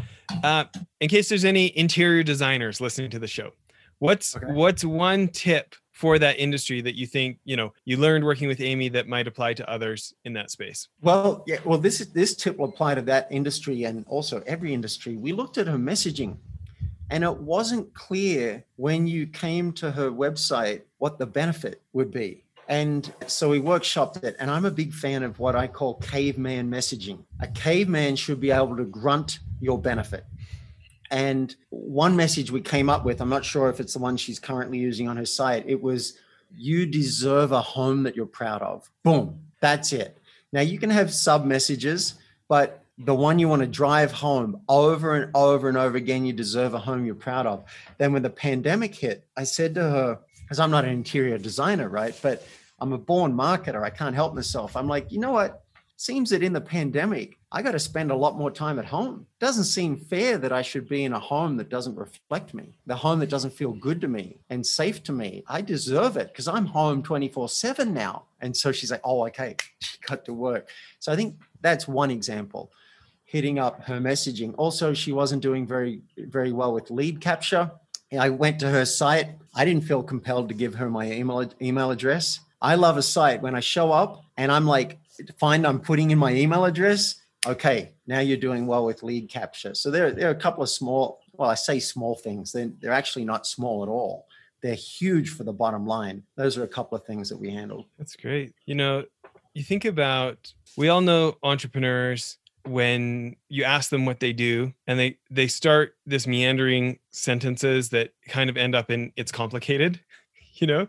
Uh, 0.42 0.64
in 1.00 1.08
case 1.08 1.28
there's 1.28 1.44
any 1.44 1.76
interior 1.76 2.22
designers 2.22 2.80
listening 2.80 3.10
to 3.10 3.18
the 3.18 3.26
show, 3.26 3.50
what's 3.98 4.36
okay. 4.36 4.46
what's 4.48 4.84
one 4.84 5.28
tip 5.28 5.74
for 5.94 6.18
that 6.18 6.38
industry 6.38 6.80
that 6.82 6.96
you 6.96 7.06
think 7.06 7.38
you 7.44 7.56
know 7.56 7.72
you 7.84 7.96
learned 7.96 8.24
working 8.24 8.48
with 8.48 8.60
amy 8.60 8.88
that 8.88 9.08
might 9.08 9.26
apply 9.26 9.54
to 9.54 9.70
others 9.70 10.12
in 10.24 10.34
that 10.34 10.50
space? 10.50 10.88
Well 11.00 11.44
yeah 11.46 11.60
well 11.64 11.78
this 11.78 11.98
this 12.06 12.34
tip 12.36 12.58
will 12.58 12.68
apply 12.68 12.96
to 12.96 13.02
that 13.02 13.28
industry 13.30 13.84
and 13.84 14.04
also 14.06 14.42
every 14.46 14.74
industry. 14.74 15.16
We 15.16 15.32
looked 15.32 15.56
at 15.56 15.66
her 15.68 15.78
messaging 15.78 16.36
and 17.10 17.22
it 17.22 17.36
wasn't 17.36 17.94
clear 17.94 18.64
when 18.76 19.06
you 19.06 19.26
came 19.26 19.72
to 19.74 19.92
her 19.92 20.10
website 20.10 20.82
what 20.98 21.18
the 21.18 21.26
benefit 21.26 21.80
would 21.92 22.10
be. 22.10 22.42
And 22.66 23.12
so 23.26 23.50
we 23.50 23.60
workshopped 23.60 24.24
it 24.24 24.34
and 24.40 24.50
i'm 24.50 24.64
a 24.64 24.70
big 24.70 24.92
fan 24.92 25.22
of 25.22 25.38
what 25.38 25.54
i 25.54 25.68
call 25.68 25.94
caveman 25.94 26.68
messaging. 26.68 27.20
A 27.40 27.46
caveman 27.46 28.16
should 28.16 28.40
be 28.40 28.50
able 28.50 28.76
to 28.76 28.84
grunt 28.84 29.38
your 29.60 29.78
benefit 29.78 30.26
And 31.10 31.54
one 31.70 32.16
message 32.16 32.50
we 32.50 32.60
came 32.60 32.88
up 32.88 33.04
with, 33.04 33.20
I'm 33.20 33.28
not 33.28 33.44
sure 33.44 33.68
if 33.68 33.80
it's 33.80 33.92
the 33.92 33.98
one 33.98 34.16
she's 34.16 34.38
currently 34.38 34.78
using 34.78 35.08
on 35.08 35.16
her 35.16 35.26
site, 35.26 35.64
it 35.66 35.80
was, 35.82 36.18
You 36.56 36.86
deserve 36.86 37.52
a 37.52 37.60
home 37.60 38.04
that 38.04 38.16
you're 38.16 38.26
proud 38.26 38.62
of. 38.62 38.90
Boom. 39.02 39.38
That's 39.60 39.92
it. 39.92 40.18
Now 40.52 40.60
you 40.60 40.78
can 40.78 40.90
have 40.90 41.12
sub 41.12 41.44
messages, 41.44 42.14
but 42.48 42.84
the 42.98 43.14
one 43.14 43.38
you 43.38 43.48
want 43.48 43.62
to 43.62 43.66
drive 43.66 44.12
home 44.12 44.60
over 44.68 45.16
and 45.16 45.30
over 45.34 45.68
and 45.68 45.76
over 45.76 45.96
again, 45.96 46.24
you 46.24 46.32
deserve 46.32 46.74
a 46.74 46.78
home 46.78 47.04
you're 47.04 47.14
proud 47.14 47.46
of. 47.46 47.64
Then 47.98 48.12
when 48.12 48.22
the 48.22 48.30
pandemic 48.30 48.94
hit, 48.94 49.26
I 49.36 49.44
said 49.44 49.74
to 49.74 49.82
her, 49.82 50.18
because 50.42 50.60
I'm 50.60 50.70
not 50.70 50.84
an 50.84 50.90
interior 50.90 51.38
designer, 51.38 51.88
right? 51.88 52.16
But 52.22 52.46
I'm 52.78 52.92
a 52.92 52.98
born 52.98 53.32
marketer. 53.32 53.82
I 53.82 53.90
can't 53.90 54.14
help 54.14 54.34
myself. 54.34 54.76
I'm 54.76 54.86
like, 54.86 55.10
you 55.10 55.18
know 55.18 55.32
what? 55.32 55.64
Seems 55.96 56.30
that 56.30 56.42
in 56.42 56.52
the 56.52 56.60
pandemic, 56.60 57.38
I 57.54 57.62
got 57.62 57.70
to 57.70 57.78
spend 57.78 58.10
a 58.10 58.16
lot 58.16 58.36
more 58.36 58.50
time 58.50 58.80
at 58.80 58.84
home. 58.84 59.28
Doesn't 59.38 59.64
seem 59.64 59.96
fair 59.96 60.38
that 60.38 60.52
I 60.52 60.60
should 60.60 60.88
be 60.88 61.04
in 61.04 61.12
a 61.12 61.20
home 61.20 61.56
that 61.58 61.68
doesn't 61.68 61.94
reflect 61.94 62.52
me, 62.52 62.76
the 62.84 62.96
home 62.96 63.20
that 63.20 63.30
doesn't 63.30 63.52
feel 63.52 63.70
good 63.70 64.00
to 64.00 64.08
me 64.08 64.40
and 64.50 64.66
safe 64.66 65.04
to 65.04 65.12
me. 65.12 65.44
I 65.46 65.60
deserve 65.60 66.16
it 66.16 66.32
because 66.32 66.48
I'm 66.48 66.66
home 66.66 67.00
24 67.00 67.48
7 67.48 67.94
now. 67.94 68.24
And 68.40 68.56
so 68.56 68.72
she's 68.72 68.90
like, 68.90 69.02
oh, 69.04 69.24
okay, 69.28 69.54
she 69.78 69.98
got 70.00 70.24
to 70.24 70.34
work. 70.34 70.68
So 70.98 71.12
I 71.12 71.16
think 71.16 71.36
that's 71.60 71.86
one 71.86 72.10
example 72.10 72.72
hitting 73.22 73.60
up 73.60 73.84
her 73.84 74.00
messaging. 74.00 74.52
Also, 74.58 74.92
she 74.92 75.12
wasn't 75.12 75.40
doing 75.40 75.64
very, 75.64 76.02
very 76.18 76.50
well 76.50 76.74
with 76.74 76.90
lead 76.90 77.20
capture. 77.20 77.70
I 78.18 78.30
went 78.30 78.58
to 78.60 78.70
her 78.70 78.84
site. 78.84 79.28
I 79.54 79.64
didn't 79.64 79.84
feel 79.84 80.02
compelled 80.02 80.48
to 80.48 80.54
give 80.54 80.74
her 80.74 80.90
my 80.90 81.10
email 81.10 81.48
email 81.62 81.92
address. 81.92 82.40
I 82.60 82.74
love 82.74 82.96
a 82.96 83.02
site 83.02 83.42
when 83.42 83.54
I 83.54 83.60
show 83.60 83.92
up 83.92 84.24
and 84.36 84.50
I'm 84.50 84.66
like, 84.66 84.98
find 85.38 85.64
I'm 85.64 85.78
putting 85.80 86.10
in 86.10 86.18
my 86.18 86.32
email 86.32 86.64
address. 86.64 87.20
Okay, 87.46 87.92
now 88.06 88.20
you're 88.20 88.36
doing 88.36 88.66
well 88.66 88.84
with 88.84 89.02
lead 89.02 89.28
capture. 89.28 89.74
So 89.74 89.90
there, 89.90 90.12
there 90.12 90.28
are 90.28 90.32
a 90.32 90.36
couple 90.36 90.62
of 90.62 90.70
small, 90.70 91.20
well, 91.32 91.50
I 91.50 91.54
say 91.54 91.78
small 91.78 92.14
things. 92.14 92.52
They're, 92.52 92.70
they're 92.80 92.92
actually 92.92 93.24
not 93.24 93.46
small 93.46 93.82
at 93.82 93.88
all. 93.88 94.26
They're 94.62 94.74
huge 94.74 95.30
for 95.30 95.44
the 95.44 95.52
bottom 95.52 95.86
line. 95.86 96.22
Those 96.36 96.56
are 96.56 96.64
a 96.64 96.68
couple 96.68 96.96
of 96.96 97.04
things 97.04 97.28
that 97.28 97.36
we 97.36 97.50
handled. 97.50 97.86
That's 97.98 98.16
great. 98.16 98.54
You 98.64 98.74
know, 98.74 99.04
you 99.52 99.62
think 99.62 99.84
about, 99.84 100.52
we 100.76 100.88
all 100.88 101.02
know 101.02 101.36
entrepreneurs 101.42 102.38
when 102.66 103.36
you 103.48 103.62
ask 103.64 103.90
them 103.90 104.06
what 104.06 104.20
they 104.20 104.32
do 104.32 104.72
and 104.86 104.98
they 104.98 105.18
they 105.30 105.46
start 105.46 105.96
this 106.06 106.26
meandering 106.26 106.98
sentences 107.10 107.90
that 107.90 108.12
kind 108.26 108.48
of 108.48 108.56
end 108.56 108.74
up 108.74 108.90
in 108.90 109.12
it's 109.16 109.30
complicated 109.30 110.00
you 110.54 110.66
know 110.66 110.88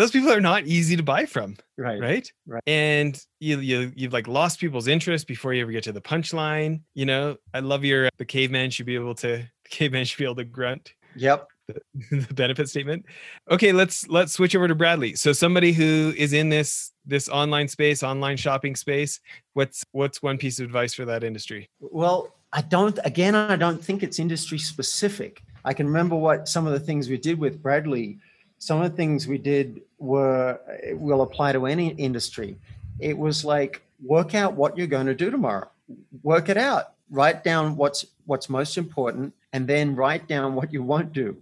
those 0.00 0.10
people 0.10 0.32
are 0.32 0.40
not 0.40 0.66
easy 0.66 0.96
to 0.96 1.02
buy 1.02 1.26
from 1.26 1.56
right 1.76 2.00
right 2.00 2.32
right 2.46 2.62
and 2.66 3.24
you, 3.38 3.58
you 3.58 3.92
you've 3.94 4.12
like 4.12 4.26
lost 4.26 4.58
people's 4.58 4.88
interest 4.88 5.26
before 5.26 5.52
you 5.52 5.62
ever 5.62 5.72
get 5.72 5.84
to 5.84 5.92
the 5.92 6.00
punchline 6.00 6.80
you 6.94 7.06
know 7.06 7.36
i 7.54 7.60
love 7.60 7.84
your 7.84 8.08
the 8.18 8.24
caveman 8.24 8.70
should 8.70 8.86
be 8.86 8.94
able 8.94 9.14
to 9.14 9.28
the 9.64 9.68
caveman 9.68 10.04
should 10.04 10.18
be 10.18 10.24
able 10.24 10.34
to 10.34 10.44
grunt 10.44 10.94
yep 11.14 11.48
the 12.10 12.34
benefit 12.34 12.68
statement. 12.68 13.06
Okay, 13.50 13.72
let's 13.72 14.08
let's 14.08 14.32
switch 14.32 14.56
over 14.56 14.68
to 14.68 14.74
Bradley. 14.74 15.14
So 15.14 15.32
somebody 15.32 15.72
who 15.72 16.12
is 16.16 16.32
in 16.32 16.48
this 16.48 16.92
this 17.06 17.28
online 17.28 17.68
space, 17.68 18.02
online 18.02 18.36
shopping 18.36 18.76
space, 18.76 19.20
what's 19.54 19.84
what's 19.92 20.22
one 20.22 20.38
piece 20.38 20.58
of 20.58 20.66
advice 20.66 20.94
for 20.94 21.04
that 21.04 21.24
industry? 21.24 21.68
Well, 21.80 22.34
I 22.52 22.62
don't 22.62 22.98
again 23.04 23.34
I 23.34 23.56
don't 23.56 23.82
think 23.82 24.02
it's 24.02 24.18
industry 24.18 24.58
specific. 24.58 25.42
I 25.64 25.74
can 25.74 25.86
remember 25.86 26.16
what 26.16 26.48
some 26.48 26.66
of 26.66 26.72
the 26.72 26.80
things 26.80 27.08
we 27.08 27.18
did 27.18 27.38
with 27.38 27.62
Bradley. 27.62 28.18
Some 28.60 28.82
of 28.82 28.90
the 28.90 28.96
things 28.96 29.26
we 29.26 29.38
did 29.38 29.80
were 29.98 30.60
will 30.92 31.22
apply 31.22 31.52
to 31.52 31.66
any 31.66 31.88
industry. 31.88 32.58
It 32.98 33.16
was 33.16 33.42
like 33.42 33.82
work 34.04 34.34
out 34.34 34.52
what 34.54 34.76
you're 34.76 34.86
going 34.86 35.06
to 35.06 35.14
do 35.14 35.30
tomorrow. 35.30 35.68
Work 36.22 36.50
it 36.50 36.58
out. 36.58 36.92
Write 37.10 37.42
down 37.42 37.74
what's 37.74 38.04
what's 38.26 38.50
most 38.50 38.76
important 38.76 39.32
and 39.54 39.66
then 39.66 39.96
write 39.96 40.28
down 40.28 40.54
what 40.54 40.72
you 40.74 40.82
won't 40.82 41.14
do 41.14 41.38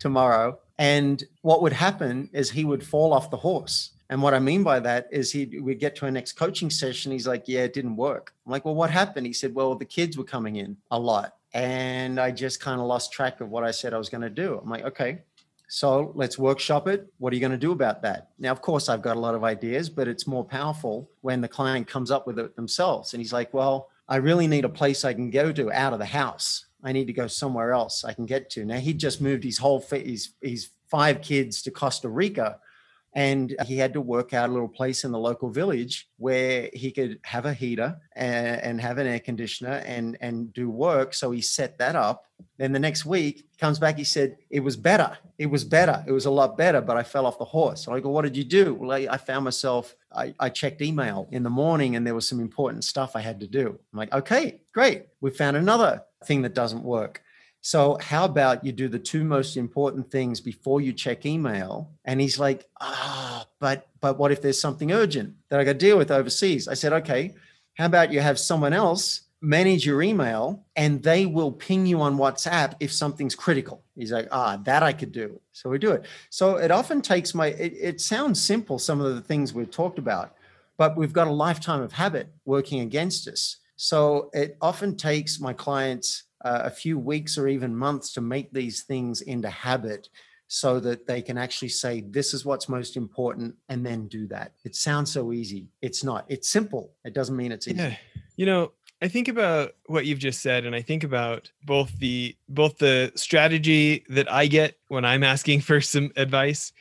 tomorrow. 0.00 0.58
And 0.76 1.22
what 1.42 1.62
would 1.62 1.72
happen 1.72 2.28
is 2.32 2.50
he 2.50 2.64
would 2.64 2.84
fall 2.84 3.12
off 3.12 3.30
the 3.30 3.36
horse. 3.36 3.90
And 4.10 4.20
what 4.20 4.34
I 4.34 4.40
mean 4.40 4.64
by 4.64 4.80
that 4.80 5.08
is 5.12 5.30
he 5.30 5.60
we 5.60 5.76
get 5.76 5.94
to 5.96 6.06
our 6.06 6.10
next 6.10 6.32
coaching 6.32 6.68
session. 6.68 7.12
He's 7.12 7.28
like, 7.28 7.44
Yeah, 7.46 7.60
it 7.60 7.74
didn't 7.74 7.96
work. 7.96 8.34
I'm 8.44 8.50
like, 8.50 8.64
Well, 8.64 8.74
what 8.74 8.90
happened? 8.90 9.24
He 9.24 9.32
said, 9.32 9.54
Well, 9.54 9.76
the 9.76 9.84
kids 9.84 10.18
were 10.18 10.24
coming 10.24 10.56
in 10.56 10.76
a 10.90 10.98
lot. 10.98 11.36
And 11.54 12.20
I 12.20 12.30
just 12.30 12.60
kind 12.60 12.80
of 12.80 12.86
lost 12.86 13.12
track 13.12 13.40
of 13.40 13.50
what 13.50 13.64
I 13.64 13.70
said 13.70 13.94
I 13.94 13.98
was 13.98 14.08
going 14.08 14.22
to 14.22 14.30
do. 14.30 14.60
I'm 14.62 14.68
like, 14.68 14.84
okay, 14.84 15.20
so 15.68 16.12
let's 16.14 16.38
workshop 16.38 16.88
it. 16.88 17.06
What 17.18 17.32
are 17.32 17.36
you 17.36 17.40
going 17.40 17.52
to 17.52 17.58
do 17.58 17.72
about 17.72 18.02
that? 18.02 18.30
Now, 18.38 18.52
of 18.52 18.62
course, 18.62 18.88
I've 18.88 19.02
got 19.02 19.16
a 19.16 19.20
lot 19.20 19.34
of 19.34 19.44
ideas, 19.44 19.90
but 19.90 20.08
it's 20.08 20.26
more 20.26 20.44
powerful 20.44 21.10
when 21.20 21.42
the 21.42 21.48
client 21.48 21.86
comes 21.86 22.10
up 22.10 22.26
with 22.26 22.38
it 22.38 22.56
themselves. 22.56 23.12
And 23.12 23.20
he's 23.20 23.34
like, 23.34 23.52
well, 23.52 23.90
I 24.08 24.16
really 24.16 24.46
need 24.46 24.64
a 24.64 24.70
place 24.70 25.04
I 25.04 25.12
can 25.12 25.30
go 25.30 25.52
to 25.52 25.70
out 25.70 25.92
of 25.92 25.98
the 25.98 26.06
house. 26.06 26.64
I 26.82 26.92
need 26.92 27.06
to 27.08 27.12
go 27.12 27.26
somewhere 27.26 27.72
else 27.72 28.02
I 28.02 28.14
can 28.14 28.24
get 28.24 28.48
to. 28.50 28.64
Now 28.64 28.78
he 28.78 28.94
just 28.94 29.20
moved 29.20 29.44
his 29.44 29.58
whole 29.58 29.84
his 29.90 30.30
his 30.40 30.70
five 30.86 31.20
kids 31.20 31.60
to 31.62 31.70
Costa 31.70 32.08
Rica, 32.08 32.58
and 33.14 33.56
he 33.66 33.76
had 33.76 33.92
to 33.94 34.00
work 34.00 34.34
out 34.34 34.50
a 34.50 34.52
little 34.52 34.68
place 34.68 35.04
in 35.04 35.12
the 35.12 35.18
local 35.18 35.50
village 35.50 36.08
where 36.18 36.68
he 36.72 36.90
could 36.90 37.18
have 37.24 37.46
a 37.46 37.54
heater 37.54 37.96
and, 38.14 38.60
and 38.60 38.80
have 38.80 38.98
an 38.98 39.06
air 39.06 39.20
conditioner 39.20 39.82
and 39.86 40.16
and 40.20 40.52
do 40.52 40.68
work. 40.68 41.14
So 41.14 41.30
he 41.30 41.40
set 41.40 41.78
that 41.78 41.96
up. 41.96 42.24
Then 42.58 42.72
the 42.72 42.78
next 42.78 43.04
week 43.06 43.46
comes 43.58 43.78
back. 43.78 43.96
He 43.96 44.04
said 44.04 44.36
it 44.50 44.60
was 44.60 44.76
better. 44.76 45.16
It 45.38 45.46
was 45.46 45.64
better. 45.64 46.04
It 46.06 46.12
was 46.12 46.26
a 46.26 46.30
lot 46.30 46.56
better. 46.56 46.80
But 46.80 46.96
I 46.96 47.02
fell 47.02 47.26
off 47.26 47.38
the 47.38 47.44
horse. 47.44 47.84
So 47.84 47.92
I 47.92 48.00
go, 48.00 48.10
what 48.10 48.22
did 48.22 48.36
you 48.36 48.44
do? 48.44 48.74
Well, 48.74 48.92
I, 48.92 49.08
I 49.10 49.16
found 49.16 49.44
myself. 49.44 49.96
I, 50.12 50.34
I 50.38 50.48
checked 50.48 50.82
email 50.82 51.28
in 51.32 51.42
the 51.42 51.50
morning, 51.50 51.96
and 51.96 52.06
there 52.06 52.14
was 52.14 52.28
some 52.28 52.40
important 52.40 52.84
stuff 52.84 53.16
I 53.16 53.20
had 53.20 53.40
to 53.40 53.46
do. 53.46 53.78
I'm 53.92 53.98
like, 53.98 54.12
okay, 54.12 54.60
great. 54.72 55.06
We 55.20 55.30
found 55.30 55.56
another 55.56 56.04
thing 56.24 56.42
that 56.42 56.54
doesn't 56.54 56.82
work. 56.82 57.22
So, 57.68 57.98
how 58.00 58.24
about 58.24 58.64
you 58.64 58.72
do 58.72 58.88
the 58.88 58.98
two 58.98 59.24
most 59.24 59.58
important 59.58 60.10
things 60.10 60.40
before 60.40 60.80
you 60.80 60.90
check 60.90 61.26
email? 61.26 61.90
And 62.06 62.18
he's 62.18 62.38
like, 62.38 62.66
ah, 62.80 63.46
but 63.60 63.88
but 64.00 64.18
what 64.18 64.32
if 64.32 64.40
there's 64.40 64.58
something 64.58 64.90
urgent 64.90 65.34
that 65.50 65.60
I 65.60 65.64
got 65.64 65.74
to 65.74 65.78
deal 65.78 65.98
with 65.98 66.10
overseas? 66.10 66.66
I 66.66 66.72
said, 66.72 66.94
okay, 66.94 67.34
how 67.74 67.84
about 67.84 68.10
you 68.10 68.20
have 68.20 68.38
someone 68.38 68.72
else 68.72 69.20
manage 69.42 69.84
your 69.84 70.00
email 70.00 70.64
and 70.76 71.02
they 71.02 71.26
will 71.26 71.52
ping 71.52 71.84
you 71.84 72.00
on 72.00 72.16
WhatsApp 72.16 72.72
if 72.80 72.90
something's 72.90 73.34
critical. 73.34 73.84
He's 73.94 74.12
like, 74.12 74.28
ah, 74.32 74.56
that 74.64 74.82
I 74.82 74.94
could 74.94 75.12
do. 75.12 75.38
So 75.52 75.68
we 75.68 75.78
do 75.78 75.92
it. 75.92 76.06
So 76.30 76.56
it 76.56 76.70
often 76.70 77.02
takes 77.02 77.34
my, 77.34 77.48
it, 77.48 77.74
it 77.78 78.00
sounds 78.00 78.42
simple, 78.42 78.78
some 78.78 79.02
of 79.02 79.14
the 79.14 79.20
things 79.20 79.52
we've 79.52 79.70
talked 79.70 79.98
about, 79.98 80.34
but 80.78 80.96
we've 80.96 81.12
got 81.12 81.26
a 81.26 81.42
lifetime 81.46 81.82
of 81.82 81.92
habit 81.92 82.32
working 82.46 82.80
against 82.80 83.28
us. 83.28 83.58
So 83.76 84.30
it 84.32 84.56
often 84.62 84.96
takes 84.96 85.38
my 85.38 85.52
clients 85.52 86.24
a 86.64 86.70
few 86.70 86.98
weeks 86.98 87.38
or 87.38 87.48
even 87.48 87.76
months 87.76 88.12
to 88.14 88.20
make 88.20 88.52
these 88.52 88.82
things 88.82 89.20
into 89.20 89.50
habit 89.50 90.08
so 90.48 90.80
that 90.80 91.06
they 91.06 91.20
can 91.20 91.36
actually 91.36 91.68
say, 91.68 92.00
this 92.00 92.32
is 92.32 92.44
what's 92.44 92.68
most 92.68 92.96
important, 92.96 93.54
and 93.68 93.84
then 93.84 94.08
do 94.08 94.26
that. 94.28 94.52
It 94.64 94.74
sounds 94.74 95.12
so 95.12 95.32
easy. 95.32 95.68
It's 95.82 96.02
not. 96.02 96.24
It's 96.28 96.48
simple. 96.48 96.94
It 97.04 97.12
doesn't 97.12 97.36
mean 97.36 97.52
it's 97.52 97.68
easy. 97.68 97.78
Yeah. 97.78 97.96
You 98.36 98.46
know, 98.46 98.72
I 99.02 99.08
think 99.08 99.28
about 99.28 99.72
what 99.86 100.06
you've 100.06 100.18
just 100.18 100.40
said, 100.40 100.64
and 100.64 100.74
I 100.74 100.82
think 100.82 101.04
about 101.04 101.52
both 101.64 101.96
the 101.98 102.34
both 102.48 102.78
the 102.78 103.12
strategy 103.14 104.04
that 104.08 104.30
I 104.32 104.46
get 104.46 104.76
when 104.88 105.04
I'm 105.04 105.22
asking 105.22 105.60
for 105.68 105.80
some 105.80 106.10
advice, 106.16 106.72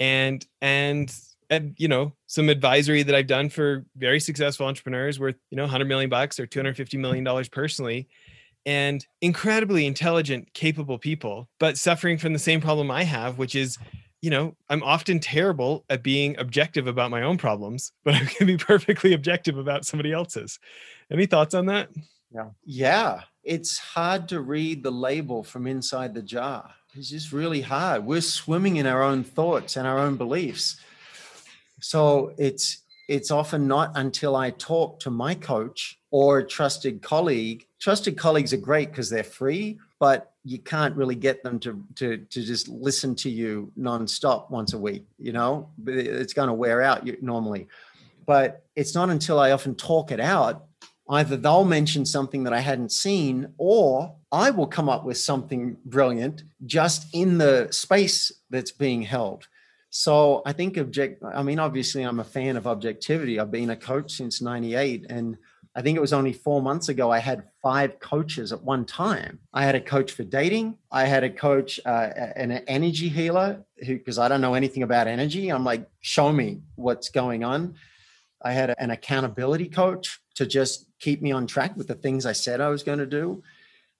and 0.00 0.44
and 0.60 1.14
and 1.48 1.74
you 1.78 1.86
know 1.86 2.12
some 2.26 2.48
advisory 2.48 3.02
that 3.04 3.14
I've 3.14 3.26
done 3.26 3.48
for 3.48 3.84
very 3.96 4.18
successful 4.18 4.66
entrepreneurs 4.66 5.20
worth 5.20 5.36
you 5.50 5.56
know 5.56 5.64
100 5.64 5.86
million 5.86 6.10
bucks 6.10 6.40
or 6.40 6.46
250 6.46 6.96
million 6.98 7.24
dollars 7.24 7.48
personally 7.48 8.08
and 8.64 9.06
incredibly 9.20 9.86
intelligent 9.86 10.52
capable 10.54 10.98
people 10.98 11.48
but 11.58 11.76
suffering 11.76 12.18
from 12.18 12.32
the 12.32 12.38
same 12.38 12.60
problem 12.60 12.90
I 12.90 13.02
have 13.04 13.38
which 13.38 13.54
is 13.54 13.78
you 14.20 14.30
know 14.30 14.54
I'm 14.68 14.82
often 14.82 15.20
terrible 15.20 15.84
at 15.90 16.02
being 16.02 16.38
objective 16.38 16.86
about 16.86 17.10
my 17.10 17.22
own 17.22 17.38
problems 17.38 17.92
but 18.04 18.14
I 18.14 18.24
can 18.24 18.46
be 18.46 18.56
perfectly 18.56 19.12
objective 19.12 19.58
about 19.58 19.84
somebody 19.84 20.12
else's. 20.12 20.58
Any 21.10 21.26
thoughts 21.26 21.54
on 21.54 21.66
that? 21.66 21.90
Yeah. 22.34 22.50
Yeah. 22.64 23.20
It's 23.44 23.78
hard 23.78 24.28
to 24.28 24.40
read 24.40 24.82
the 24.82 24.92
label 24.92 25.42
from 25.42 25.66
inside 25.66 26.14
the 26.14 26.22
jar. 26.22 26.70
It's 26.94 27.10
just 27.10 27.32
really 27.32 27.60
hard. 27.60 28.04
We're 28.04 28.20
swimming 28.20 28.76
in 28.76 28.86
our 28.86 29.02
own 29.02 29.24
thoughts 29.24 29.76
and 29.76 29.86
our 29.86 29.98
own 29.98 30.16
beliefs. 30.16 30.76
So 31.80 32.32
it's 32.38 32.78
it's 33.08 33.30
often 33.30 33.66
not 33.66 33.92
until 33.94 34.36
I 34.36 34.50
talk 34.50 35.00
to 35.00 35.10
my 35.10 35.34
coach 35.34 35.98
or 36.10 36.38
a 36.38 36.46
trusted 36.46 37.02
colleague. 37.02 37.66
Trusted 37.82 38.16
colleagues 38.16 38.52
are 38.52 38.58
great 38.58 38.90
because 38.90 39.10
they're 39.10 39.24
free, 39.24 39.80
but 39.98 40.34
you 40.44 40.60
can't 40.60 40.94
really 40.94 41.16
get 41.16 41.42
them 41.42 41.58
to 41.58 41.84
to 41.96 42.18
to 42.18 42.42
just 42.44 42.68
listen 42.68 43.16
to 43.16 43.28
you 43.28 43.72
nonstop 43.76 44.48
once 44.52 44.72
a 44.72 44.78
week. 44.78 45.04
You 45.18 45.32
know, 45.32 45.68
it's 45.88 46.32
going 46.32 46.46
to 46.46 46.54
wear 46.54 46.80
out 46.80 47.04
normally. 47.20 47.66
But 48.24 48.64
it's 48.76 48.94
not 48.94 49.10
until 49.10 49.40
I 49.40 49.50
often 49.50 49.74
talk 49.74 50.12
it 50.12 50.20
out. 50.20 50.66
Either 51.10 51.36
they'll 51.36 51.64
mention 51.64 52.06
something 52.06 52.44
that 52.44 52.52
I 52.52 52.60
hadn't 52.60 52.92
seen, 52.92 53.52
or 53.58 54.14
I 54.30 54.50
will 54.50 54.68
come 54.68 54.88
up 54.88 55.04
with 55.04 55.18
something 55.18 55.76
brilliant 55.84 56.44
just 56.64 57.12
in 57.12 57.38
the 57.38 57.66
space 57.72 58.30
that's 58.48 58.70
being 58.70 59.02
held. 59.02 59.48
So 59.90 60.42
I 60.46 60.52
think 60.52 60.76
object. 60.76 61.20
I 61.24 61.42
mean, 61.42 61.58
obviously, 61.58 62.04
I'm 62.04 62.20
a 62.20 62.24
fan 62.38 62.56
of 62.56 62.68
objectivity. 62.68 63.40
I've 63.40 63.50
been 63.50 63.70
a 63.70 63.76
coach 63.76 64.12
since 64.12 64.40
'98, 64.40 65.06
and 65.10 65.36
I 65.74 65.80
think 65.80 65.96
it 65.96 66.00
was 66.00 66.12
only 66.12 66.34
four 66.34 66.60
months 66.60 66.90
ago, 66.90 67.10
I 67.10 67.18
had 67.18 67.44
five 67.62 67.98
coaches 67.98 68.52
at 68.52 68.62
one 68.62 68.84
time. 68.84 69.38
I 69.54 69.64
had 69.64 69.74
a 69.74 69.80
coach 69.80 70.12
for 70.12 70.22
dating. 70.22 70.76
I 70.90 71.04
had 71.04 71.24
a 71.24 71.30
coach, 71.30 71.80
uh, 71.86 72.10
an 72.36 72.52
energy 72.68 73.08
healer, 73.08 73.64
because 73.78 74.18
I 74.18 74.28
don't 74.28 74.42
know 74.42 74.54
anything 74.54 74.82
about 74.82 75.06
energy. 75.06 75.48
I'm 75.48 75.64
like, 75.64 75.88
show 76.00 76.30
me 76.30 76.60
what's 76.74 77.08
going 77.08 77.42
on. 77.42 77.74
I 78.42 78.52
had 78.52 78.74
an 78.78 78.90
accountability 78.90 79.68
coach 79.68 80.20
to 80.34 80.46
just 80.46 80.86
keep 80.98 81.22
me 81.22 81.32
on 81.32 81.46
track 81.46 81.76
with 81.76 81.88
the 81.88 81.94
things 81.94 82.26
I 82.26 82.32
said 82.32 82.60
I 82.60 82.68
was 82.68 82.82
going 82.82 82.98
to 82.98 83.06
do. 83.06 83.42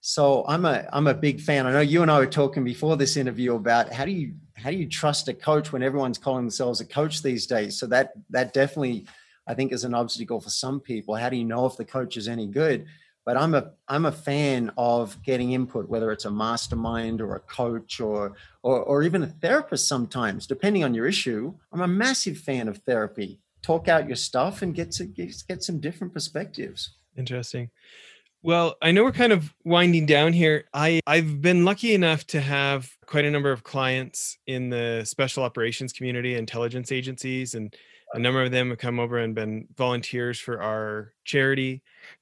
So 0.01 0.43
I'm 0.47 0.65
a 0.65 0.85
I'm 0.91 1.07
a 1.07 1.13
big 1.13 1.39
fan. 1.39 1.65
I 1.65 1.71
know 1.71 1.79
you 1.79 2.01
and 2.01 2.11
I 2.11 2.19
were 2.19 2.27
talking 2.27 2.65
before 2.65 2.97
this 2.97 3.15
interview 3.15 3.55
about 3.55 3.93
how 3.93 4.03
do 4.03 4.11
you 4.11 4.33
how 4.53 4.69
do 4.69 4.75
you 4.75 4.87
trust 4.87 5.29
a 5.29 5.33
coach 5.33 5.71
when 5.71 5.81
everyone's 5.81 6.17
calling 6.17 6.43
themselves 6.43 6.81
a 6.81 6.85
coach 6.85 7.23
these 7.23 7.47
days? 7.47 7.79
So 7.79 7.87
that 7.87 8.11
that 8.29 8.53
definitely 8.53 9.05
I 9.47 9.53
think 9.53 9.71
is 9.71 9.83
an 9.83 9.93
obstacle 9.93 10.39
for 10.39 10.49
some 10.49 10.79
people. 10.79 11.15
How 11.15 11.29
do 11.29 11.37
you 11.37 11.43
know 11.43 11.65
if 11.65 11.77
the 11.77 11.85
coach 11.85 12.17
is 12.17 12.27
any 12.27 12.47
good? 12.47 12.85
But 13.25 13.37
I'm 13.37 13.55
a 13.55 13.71
I'm 13.87 14.05
a 14.05 14.11
fan 14.11 14.71
of 14.77 15.21
getting 15.23 15.53
input, 15.53 15.87
whether 15.87 16.11
it's 16.11 16.25
a 16.25 16.31
mastermind 16.31 17.21
or 17.21 17.35
a 17.35 17.39
coach 17.39 18.01
or 18.01 18.33
or, 18.63 18.81
or 18.81 19.03
even 19.03 19.23
a 19.23 19.27
therapist. 19.27 19.87
Sometimes, 19.87 20.45
depending 20.45 20.83
on 20.83 20.93
your 20.93 21.07
issue, 21.07 21.53
I'm 21.71 21.81
a 21.81 21.87
massive 21.87 22.37
fan 22.37 22.67
of 22.67 22.79
therapy. 22.79 23.39
Talk 23.61 23.87
out 23.87 24.07
your 24.07 24.17
stuff 24.17 24.61
and 24.61 24.75
get 24.75 24.91
to 24.93 25.05
get, 25.05 25.33
get 25.47 25.63
some 25.63 25.79
different 25.79 26.11
perspectives. 26.13 26.97
Interesting. 27.17 27.69
Well, 28.41 28.75
I 28.81 28.91
know 28.91 29.05
we're 29.05 29.13
kind 29.13 29.31
of 29.31 29.53
winding 29.63 30.05
down 30.05 30.33
here. 30.33 30.65
I, 30.73 30.99
I've 31.07 31.41
been 31.41 31.63
lucky 31.63 31.93
enough 31.93 32.27
to 32.27 32.41
have 32.41 32.91
quite 33.05 33.23
a 33.23 33.31
number 33.31 33.53
of 33.53 33.63
clients 33.63 34.37
in 34.45 34.69
the 34.69 35.03
special 35.05 35.43
operations 35.43 35.93
community, 35.93 36.35
intelligence 36.35 36.91
agencies, 36.91 37.55
and 37.55 37.73
a 38.13 38.19
number 38.19 38.41
of 38.41 38.51
them 38.51 38.69
have 38.69 38.77
come 38.77 38.99
over 38.99 39.17
and 39.17 39.35
been 39.35 39.67
volunteers 39.75 40.39
for 40.39 40.61
our 40.61 41.13
charity. 41.25 41.81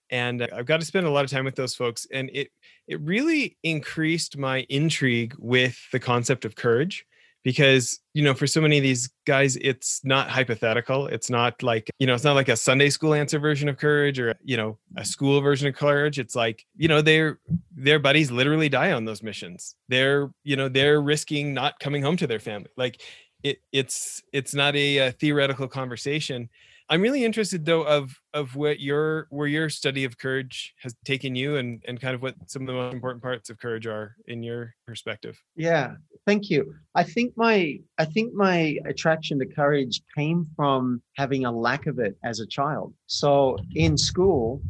And 0.10 0.48
I've 0.54 0.66
got 0.66 0.80
to 0.80 0.86
spend 0.86 1.06
a 1.06 1.12
lot 1.12 1.24
of 1.24 1.32
time 1.32 1.46
with 1.46 1.56
those 1.56 1.76
folks. 1.76 2.08
And 2.12 2.30
it 2.34 2.50
it 2.88 3.00
really 3.02 3.58
increased 3.64 4.38
my 4.38 4.66
intrigue 4.70 5.36
with 5.38 5.78
the 5.92 6.00
concept 6.00 6.46
of 6.46 6.56
courage 6.56 7.06
because 7.44 8.00
you 8.14 8.24
know 8.24 8.34
for 8.34 8.48
so 8.48 8.62
many 8.62 8.78
of 8.78 8.84
these 8.84 9.10
guys 9.26 9.56
it's 9.58 10.02
not 10.04 10.30
hypothetical 10.30 11.08
it's 11.08 11.30
not 11.30 11.62
like 11.64 11.90
you 12.00 12.06
know 12.06 12.14
it's 12.14 12.24
not 12.24 12.36
like 12.36 12.50
a 12.50 12.56
sunday 12.56 12.90
school 12.90 13.14
answer 13.14 13.40
version 13.40 13.68
of 13.68 13.78
courage 13.78 14.20
or 14.20 14.36
you 14.44 14.58
know 14.58 14.78
a 14.98 15.02
mm. 15.02 15.06
school 15.06 15.42
version 15.42 15.68
of 15.68 15.76
courage 15.76 16.20
it's 16.20 16.36
like 16.36 16.66
you 16.78 16.88
know 16.88 17.02
their 17.02 17.40
their 17.76 18.00
buddies 18.00 18.32
literally 18.32 18.70
die 18.70 18.92
on 18.92 19.06
those 19.06 19.24
missions 19.24 19.76
they're 19.90 20.32
you 20.44 20.56
know 20.56 20.70
they're 20.70 21.02
risking 21.02 21.54
not 21.54 21.80
coming 21.80 22.04
home 22.04 22.18
to 22.18 22.28
their 22.28 22.40
family 22.40 22.70
like 22.78 23.02
it 23.44 23.62
it's 23.72 24.24
it's 24.34 24.54
not 24.54 24.76
a, 24.76 24.98
a 24.98 25.12
theoretical 25.12 25.68
conversation 25.68 26.50
I'm 26.92 27.02
really 27.02 27.24
interested 27.24 27.66
though 27.66 27.84
of 27.84 28.20
of 28.34 28.58
what 28.58 28.82
your 28.82 29.28
where 29.30 29.48
your 29.48 29.70
study 29.70 30.04
of 30.04 30.18
courage 30.18 30.74
has 30.82 30.94
taken 31.06 31.36
you 31.36 31.56
and 31.56 31.82
and 31.88 32.02
kind 32.02 32.14
of 32.14 32.22
what 32.22 32.36
some 32.48 32.64
of 32.64 32.68
the 32.68 32.74
most 32.74 32.94
important 32.94 33.24
parts 33.24 33.50
of 33.50 33.58
courage 33.60 33.88
are 33.88 34.18
in 34.28 34.44
your 34.44 34.76
perspective. 34.86 35.42
Yeah, 35.56 35.94
thank 36.28 36.50
you. 36.50 36.76
I 36.94 37.04
think 37.04 37.32
my 37.38 37.80
I 37.98 38.04
think 38.04 38.34
my 38.34 38.78
attraction 38.86 39.40
to 39.40 39.46
courage 39.46 40.02
came 40.18 40.46
from 40.58 41.02
having 41.16 41.46
a 41.46 41.52
lack 41.52 41.88
of 41.88 41.98
it 41.98 42.18
as 42.26 42.42
a 42.42 42.46
child. 42.46 42.94
So 43.08 43.58
in 43.74 43.98
school, 43.98 44.62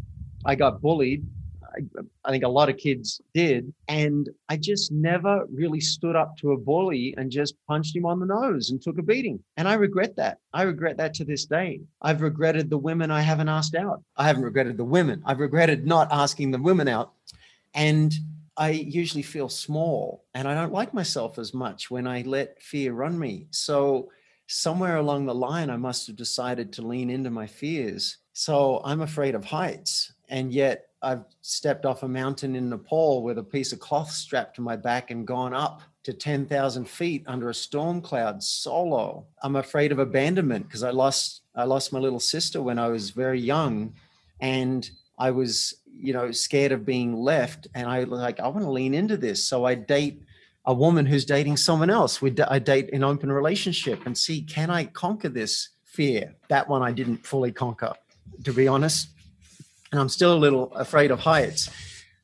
I 0.45 0.53
got 0.53 0.79
bullied 0.79 1.25
I, 1.75 1.81
I, 2.25 2.31
think 2.31 2.43
a 2.43 2.49
lot 2.49 2.69
of 2.69 2.77
kids 2.77 3.21
did. 3.33 3.73
And 3.87 4.29
I 4.49 4.57
just 4.57 4.91
never 4.91 5.45
really 5.51 5.79
stood 5.79 6.15
up 6.15 6.37
to 6.37 6.51
a 6.51 6.57
bully 6.57 7.13
and 7.17 7.31
just 7.31 7.55
punched 7.67 7.95
him 7.95 8.05
on 8.05 8.19
the 8.19 8.25
nose 8.25 8.71
and 8.71 8.81
took 8.81 8.97
a 8.97 9.03
beating. 9.03 9.39
And 9.57 9.67
I 9.67 9.75
regret 9.75 10.15
that. 10.17 10.39
I 10.53 10.63
regret 10.63 10.97
that 10.97 11.13
to 11.15 11.25
this 11.25 11.45
day. 11.45 11.81
I've 12.01 12.21
regretted 12.21 12.69
the 12.69 12.77
women 12.77 13.11
I 13.11 13.21
haven't 13.21 13.49
asked 13.49 13.75
out. 13.75 14.03
I 14.17 14.25
haven't 14.25 14.43
regretted 14.43 14.77
the 14.77 14.83
women. 14.83 15.21
I've 15.25 15.39
regretted 15.39 15.85
not 15.85 16.11
asking 16.11 16.51
the 16.51 16.61
women 16.61 16.87
out. 16.87 17.13
And 17.73 18.13
I 18.57 18.69
usually 18.71 19.23
feel 19.23 19.49
small 19.49 20.25
and 20.33 20.47
I 20.47 20.53
don't 20.53 20.73
like 20.73 20.93
myself 20.93 21.39
as 21.39 21.53
much 21.53 21.89
when 21.89 22.05
I 22.05 22.21
let 22.21 22.61
fear 22.61 22.93
run 22.93 23.17
me. 23.17 23.47
So, 23.51 24.09
somewhere 24.47 24.97
along 24.97 25.25
the 25.25 25.33
line, 25.33 25.69
I 25.69 25.77
must 25.77 26.07
have 26.07 26.17
decided 26.17 26.73
to 26.73 26.81
lean 26.81 27.09
into 27.09 27.29
my 27.29 27.47
fears. 27.47 28.17
So, 28.33 28.81
I'm 28.83 29.01
afraid 29.01 29.35
of 29.35 29.45
heights. 29.45 30.13
And 30.27 30.53
yet, 30.53 30.90
I've 31.03 31.23
stepped 31.41 31.85
off 31.85 32.03
a 32.03 32.07
mountain 32.07 32.55
in 32.55 32.69
Nepal 32.69 33.23
with 33.23 33.39
a 33.39 33.43
piece 33.43 33.73
of 33.73 33.79
cloth 33.79 34.11
strapped 34.11 34.55
to 34.55 34.61
my 34.61 34.75
back 34.75 35.09
and 35.09 35.25
gone 35.25 35.53
up 35.53 35.81
to 36.03 36.13
10,000 36.13 36.87
feet 36.87 37.23
under 37.27 37.49
a 37.49 37.53
storm 37.53 38.01
cloud 38.01 38.43
solo. 38.43 39.25
I'm 39.41 39.55
afraid 39.55 39.91
of 39.91 39.99
abandonment 39.99 40.67
because 40.67 40.83
I 40.83 40.91
lost 40.91 41.41
I 41.55 41.65
lost 41.65 41.91
my 41.91 41.99
little 41.99 42.19
sister 42.19 42.61
when 42.61 42.79
I 42.79 42.87
was 42.87 43.09
very 43.09 43.39
young 43.39 43.93
and 44.39 44.89
I 45.17 45.31
was, 45.31 45.75
you 45.85 46.13
know, 46.13 46.31
scared 46.31 46.71
of 46.71 46.85
being 46.85 47.13
left 47.13 47.67
and 47.75 47.89
I 47.89 48.03
like 48.03 48.39
I 48.39 48.47
want 48.47 48.63
to 48.63 48.71
lean 48.71 48.93
into 48.93 49.17
this. 49.17 49.43
So 49.43 49.65
I 49.65 49.75
date 49.75 50.21
a 50.65 50.73
woman 50.73 51.07
who's 51.07 51.25
dating 51.25 51.57
someone 51.57 51.89
else. 51.89 52.21
We 52.21 52.33
I 52.47 52.59
date 52.59 52.93
an 52.93 53.03
open 53.03 53.31
relationship 53.31 54.05
and 54.05 54.15
see 54.15 54.41
can 54.43 54.69
I 54.69 54.85
conquer 54.85 55.29
this 55.29 55.69
fear? 55.83 56.35
That 56.49 56.69
one 56.69 56.83
I 56.83 56.91
didn't 56.91 57.25
fully 57.25 57.51
conquer 57.51 57.93
to 58.43 58.53
be 58.53 58.67
honest 58.67 59.09
and 59.91 59.99
I'm 59.99 60.09
still 60.09 60.33
a 60.33 60.37
little 60.37 60.73
afraid 60.73 61.11
of 61.11 61.19
heights. 61.19 61.69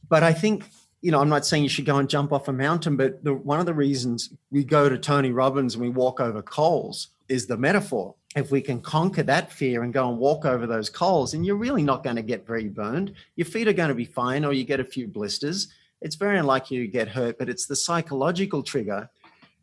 But 0.10 0.24
I 0.24 0.34
think, 0.34 0.66
you 1.02 1.12
know, 1.12 1.20
I'm 1.20 1.30
not 1.30 1.46
saying 1.46 1.64
you 1.64 1.70
should 1.70 1.86
go 1.86 1.98
and 1.98 2.10
jump 2.10 2.32
off 2.32 2.48
a 2.48 2.54
mountain, 2.54 2.96
but 2.96 3.24
the, 3.24 3.34
one 3.34 3.60
of 3.60 3.66
the 3.66 3.74
reasons 3.74 4.30
we 4.52 4.64
go 4.64 4.90
to 4.90 4.98
Tony 4.98 5.32
Robbins 5.32 5.76
and 5.76 5.84
we 5.84 5.90
walk 5.90 6.20
over 6.20 6.42
coals 6.42 7.10
is 7.28 7.46
the 7.46 7.58
metaphor. 7.58 8.16
If 8.36 8.52
we 8.52 8.62
can 8.62 8.82
conquer 8.82 9.24
that 9.24 9.52
fear 9.52 9.84
and 9.84 9.94
go 9.94 10.10
and 10.10 10.18
walk 10.18 10.46
over 10.46 10.68
those 10.68 10.90
coals, 10.90 11.34
and 11.34 11.46
you're 11.46 11.56
really 11.56 11.84
not 11.84 12.04
going 12.04 12.16
to 12.16 12.22
get 12.22 12.48
very 12.48 12.70
burned, 12.70 13.14
your 13.36 13.46
feet 13.46 13.68
are 13.68 13.74
going 13.74 13.90
to 13.90 13.96
be 13.96 14.06
fine, 14.06 14.46
or 14.46 14.54
you 14.54 14.64
get 14.64 14.80
a 14.80 14.86
few 14.86 15.08
blisters. 15.08 15.70
It's 16.02 16.16
very 16.16 16.38
unlikely 16.38 16.78
you 16.78 16.88
get 16.88 17.08
hurt, 17.08 17.38
but 17.40 17.50
it's 17.50 17.66
the 17.66 17.76
psychological 17.76 18.64
trigger 18.64 19.10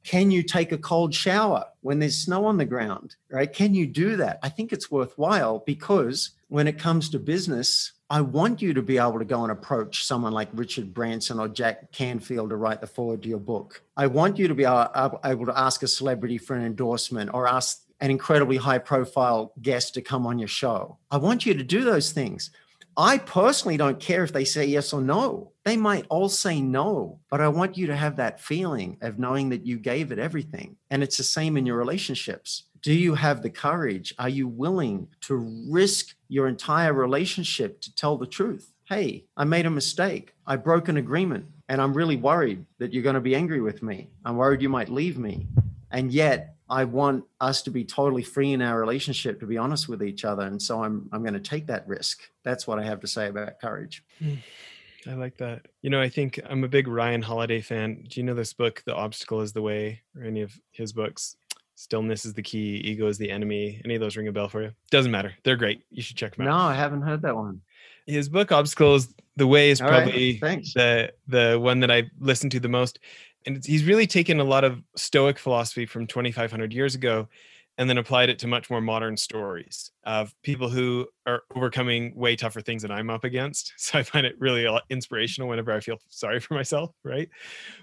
can 0.05 0.30
you 0.30 0.42
take 0.42 0.70
a 0.70 0.78
cold 0.78 1.14
shower 1.14 1.64
when 1.80 1.98
there's 1.98 2.16
snow 2.16 2.44
on 2.44 2.59
the 2.59 2.64
ground 2.64 3.16
right 3.30 3.52
can 3.52 3.74
you 3.74 3.86
do 3.86 4.16
that 4.16 4.38
i 4.42 4.48
think 4.48 4.72
it's 4.72 4.90
worthwhile 4.90 5.61
because 5.61 6.30
when 6.55 6.68
it 6.68 6.78
comes 6.78 7.11
to 7.11 7.18
business 7.18 7.94
I 8.11 8.20
want 8.20 8.62
you 8.62 8.74
to 8.74 8.82
be 8.82 8.98
able 8.98 9.18
to 9.18 9.24
go 9.24 9.42
and 9.42 9.50
approach 9.50 10.05
someone 10.05 10.32
like 10.32 10.48
Richard 10.52 10.94
Branson 10.94 11.40
or 11.40 11.48
Jack 11.48 11.90
Canfield 11.90 12.50
to 12.50 12.57
write 12.57 12.80
the 12.80 12.86
foreword 12.86 13.22
to 13.22 13.28
your 13.28 13.40
book. 13.40 13.82
I 13.96 14.07
want 14.07 14.38
you 14.38 14.46
to 14.46 14.55
be 14.55 14.64
able 14.64 15.46
to 15.46 15.52
ask 15.57 15.82
a 15.82 15.88
celebrity 15.88 16.38
for 16.38 16.55
an 16.55 16.64
endorsement 16.64 17.30
or 17.34 17.48
ask 17.48 17.80
an 18.00 18.11
incredibly 18.11 18.59
high 18.59 18.78
profile 18.78 19.52
guest 19.62 19.94
to 19.94 20.02
come 20.02 20.26
on 20.26 20.38
your 20.38 20.46
show. 20.46 20.98
I 21.11 21.16
want 21.16 21.44
you 21.44 21.55
to 21.55 21.64
do 21.64 21.82
those 21.82 22.12
things. 22.12 22.50
I 22.96 23.18
personally 23.18 23.76
don't 23.76 23.98
care 23.98 24.22
if 24.22 24.32
they 24.32 24.44
say 24.44 24.66
yes 24.66 24.92
or 24.92 25.00
no. 25.00 25.50
They 25.64 25.76
might 25.76 26.07
all 26.09 26.28
say 26.28 26.61
no, 26.61 27.18
but 27.30 27.40
I 27.40 27.48
want 27.48 27.76
you 27.76 27.88
to 27.88 27.96
have 27.96 28.16
that 28.16 28.38
feeling 28.38 28.98
of 29.00 29.18
knowing 29.18 29.48
that 29.48 29.66
you 29.66 29.78
gave 29.78 30.12
it 30.12 30.20
everything. 30.20 30.76
And 30.90 31.02
it's 31.02 31.16
the 31.16 31.24
same 31.24 31.57
in 31.57 31.66
your 31.66 31.78
relationships. 31.78 32.64
Do 32.85 32.93
you 32.93 33.14
have 33.14 33.41
the 33.41 33.49
courage? 33.49 34.12
Are 34.18 34.28
you 34.28 34.47
willing 34.47 35.09
to 35.22 35.37
risk 35.70 36.14
your 36.28 36.49
entire 36.49 36.93
relationship 36.93 37.80
to 37.80 37.95
tell 37.95 38.18
the 38.18 38.26
truth? 38.26 38.74
Hey, 38.85 39.24
I 39.39 39.45
made 39.45 39.64
a 39.64 39.70
mistake. 39.70 40.35
I 40.47 40.57
broke 40.57 40.89
an 40.89 40.99
agreement 40.99 41.47
and 41.66 41.80
I'm 41.80 41.95
really 41.95 42.16
worried 42.16 42.66
that 42.80 42.93
you're 42.93 43.03
going 43.03 43.14
to 43.14 43.22
be 43.22 43.35
angry 43.35 43.62
with 43.62 43.82
me. 43.82 44.11
I'm 44.22 44.37
worried 44.37 44.61
you 44.61 44.68
might 44.68 44.91
leave 44.91 45.16
me. 45.16 45.47
And 45.91 46.12
yet, 46.12 46.57
I 46.68 46.85
want 46.85 47.24
us 47.41 47.62
to 47.62 47.70
be 47.70 47.87
totally 47.87 48.22
free 48.22 48.53
in 48.53 48.61
our 48.61 48.78
relationship 48.78 49.41
to 49.41 49.47
be 49.47 49.57
honest 49.57 49.89
with 49.89 50.03
each 50.03 50.26
other. 50.26 50.43
And 50.43 50.61
so 50.61 50.85
I'm 50.85 51.09
I'm 51.11 51.22
going 51.22 51.32
to 51.32 51.41
take 51.41 51.66
that 51.68 51.89
risk. 51.89 52.20
That's 52.43 52.66
what 52.66 52.78
I 52.78 52.85
have 52.85 53.01
to 53.01 53.07
say 53.07 53.28
about 53.28 53.61
courage. 53.62 54.05
Hmm. 54.18 54.35
I 55.07 55.14
like 55.14 55.39
that. 55.39 55.68
You 55.80 55.89
know, 55.89 56.01
I 56.01 56.11
think 56.11 56.39
I'm 56.49 56.64
a 56.64 56.68
big 56.68 56.89
Ryan 56.89 57.22
Holiday 57.22 57.61
fan. 57.61 58.05
Do 58.09 58.20
you 58.20 58.24
know 58.24 58.35
this 58.35 58.53
book, 58.53 58.82
The 58.87 58.95
Obstacle 58.95 59.41
is 59.41 59.53
the 59.53 59.62
Way, 59.62 60.03
or 60.16 60.24
any 60.24 60.41
of 60.41 60.59
his 60.70 60.93
books? 60.93 61.37
Stillness 61.77 62.25
is 62.25 62.35
the 62.35 62.43
key, 62.43 62.81
ego 62.85 63.09
is 63.09 63.18
the 63.18 63.31
enemy. 63.31 63.81
Any 63.85 63.95
of 63.95 64.01
those 64.01 64.16
ring 64.16 64.29
a 64.29 64.33
bell 64.33 64.49
for 64.49 64.62
you? 64.62 64.72
Doesn't 64.91 65.11
matter. 65.11 65.35
They're 65.43 65.57
great. 65.57 65.83
You 65.91 66.03
should 66.03 66.16
check 66.16 66.37
them 66.37 66.47
out. 66.47 66.51
No, 66.51 66.57
I 66.57 66.75
haven't 66.75 67.03
heard 67.03 67.22
that 67.22 67.35
one. 67.35 67.61
His 68.07 68.29
book 68.29 68.53
Obstacles 68.53 69.09
the 69.37 69.47
Way 69.47 69.70
is 69.70 69.81
All 69.81 69.89
probably 69.89 70.39
right, 70.43 70.62
the 70.75 71.12
the 71.27 71.59
one 71.61 71.81
that 71.81 71.91
I 71.91 72.05
listened 72.20 72.53
to 72.53 72.61
the 72.61 72.68
most. 72.68 72.99
And 73.47 73.64
he's 73.64 73.85
really 73.85 74.07
taken 74.07 74.41
a 74.41 74.45
lot 74.45 74.64
of 74.64 74.83
Stoic 74.97 75.39
philosophy 75.39 75.85
from 75.85 76.07
2,500 76.07 76.72
years 76.72 76.95
ago 76.95 77.29
and 77.77 77.89
then 77.89 77.99
applied 77.99 78.29
it 78.29 78.39
to 78.39 78.47
much 78.47 78.70
more 78.70 78.81
modern 78.81 79.16
stories 79.16 79.91
of 80.05 80.35
people 80.43 80.68
who 80.68 81.07
are 81.27 81.43
overcoming 81.55 82.14
way 82.14 82.37
tougher 82.37 82.61
things 82.61 82.83
than 82.83 82.91
I'm 82.91 83.11
up 83.11 83.25
against. 83.25 83.72
So 83.85 83.99
I 83.99 84.03
find 84.03 84.25
it 84.25 84.37
really 84.39 84.66
uh, 84.66 84.81
inspirational 84.89 85.49
whenever 85.49 85.70
I 85.70 85.81
feel 85.81 85.99
sorry 86.09 86.41
for 86.41 86.55
myself, 86.55 86.91
right? 87.05 87.29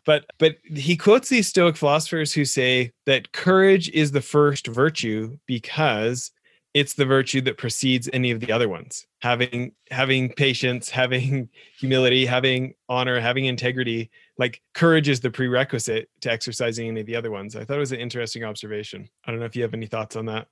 But 0.06 0.26
but 0.40 0.56
he 0.64 0.98
quotes 0.98 1.30
these 1.30 1.48
stoic 1.48 1.78
philosophers 1.78 2.34
who 2.34 2.44
say 2.44 2.92
that 3.06 3.32
courage 3.34 3.90
is 3.90 4.12
the 4.12 4.22
first 4.22 4.68
virtue 4.68 5.38
because 5.46 6.32
it's 6.74 6.94
the 6.94 7.06
virtue 7.06 7.42
that 7.42 7.58
precedes 7.58 8.10
any 8.14 8.32
of 8.32 8.40
the 8.40 8.52
other 8.52 8.70
ones. 8.70 9.06
Having 9.20 9.74
having 9.90 10.30
patience, 10.30 10.90
having 10.90 11.50
humility, 11.80 12.26
having 12.26 12.74
honor, 12.88 13.20
having 13.20 13.46
integrity 13.46 14.10
like 14.38 14.62
courage 14.74 15.10
is 15.10 15.20
the 15.20 15.30
prerequisite 15.30 16.10
to 16.22 16.32
exercising 16.32 16.88
any 16.88 17.02
of 17.02 17.06
the 17.06 17.16
other 17.16 17.32
ones. 17.32 17.56
I 17.56 17.64
thought 17.66 17.78
it 17.78 17.80
was 17.80 17.92
an 17.92 18.00
interesting 18.00 18.44
observation. 18.44 19.10
I 19.26 19.32
don't 19.32 19.40
know 19.40 19.46
if 19.46 19.56
you 19.56 19.62
have 19.64 19.74
any 19.74 19.88
thoughts 19.88 20.16
on 20.16 20.26
that. 20.28 20.48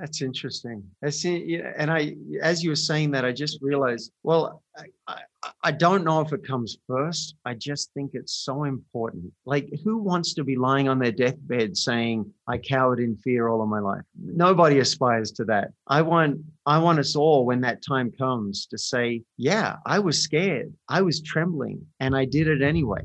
That's 0.00 0.22
interesting. 0.22 0.82
See, 1.10 1.60
and 1.76 1.90
I, 1.90 2.16
as 2.40 2.64
you 2.64 2.70
were 2.70 2.76
saying 2.76 3.10
that, 3.10 3.26
I 3.26 3.32
just 3.32 3.58
realized. 3.60 4.12
Well, 4.22 4.62
I, 4.74 4.86
I, 5.06 5.50
I 5.62 5.72
don't 5.72 6.04
know 6.04 6.22
if 6.22 6.32
it 6.32 6.42
comes 6.42 6.78
first. 6.86 7.34
I 7.44 7.52
just 7.52 7.92
think 7.92 8.12
it's 8.14 8.32
so 8.32 8.64
important. 8.64 9.30
Like, 9.44 9.68
who 9.84 9.98
wants 9.98 10.32
to 10.34 10.44
be 10.44 10.56
lying 10.56 10.88
on 10.88 10.98
their 10.98 11.12
deathbed 11.12 11.76
saying, 11.76 12.32
"I 12.48 12.56
cowered 12.56 12.98
in 12.98 13.14
fear 13.18 13.48
all 13.48 13.60
of 13.60 13.68
my 13.68 13.80
life"? 13.80 14.00
Nobody 14.18 14.78
aspires 14.78 15.32
to 15.32 15.44
that. 15.44 15.72
I 15.86 16.00
want, 16.00 16.40
I 16.64 16.78
want 16.78 16.98
us 16.98 17.14
all, 17.14 17.44
when 17.44 17.60
that 17.60 17.84
time 17.86 18.10
comes, 18.10 18.64
to 18.68 18.78
say, 18.78 19.22
"Yeah, 19.36 19.76
I 19.84 19.98
was 19.98 20.22
scared, 20.22 20.72
I 20.88 21.02
was 21.02 21.20
trembling, 21.20 21.84
and 22.00 22.16
I 22.16 22.24
did 22.24 22.48
it 22.48 22.62
anyway." 22.62 23.02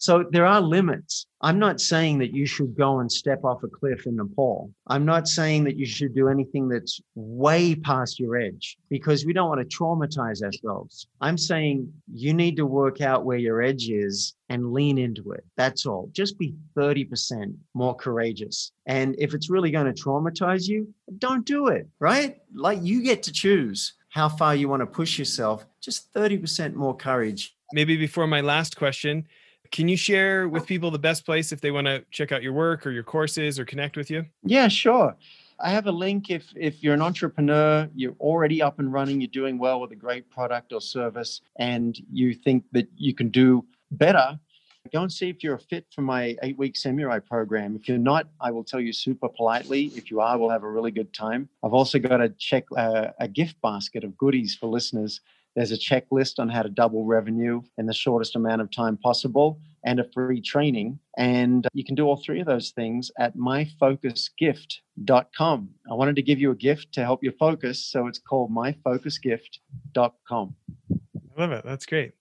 So 0.00 0.24
there 0.30 0.46
are 0.46 0.62
limits. 0.62 1.26
I'm 1.42 1.58
not 1.58 1.78
saying 1.78 2.20
that 2.20 2.32
you 2.32 2.46
should 2.46 2.74
go 2.74 3.00
and 3.00 3.12
step 3.12 3.44
off 3.44 3.62
a 3.62 3.68
cliff 3.68 4.06
in 4.06 4.16
Nepal. 4.16 4.72
I'm 4.86 5.04
not 5.04 5.28
saying 5.28 5.64
that 5.64 5.76
you 5.76 5.84
should 5.84 6.14
do 6.14 6.28
anything 6.28 6.68
that's 6.68 7.02
way 7.14 7.74
past 7.74 8.18
your 8.18 8.38
edge 8.38 8.78
because 8.88 9.26
we 9.26 9.34
don't 9.34 9.50
want 9.50 9.60
to 9.60 9.76
traumatize 9.76 10.42
ourselves. 10.42 11.06
I'm 11.20 11.36
saying 11.36 11.92
you 12.10 12.32
need 12.32 12.56
to 12.56 12.64
work 12.64 13.02
out 13.02 13.26
where 13.26 13.36
your 13.36 13.60
edge 13.60 13.90
is 13.90 14.34
and 14.48 14.72
lean 14.72 14.96
into 14.96 15.32
it. 15.32 15.44
That's 15.58 15.84
all. 15.84 16.08
Just 16.12 16.38
be 16.38 16.54
30% 16.78 17.54
more 17.74 17.94
courageous. 17.94 18.72
And 18.86 19.14
if 19.18 19.34
it's 19.34 19.50
really 19.50 19.70
going 19.70 19.92
to 19.92 20.02
traumatize 20.02 20.66
you, 20.66 20.94
don't 21.18 21.44
do 21.44 21.66
it, 21.66 21.86
right? 21.98 22.38
Like 22.54 22.78
you 22.80 23.02
get 23.02 23.22
to 23.24 23.32
choose 23.32 23.92
how 24.08 24.30
far 24.30 24.54
you 24.54 24.66
want 24.70 24.80
to 24.80 24.86
push 24.86 25.18
yourself. 25.18 25.66
Just 25.82 26.10
30% 26.14 26.72
more 26.72 26.96
courage. 26.96 27.54
Maybe 27.74 27.98
before 27.98 28.26
my 28.26 28.40
last 28.40 28.76
question, 28.76 29.26
can 29.70 29.88
you 29.88 29.96
share 29.96 30.48
with 30.48 30.66
people 30.66 30.90
the 30.90 30.98
best 30.98 31.24
place 31.24 31.52
if 31.52 31.60
they 31.60 31.70
want 31.70 31.86
to 31.86 32.04
check 32.10 32.32
out 32.32 32.42
your 32.42 32.52
work 32.52 32.86
or 32.86 32.90
your 32.90 33.02
courses 33.02 33.58
or 33.58 33.64
connect 33.64 33.96
with 33.96 34.10
you? 34.10 34.26
Yeah, 34.42 34.68
sure. 34.68 35.16
I 35.60 35.70
have 35.70 35.86
a 35.86 35.92
link 35.92 36.30
if 36.30 36.52
if 36.56 36.82
you're 36.82 36.94
an 36.94 37.02
entrepreneur, 37.02 37.88
you're 37.94 38.16
already 38.18 38.62
up 38.62 38.78
and 38.78 38.92
running, 38.92 39.20
you're 39.20 39.28
doing 39.28 39.58
well 39.58 39.80
with 39.80 39.92
a 39.92 39.96
great 39.96 40.30
product 40.30 40.72
or 40.72 40.80
service 40.80 41.42
and 41.56 41.98
you 42.10 42.34
think 42.34 42.64
that 42.72 42.88
you 42.96 43.14
can 43.14 43.28
do 43.28 43.64
better, 43.90 44.38
go 44.92 45.02
and 45.02 45.12
see 45.12 45.28
if 45.28 45.44
you're 45.44 45.56
a 45.56 45.58
fit 45.58 45.86
for 45.94 46.00
my 46.00 46.36
8-week 46.42 46.76
samurai 46.76 47.18
program. 47.18 47.76
If 47.76 47.88
you're 47.88 47.98
not, 47.98 48.28
I 48.40 48.50
will 48.50 48.64
tell 48.64 48.80
you 48.80 48.92
super 48.92 49.28
politely. 49.28 49.92
If 49.94 50.10
you 50.10 50.20
are, 50.20 50.38
we'll 50.38 50.50
have 50.50 50.64
a 50.64 50.70
really 50.70 50.90
good 50.90 51.12
time. 51.12 51.48
I've 51.62 51.74
also 51.74 51.98
got 51.98 52.20
a 52.20 52.30
check 52.30 52.64
uh, 52.76 53.08
a 53.18 53.28
gift 53.28 53.60
basket 53.60 54.02
of 54.02 54.16
goodies 54.16 54.54
for 54.54 54.66
listeners 54.66 55.20
there's 55.56 55.72
a 55.72 55.76
checklist 55.76 56.38
on 56.38 56.48
how 56.48 56.62
to 56.62 56.68
double 56.68 57.04
revenue 57.04 57.60
in 57.78 57.86
the 57.86 57.94
shortest 57.94 58.36
amount 58.36 58.62
of 58.62 58.70
time 58.70 58.96
possible 58.96 59.58
and 59.84 59.98
a 59.98 60.04
free 60.12 60.40
training. 60.40 61.00
And 61.16 61.66
you 61.72 61.84
can 61.84 61.94
do 61.94 62.06
all 62.06 62.16
three 62.16 62.40
of 62.40 62.46
those 62.46 62.70
things 62.70 63.10
at 63.18 63.36
myfocusgift.com. 63.36 65.68
I 65.90 65.94
wanted 65.94 66.16
to 66.16 66.22
give 66.22 66.38
you 66.38 66.50
a 66.50 66.56
gift 66.56 66.92
to 66.92 67.02
help 67.02 67.24
you 67.24 67.32
focus. 67.38 67.82
So 67.84 68.06
it's 68.06 68.18
called 68.18 68.52
myfocusgift.com. 68.52 70.54
I 70.90 71.40
love 71.40 71.52
it. 71.52 71.64
That's 71.64 71.86
great. 71.86 72.12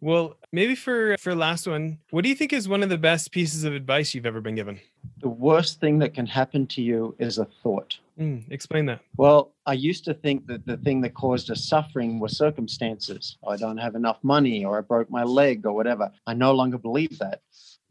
Well, 0.00 0.36
maybe 0.50 0.74
for 0.74 1.16
for 1.18 1.32
last 1.34 1.68
one, 1.68 1.98
what 2.10 2.24
do 2.24 2.28
you 2.28 2.34
think 2.34 2.52
is 2.52 2.68
one 2.68 2.82
of 2.82 2.88
the 2.88 2.98
best 2.98 3.30
pieces 3.30 3.62
of 3.62 3.72
advice 3.72 4.14
you've 4.14 4.26
ever 4.26 4.40
been 4.40 4.56
given? 4.56 4.80
The 5.22 5.28
worst 5.28 5.78
thing 5.78 6.00
that 6.00 6.14
can 6.14 6.26
happen 6.26 6.66
to 6.66 6.82
you 6.82 7.14
is 7.20 7.38
a 7.38 7.44
thought. 7.62 7.96
Mm, 8.18 8.42
explain 8.50 8.86
that. 8.86 9.02
Well, 9.16 9.54
I 9.66 9.74
used 9.74 10.04
to 10.06 10.14
think 10.14 10.48
that 10.48 10.66
the 10.66 10.76
thing 10.78 11.00
that 11.02 11.14
caused 11.14 11.48
us 11.48 11.64
suffering 11.64 12.18
were 12.18 12.28
circumstances. 12.28 13.38
I 13.46 13.56
don't 13.56 13.78
have 13.78 13.94
enough 13.94 14.18
money, 14.24 14.64
or 14.64 14.78
I 14.78 14.80
broke 14.80 15.08
my 15.12 15.22
leg, 15.22 15.64
or 15.64 15.74
whatever. 15.74 16.10
I 16.26 16.34
no 16.34 16.52
longer 16.52 16.76
believe 16.76 17.20
that. 17.20 17.42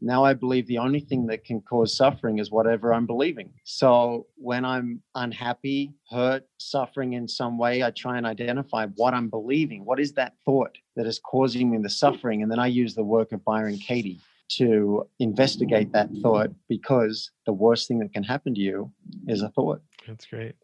Now 0.02 0.24
I 0.24 0.34
believe 0.34 0.66
the 0.66 0.76
only 0.76 1.00
thing 1.00 1.26
that 1.28 1.42
can 1.44 1.62
cause 1.62 1.96
suffering 1.96 2.38
is 2.38 2.50
whatever 2.50 2.92
I'm 2.92 3.06
believing. 3.06 3.50
So 3.64 4.26
when 4.36 4.66
I'm 4.66 5.00
unhappy, 5.14 5.94
hurt, 6.10 6.46
suffering 6.58 7.14
in 7.14 7.26
some 7.26 7.56
way, 7.56 7.82
I 7.82 7.92
try 7.92 8.18
and 8.18 8.26
identify 8.26 8.88
what 8.96 9.14
I'm 9.14 9.30
believing. 9.30 9.86
What 9.86 10.00
is 10.00 10.12
that 10.14 10.34
thought 10.44 10.76
that 10.96 11.06
is 11.06 11.18
causing 11.18 11.70
me 11.70 11.78
the 11.78 11.88
suffering? 11.88 12.42
And 12.42 12.52
then 12.52 12.58
I 12.58 12.66
use 12.66 12.94
the 12.94 13.04
work 13.04 13.32
of 13.32 13.42
Byron 13.42 13.78
Katie 13.78 14.20
to 14.56 15.06
investigate 15.18 15.92
that 15.92 16.08
thought 16.22 16.50
because 16.68 17.30
the 17.46 17.52
worst 17.52 17.88
thing 17.88 17.98
that 18.00 18.12
can 18.12 18.22
happen 18.22 18.54
to 18.54 18.60
you 18.60 18.90
is 19.28 19.42
a 19.42 19.48
thought. 19.50 19.80
That's 20.06 20.26
great. 20.26 20.54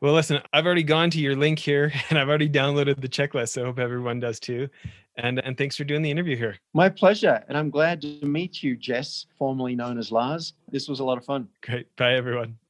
Well, 0.00 0.14
listen, 0.14 0.40
I've 0.52 0.64
already 0.64 0.82
gone 0.82 1.10
to 1.10 1.20
your 1.20 1.36
link 1.36 1.58
here 1.58 1.92
and 2.10 2.18
I've 2.18 2.28
already 2.28 2.48
downloaded 2.48 3.00
the 3.00 3.08
checklist. 3.08 3.50
So 3.50 3.62
I 3.62 3.66
hope 3.66 3.78
everyone 3.78 4.20
does 4.20 4.40
too. 4.40 4.68
And, 5.16 5.38
and 5.40 5.58
thanks 5.58 5.76
for 5.76 5.84
doing 5.84 6.02
the 6.02 6.10
interview 6.10 6.36
here. 6.36 6.56
My 6.72 6.88
pleasure. 6.88 7.44
And 7.48 7.58
I'm 7.58 7.68
glad 7.68 8.00
to 8.02 8.24
meet 8.24 8.62
you, 8.62 8.76
Jess, 8.76 9.26
formerly 9.38 9.74
known 9.74 9.98
as 9.98 10.10
Lars. 10.10 10.54
This 10.70 10.88
was 10.88 11.00
a 11.00 11.04
lot 11.04 11.18
of 11.18 11.24
fun. 11.24 11.48
Great. 11.62 11.94
Bye, 11.96 12.14
everyone. 12.14 12.60